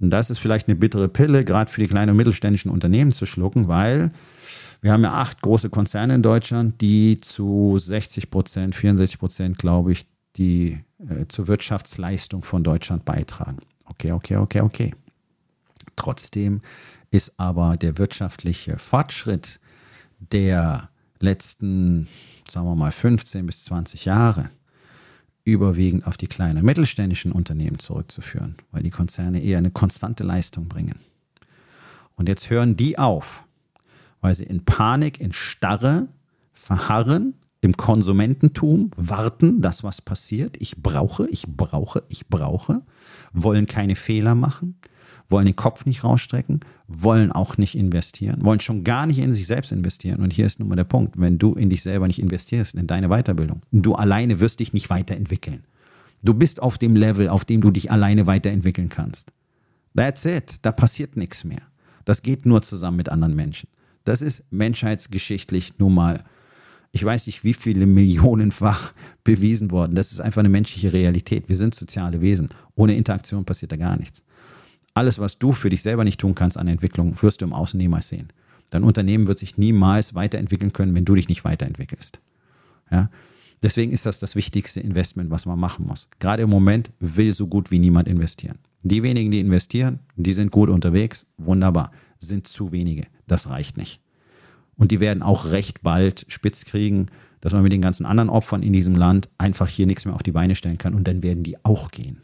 und 0.00 0.10
das 0.10 0.30
ist 0.30 0.38
vielleicht 0.38 0.66
eine 0.66 0.76
bittere 0.76 1.08
Pille, 1.08 1.44
gerade 1.44 1.70
für 1.70 1.82
die 1.82 1.86
kleinen 1.86 2.10
und 2.10 2.16
mittelständischen 2.16 2.70
Unternehmen 2.70 3.12
zu 3.12 3.26
schlucken, 3.26 3.68
weil 3.68 4.10
wir 4.80 4.92
haben 4.92 5.02
ja 5.02 5.12
acht 5.12 5.42
große 5.42 5.68
Konzerne 5.68 6.14
in 6.14 6.22
Deutschland, 6.22 6.80
die 6.80 7.18
zu 7.18 7.78
60 7.78 8.30
Prozent, 8.30 8.74
64 8.74 9.18
Prozent, 9.18 9.58
glaube 9.58 9.92
ich, 9.92 10.06
die 10.36 10.78
äh, 10.98 11.26
zur 11.28 11.48
Wirtschaftsleistung 11.48 12.42
von 12.44 12.64
Deutschland 12.64 13.04
beitragen. 13.04 13.58
Okay, 13.84 14.12
okay, 14.12 14.36
okay, 14.36 14.60
okay. 14.62 14.94
Trotzdem 15.96 16.60
ist 17.10 17.34
aber 17.38 17.76
der 17.76 17.98
wirtschaftliche 17.98 18.78
Fortschritt 18.78 19.60
der 20.20 20.90
letzten, 21.18 22.08
sagen 22.48 22.66
wir 22.66 22.76
mal, 22.76 22.92
15 22.92 23.46
bis 23.46 23.64
20 23.64 24.04
Jahre 24.04 24.50
überwiegend 25.44 26.06
auf 26.06 26.16
die 26.16 26.26
kleinen 26.26 26.58
und 26.58 26.64
mittelständischen 26.64 27.32
Unternehmen 27.32 27.78
zurückzuführen, 27.78 28.56
weil 28.70 28.82
die 28.82 28.90
Konzerne 28.90 29.42
eher 29.42 29.58
eine 29.58 29.70
konstante 29.70 30.22
Leistung 30.22 30.68
bringen. 30.68 31.00
Und 32.14 32.28
jetzt 32.28 32.50
hören 32.50 32.76
die 32.76 32.98
auf, 32.98 33.44
weil 34.20 34.34
sie 34.34 34.44
in 34.44 34.64
Panik, 34.64 35.20
in 35.20 35.32
Starre 35.32 36.08
verharren, 36.52 37.34
im 37.62 37.76
Konsumententum 37.76 38.90
warten, 38.96 39.60
dass 39.60 39.84
was 39.84 40.00
passiert. 40.00 40.56
Ich 40.60 40.76
brauche, 40.76 41.26
ich 41.28 41.46
brauche, 41.46 42.02
ich 42.08 42.26
brauche, 42.28 42.82
wollen 43.32 43.66
keine 43.66 43.96
Fehler 43.96 44.34
machen, 44.34 44.76
wollen 45.30 45.46
den 45.46 45.56
Kopf 45.56 45.86
nicht 45.86 46.04
rausstrecken, 46.04 46.60
wollen 46.88 47.32
auch 47.32 47.56
nicht 47.56 47.76
investieren, 47.76 48.44
wollen 48.44 48.60
schon 48.60 48.84
gar 48.84 49.06
nicht 49.06 49.18
in 49.18 49.32
sich 49.32 49.46
selbst 49.46 49.72
investieren. 49.72 50.20
Und 50.22 50.32
hier 50.32 50.46
ist 50.46 50.58
nun 50.58 50.68
mal 50.68 50.76
der 50.76 50.84
Punkt, 50.84 51.18
wenn 51.18 51.38
du 51.38 51.54
in 51.54 51.70
dich 51.70 51.82
selber 51.82 52.06
nicht 52.06 52.18
investierst, 52.18 52.74
in 52.74 52.86
deine 52.86 53.08
Weiterbildung, 53.08 53.62
du 53.70 53.94
alleine 53.94 54.40
wirst 54.40 54.60
dich 54.60 54.72
nicht 54.72 54.90
weiterentwickeln. 54.90 55.64
Du 56.22 56.34
bist 56.34 56.60
auf 56.60 56.76
dem 56.76 56.96
Level, 56.96 57.28
auf 57.28 57.44
dem 57.44 57.60
du 57.60 57.70
dich 57.70 57.90
alleine 57.90 58.26
weiterentwickeln 58.26 58.88
kannst. 58.90 59.32
That's 59.96 60.24
it. 60.24 60.56
Da 60.62 60.72
passiert 60.72 61.16
nichts 61.16 61.44
mehr. 61.44 61.62
Das 62.04 62.22
geht 62.22 62.44
nur 62.44 62.62
zusammen 62.62 62.96
mit 62.96 63.08
anderen 63.08 63.34
Menschen. 63.34 63.68
Das 64.04 64.22
ist 64.22 64.44
menschheitsgeschichtlich 64.50 65.74
nun 65.78 65.94
mal, 65.94 66.24
ich 66.92 67.04
weiß 67.04 67.26
nicht, 67.26 67.44
wie 67.44 67.54
viele 67.54 67.86
Millionenfach 67.86 68.92
bewiesen 69.22 69.70
worden. 69.70 69.94
Das 69.94 70.12
ist 70.12 70.20
einfach 70.20 70.40
eine 70.40 70.48
menschliche 70.48 70.92
Realität. 70.92 71.48
Wir 71.48 71.56
sind 71.56 71.74
soziale 71.74 72.20
Wesen. 72.20 72.48
Ohne 72.74 72.94
Interaktion 72.94 73.44
passiert 73.44 73.72
da 73.72 73.76
gar 73.76 73.96
nichts. 73.96 74.24
Alles, 74.94 75.18
was 75.18 75.38
du 75.38 75.52
für 75.52 75.70
dich 75.70 75.82
selber 75.82 76.04
nicht 76.04 76.20
tun 76.20 76.34
kannst 76.34 76.58
an 76.58 76.68
Entwicklung, 76.68 77.20
wirst 77.22 77.40
du 77.40 77.44
im 77.44 77.52
Außen 77.52 77.78
niemals 77.78 78.08
sehen. 78.08 78.28
Dein 78.70 78.84
Unternehmen 78.84 79.26
wird 79.26 79.38
sich 79.38 79.58
niemals 79.58 80.14
weiterentwickeln 80.14 80.72
können, 80.72 80.94
wenn 80.94 81.04
du 81.04 81.14
dich 81.14 81.28
nicht 81.28 81.44
weiterentwickelst. 81.44 82.20
Ja? 82.90 83.10
Deswegen 83.62 83.92
ist 83.92 84.06
das 84.06 84.18
das 84.18 84.36
wichtigste 84.36 84.80
Investment, 84.80 85.30
was 85.30 85.44
man 85.44 85.58
machen 85.58 85.86
muss. 85.86 86.08
Gerade 86.18 86.44
im 86.44 86.50
Moment 86.50 86.90
will 86.98 87.34
so 87.34 87.46
gut 87.46 87.70
wie 87.70 87.78
niemand 87.78 88.08
investieren. 88.08 88.58
Die 88.82 89.02
wenigen, 89.02 89.30
die 89.30 89.40
investieren, 89.40 90.00
die 90.16 90.32
sind 90.32 90.50
gut 90.50 90.70
unterwegs, 90.70 91.26
wunderbar. 91.36 91.92
Sind 92.18 92.46
zu 92.46 92.72
wenige. 92.72 93.06
Das 93.26 93.50
reicht 93.50 93.76
nicht. 93.76 94.00
Und 94.76 94.90
die 94.92 95.00
werden 95.00 95.22
auch 95.22 95.50
recht 95.50 95.82
bald 95.82 96.24
spitz 96.28 96.64
kriegen, 96.64 97.06
dass 97.42 97.52
man 97.52 97.62
mit 97.62 97.72
den 97.72 97.82
ganzen 97.82 98.06
anderen 98.06 98.30
Opfern 98.30 98.62
in 98.62 98.72
diesem 98.72 98.94
Land 98.94 99.28
einfach 99.36 99.68
hier 99.68 99.86
nichts 99.86 100.06
mehr 100.06 100.14
auf 100.14 100.22
die 100.22 100.32
Beine 100.32 100.56
stellen 100.56 100.78
kann 100.78 100.94
und 100.94 101.06
dann 101.06 101.22
werden 101.22 101.42
die 101.42 101.62
auch 101.64 101.90
gehen. 101.90 102.22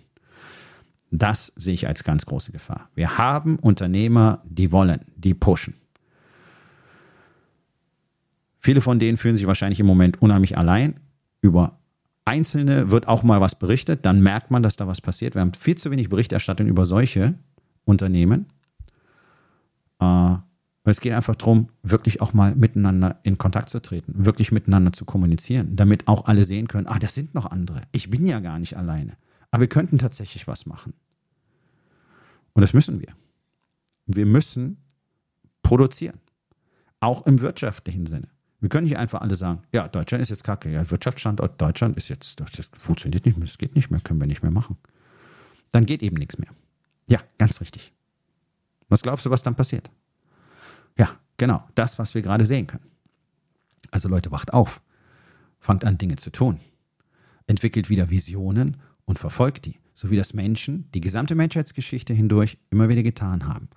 Das 1.18 1.52
sehe 1.56 1.72
ich 1.72 1.88
als 1.88 2.04
ganz 2.04 2.26
große 2.26 2.52
Gefahr. 2.52 2.90
Wir 2.94 3.16
haben 3.16 3.58
Unternehmer, 3.58 4.42
die 4.44 4.70
wollen, 4.70 5.00
die 5.16 5.32
pushen. 5.32 5.74
Viele 8.58 8.82
von 8.82 8.98
denen 8.98 9.16
fühlen 9.16 9.36
sich 9.36 9.46
wahrscheinlich 9.46 9.80
im 9.80 9.86
Moment 9.86 10.20
unheimlich 10.20 10.58
allein. 10.58 11.00
Über 11.40 11.78
Einzelne 12.26 12.90
wird 12.90 13.08
auch 13.08 13.22
mal 13.22 13.40
was 13.40 13.54
berichtet, 13.54 14.04
dann 14.04 14.20
merkt 14.20 14.50
man, 14.50 14.62
dass 14.62 14.76
da 14.76 14.86
was 14.86 15.00
passiert. 15.00 15.34
Wir 15.34 15.40
haben 15.40 15.54
viel 15.54 15.78
zu 15.78 15.90
wenig 15.90 16.10
Berichterstattung 16.10 16.66
über 16.66 16.84
solche 16.84 17.34
Unternehmen. 17.84 18.46
Äh, 20.00 20.34
es 20.84 21.00
geht 21.00 21.14
einfach 21.14 21.34
darum, 21.34 21.68
wirklich 21.82 22.20
auch 22.20 22.32
mal 22.34 22.54
miteinander 22.54 23.20
in 23.22 23.38
Kontakt 23.38 23.70
zu 23.70 23.80
treten, 23.80 24.12
wirklich 24.26 24.52
miteinander 24.52 24.92
zu 24.92 25.04
kommunizieren, 25.04 25.76
damit 25.76 26.08
auch 26.08 26.26
alle 26.26 26.44
sehen 26.44 26.68
können, 26.68 26.86
ah, 26.86 26.98
das 26.98 27.14
sind 27.14 27.34
noch 27.34 27.50
andere. 27.50 27.82
Ich 27.92 28.10
bin 28.10 28.26
ja 28.26 28.40
gar 28.40 28.58
nicht 28.58 28.76
alleine. 28.76 29.16
Aber 29.50 29.62
wir 29.62 29.68
könnten 29.68 29.98
tatsächlich 29.98 30.46
was 30.46 30.66
machen. 30.66 30.92
Und 32.56 32.62
das 32.62 32.72
müssen 32.72 33.00
wir. 33.00 33.14
Wir 34.06 34.24
müssen 34.24 34.78
produzieren. 35.62 36.18
Auch 37.00 37.26
im 37.26 37.42
wirtschaftlichen 37.42 38.06
Sinne. 38.06 38.30
Wir 38.60 38.70
können 38.70 38.86
nicht 38.86 38.96
einfach 38.96 39.20
alle 39.20 39.36
sagen, 39.36 39.62
ja, 39.72 39.86
Deutschland 39.88 40.22
ist 40.22 40.30
jetzt 40.30 40.42
kacke, 40.42 40.70
ja, 40.70 40.90
Wirtschaftsstandort 40.90 41.60
Deutschland 41.60 41.98
ist 41.98 42.08
jetzt, 42.08 42.40
das 42.40 42.48
funktioniert 42.78 43.26
nicht 43.26 43.36
mehr, 43.36 43.46
das 43.46 43.58
geht 43.58 43.76
nicht 43.76 43.90
mehr, 43.90 44.00
können 44.00 44.18
wir 44.18 44.26
nicht 44.26 44.42
mehr 44.42 44.50
machen. 44.50 44.78
Dann 45.70 45.84
geht 45.84 46.02
eben 46.02 46.16
nichts 46.16 46.38
mehr. 46.38 46.48
Ja, 47.06 47.20
ganz 47.36 47.60
richtig. 47.60 47.92
Was 48.88 49.02
glaubst 49.02 49.26
du, 49.26 49.30
was 49.30 49.42
dann 49.42 49.54
passiert? 49.54 49.90
Ja, 50.96 51.10
genau, 51.36 51.62
das, 51.74 51.98
was 51.98 52.14
wir 52.14 52.22
gerade 52.22 52.46
sehen 52.46 52.66
können. 52.66 52.90
Also 53.90 54.08
Leute, 54.08 54.30
wacht 54.30 54.54
auf, 54.54 54.80
fangt 55.58 55.84
an, 55.84 55.98
Dinge 55.98 56.16
zu 56.16 56.30
tun, 56.30 56.60
entwickelt 57.46 57.90
wieder 57.90 58.08
Visionen 58.08 58.78
und 59.04 59.18
verfolgt 59.18 59.66
die, 59.66 59.78
so 59.96 60.10
wie 60.10 60.16
das 60.16 60.34
Menschen 60.34 60.88
die 60.92 61.00
gesamte 61.00 61.34
Menschheitsgeschichte 61.34 62.12
hindurch 62.12 62.58
immer 62.70 62.88
wieder 62.90 63.02
getan 63.02 63.48
haben. 63.48 63.68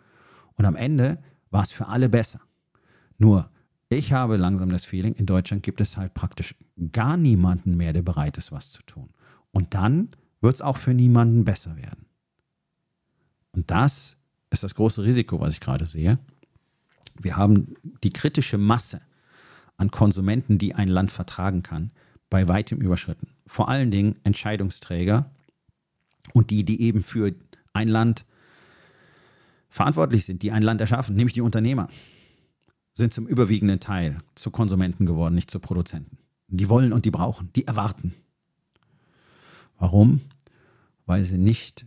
Und 0.56 0.66
am 0.66 0.76
Ende 0.76 1.18
war 1.50 1.64
es 1.64 1.72
für 1.72 1.88
alle 1.88 2.10
besser. 2.10 2.42
Nur 3.18 3.50
ich 3.88 4.12
habe 4.12 4.36
langsam 4.36 4.70
das 4.70 4.84
Feeling, 4.84 5.14
in 5.14 5.26
Deutschland 5.26 5.64
gibt 5.64 5.80
es 5.80 5.96
halt 5.96 6.14
praktisch 6.14 6.56
gar 6.92 7.16
niemanden 7.16 7.78
mehr, 7.78 7.94
der 7.94 8.02
bereit 8.02 8.38
ist, 8.38 8.52
was 8.52 8.70
zu 8.70 8.84
tun. 8.84 9.10
Und 9.52 9.74
dann 9.74 10.10
wird 10.42 10.56
es 10.56 10.62
auch 10.62 10.78
für 10.78 10.94
niemanden 10.94 11.46
besser 11.46 11.78
werden. 11.78 12.06
Und 13.54 13.72
das 13.72 14.18
ist 14.52 14.64
das 14.64 14.76
große 14.76 15.04
Risiko, 15.04 15.40
was 15.40 15.54
ich 15.54 15.62
gerade 15.62 15.86
sehe. 15.86 16.20
Wir 17.18 17.38
haben 17.38 17.76
die 18.04 18.12
kritische 18.12 18.58
Masse 18.58 19.02
an 19.78 19.90
Konsumenten, 19.90 20.58
die 20.58 20.76
ein 20.76 20.90
Land 20.90 21.12
vertragen 21.12 21.64
kann, 21.64 21.92
bei 22.30 22.50
weitem 22.50 22.82
überschritten. 22.82 23.30
Vor 23.48 23.70
allen 23.70 23.90
Dingen 23.90 24.20
Entscheidungsträger 24.24 25.32
und 26.34 26.50
die, 26.50 26.64
die 26.64 26.82
eben 26.82 27.04
für 27.04 27.34
ein 27.74 27.88
Land 27.88 28.26
verantwortlich 29.70 30.26
sind, 30.26 30.42
die 30.42 30.52
ein 30.52 30.64
Land 30.64 30.82
erschaffen, 30.82 31.16
nämlich 31.16 31.34
die 31.34 31.42
Unternehmer 31.42 31.88
sind 32.94 33.14
zum 33.14 33.28
überwiegenden 33.28 33.80
Teil 33.80 34.18
zu 34.36 34.52
Konsumenten 34.52 35.06
geworden, 35.06 35.36
nicht 35.36 35.52
zu 35.52 35.60
Produzenten. 35.60 36.18
Die 36.48 36.70
wollen 36.70 36.92
und 36.92 37.06
die 37.06 37.12
brauchen, 37.12 37.50
die 37.56 37.66
erwarten. 37.68 38.14
Warum? 39.78 40.22
Weil 41.06 41.24
sie 41.24 41.38
nicht 41.38 41.86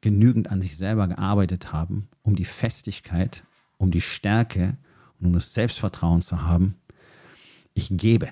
genügend 0.00 0.50
an 0.50 0.60
sich 0.60 0.76
selber 0.76 1.08
gearbeitet 1.08 1.72
haben, 1.72 2.08
um 2.22 2.36
die 2.36 2.44
Festigkeit, 2.44 3.42
um 3.78 3.90
die 3.90 4.00
Stärke 4.00 4.76
und 5.18 5.26
um 5.26 5.32
das 5.32 5.54
Selbstvertrauen 5.54 6.22
zu 6.22 6.42
haben. 6.42 6.76
Ich 7.74 7.88
gebe. 7.90 8.28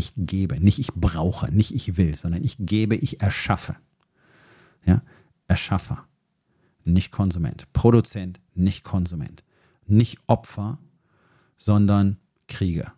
Ich 0.00 0.14
gebe, 0.16 0.58
nicht 0.58 0.78
ich 0.78 0.94
brauche, 0.94 1.52
nicht 1.52 1.74
ich 1.74 1.96
will, 1.96 2.14
sondern 2.14 2.42
ich 2.42 2.56
gebe, 2.58 2.96
ich 2.96 3.20
erschaffe. 3.20 3.76
Ja, 4.86 5.02
Erschaffer, 5.46 6.06
nicht 6.84 7.12
Konsument. 7.12 7.70
Produzent, 7.72 8.40
nicht 8.54 8.82
Konsument 8.82 9.44
nicht 9.90 10.18
Opfer, 10.26 10.78
sondern 11.56 12.16
Krieger. 12.48 12.94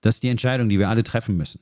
Das 0.00 0.16
ist 0.16 0.22
die 0.22 0.28
Entscheidung, 0.28 0.68
die 0.68 0.78
wir 0.78 0.88
alle 0.88 1.04
treffen 1.04 1.36
müssen. 1.36 1.60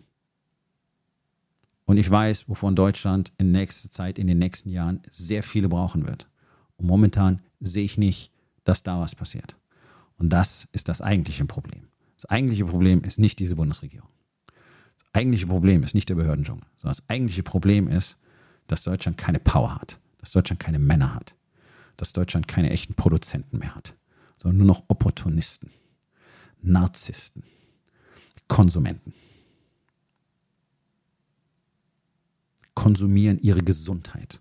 Und 1.85 1.97
ich 1.97 2.09
weiß, 2.09 2.49
wovon 2.49 2.77
Deutschland 2.77 3.33
in 3.39 3.51
nächster 3.51 3.91
Zeit, 3.91 4.19
in 4.19 4.27
den 4.27 4.39
nächsten 4.39 4.69
Jahren 4.69 5.03
sehr 5.11 5.43
viele 5.43 5.69
brauchen 5.69 6.07
wird. 6.07 6.29
Und 6.77 6.87
momentan 6.87 7.43
sehe 7.61 7.85
ich 7.85 7.99
nicht, 7.99 8.31
dass 8.65 8.83
da 8.83 9.01
was 9.01 9.15
passiert. 9.15 9.57
Und 10.19 10.31
das 10.31 10.69
ist 10.73 10.89
das 10.89 11.01
eigentliche 11.03 11.45
Problem. 11.47 11.89
Das 12.19 12.25
eigentliche 12.25 12.65
Problem 12.65 13.05
ist 13.05 13.21
nicht 13.21 13.39
diese 13.39 13.55
Bundesregierung. 13.55 14.09
Das 14.97 15.07
eigentliche 15.13 15.47
Problem 15.47 15.85
ist 15.85 15.95
nicht 15.95 16.09
der 16.09 16.17
Behördendschungel, 16.17 16.67
sondern 16.75 16.97
das 16.97 17.09
eigentliche 17.09 17.45
Problem 17.45 17.87
ist, 17.87 18.19
dass 18.67 18.83
Deutschland 18.83 19.17
keine 19.17 19.39
Power 19.39 19.77
hat, 19.77 20.01
dass 20.19 20.33
Deutschland 20.33 20.59
keine 20.59 20.81
Männer 20.81 21.15
hat, 21.15 21.37
dass 21.97 22.13
Deutschland 22.13 22.49
keine 22.49 22.71
echten 22.71 22.95
Produzenten 22.95 23.59
mehr 23.59 23.73
hat, 23.73 23.95
sondern 24.37 24.59
nur 24.59 24.67
noch 24.67 24.83
Opportunisten, 24.89 25.71
Narzissten, 26.61 27.45
Konsumenten. 28.49 29.15
Konsumieren 32.75 33.39
ihre 33.39 33.63
Gesundheit, 33.63 34.41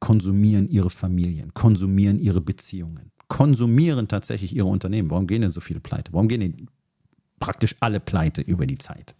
konsumieren 0.00 0.66
ihre 0.66 0.90
Familien, 0.90 1.54
konsumieren 1.54 2.18
ihre 2.18 2.40
Beziehungen, 2.40 3.12
konsumieren 3.28 4.08
tatsächlich 4.08 4.56
ihre 4.56 4.66
Unternehmen. 4.66 5.08
Warum 5.08 5.28
gehen 5.28 5.42
denn 5.42 5.52
so 5.52 5.60
viele 5.60 5.78
pleite? 5.78 6.12
Warum 6.12 6.26
gehen 6.26 6.40
denn 6.40 6.68
praktisch 7.42 7.74
alle 7.80 7.98
pleite 7.98 8.40
über 8.40 8.66
die 8.66 8.78
Zeit? 8.78 9.16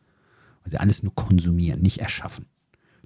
Weil 0.62 0.70
sie 0.70 0.78
alles 0.78 1.02
nur 1.02 1.12
konsumieren, 1.14 1.82
nicht 1.82 1.98
erschaffen. 1.98 2.46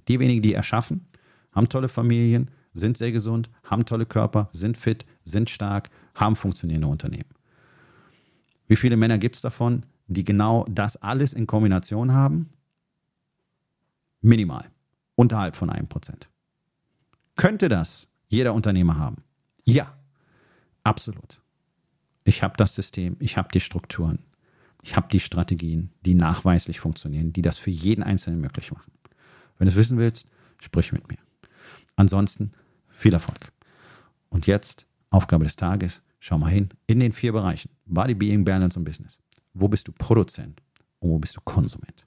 Die 0.07 0.19
wenigen, 0.19 0.43
die 0.43 0.53
erschaffen, 0.53 1.07
haben 1.51 1.69
tolle 1.69 1.89
Familien, 1.89 2.51
sind 2.73 2.97
sehr 2.97 3.11
gesund, 3.11 3.49
haben 3.63 3.85
tolle 3.85 4.05
Körper, 4.05 4.49
sind 4.53 4.77
fit, 4.77 5.05
sind 5.23 5.49
stark, 5.49 5.89
haben 6.13 6.35
funktionierende 6.35 6.87
Unternehmen. 6.87 7.29
Wie 8.67 8.75
viele 8.75 8.95
Männer 8.95 9.17
gibt 9.17 9.35
es 9.35 9.41
davon, 9.41 9.83
die 10.05 10.23
genau 10.23 10.65
das 10.69 10.97
alles 10.97 11.33
in 11.33 11.47
Kombination 11.47 12.13
haben? 12.13 12.51
Minimal. 14.21 14.69
Unterhalb 15.15 15.55
von 15.55 15.71
einem 15.71 15.87
Prozent. 15.87 16.29
Könnte 17.35 17.69
das 17.69 18.07
jeder 18.27 18.53
Unternehmer 18.53 18.97
haben? 18.97 19.23
Ja, 19.63 19.97
absolut. 20.83 21.41
Ich 22.23 22.43
habe 22.43 22.55
das 22.55 22.75
System, 22.75 23.15
ich 23.19 23.35
habe 23.35 23.49
die 23.51 23.59
Strukturen, 23.59 24.19
ich 24.87 24.95
habe 24.95 25.09
die 25.11 25.19
Strategien, 25.19 25.91
die 26.05 26.15
nachweislich 26.15 26.79
funktionieren, 26.79 27.33
die 27.33 27.41
das 27.41 27.57
für 27.57 27.71
jeden 27.71 28.03
Einzelnen 28.03 28.39
möglich 28.39 28.71
machen. 28.71 28.89
Wenn 29.57 29.65
du 29.65 29.71
es 29.71 29.75
wissen 29.75 29.97
willst, 29.97 30.29
sprich 30.61 30.93
mit 30.93 31.09
mir. 31.09 31.17
Ansonsten 31.97 32.53
viel 32.87 33.11
Erfolg. 33.11 33.51
Und 34.29 34.47
jetzt 34.47 34.85
Aufgabe 35.09 35.43
des 35.43 35.57
Tages. 35.57 36.03
Schau 36.21 36.37
mal 36.37 36.51
hin 36.51 36.69
in 36.87 37.01
den 37.01 37.11
vier 37.11 37.33
Bereichen. 37.33 37.69
Body, 37.85 38.15
Being, 38.15 38.45
Balance 38.45 38.79
und 38.79 38.85
Business. 38.85 39.19
Wo 39.53 39.67
bist 39.67 39.89
du 39.89 39.91
Produzent 39.91 40.61
und 40.99 41.09
wo 41.09 41.19
bist 41.19 41.35
du 41.35 41.41
Konsument? 41.41 42.06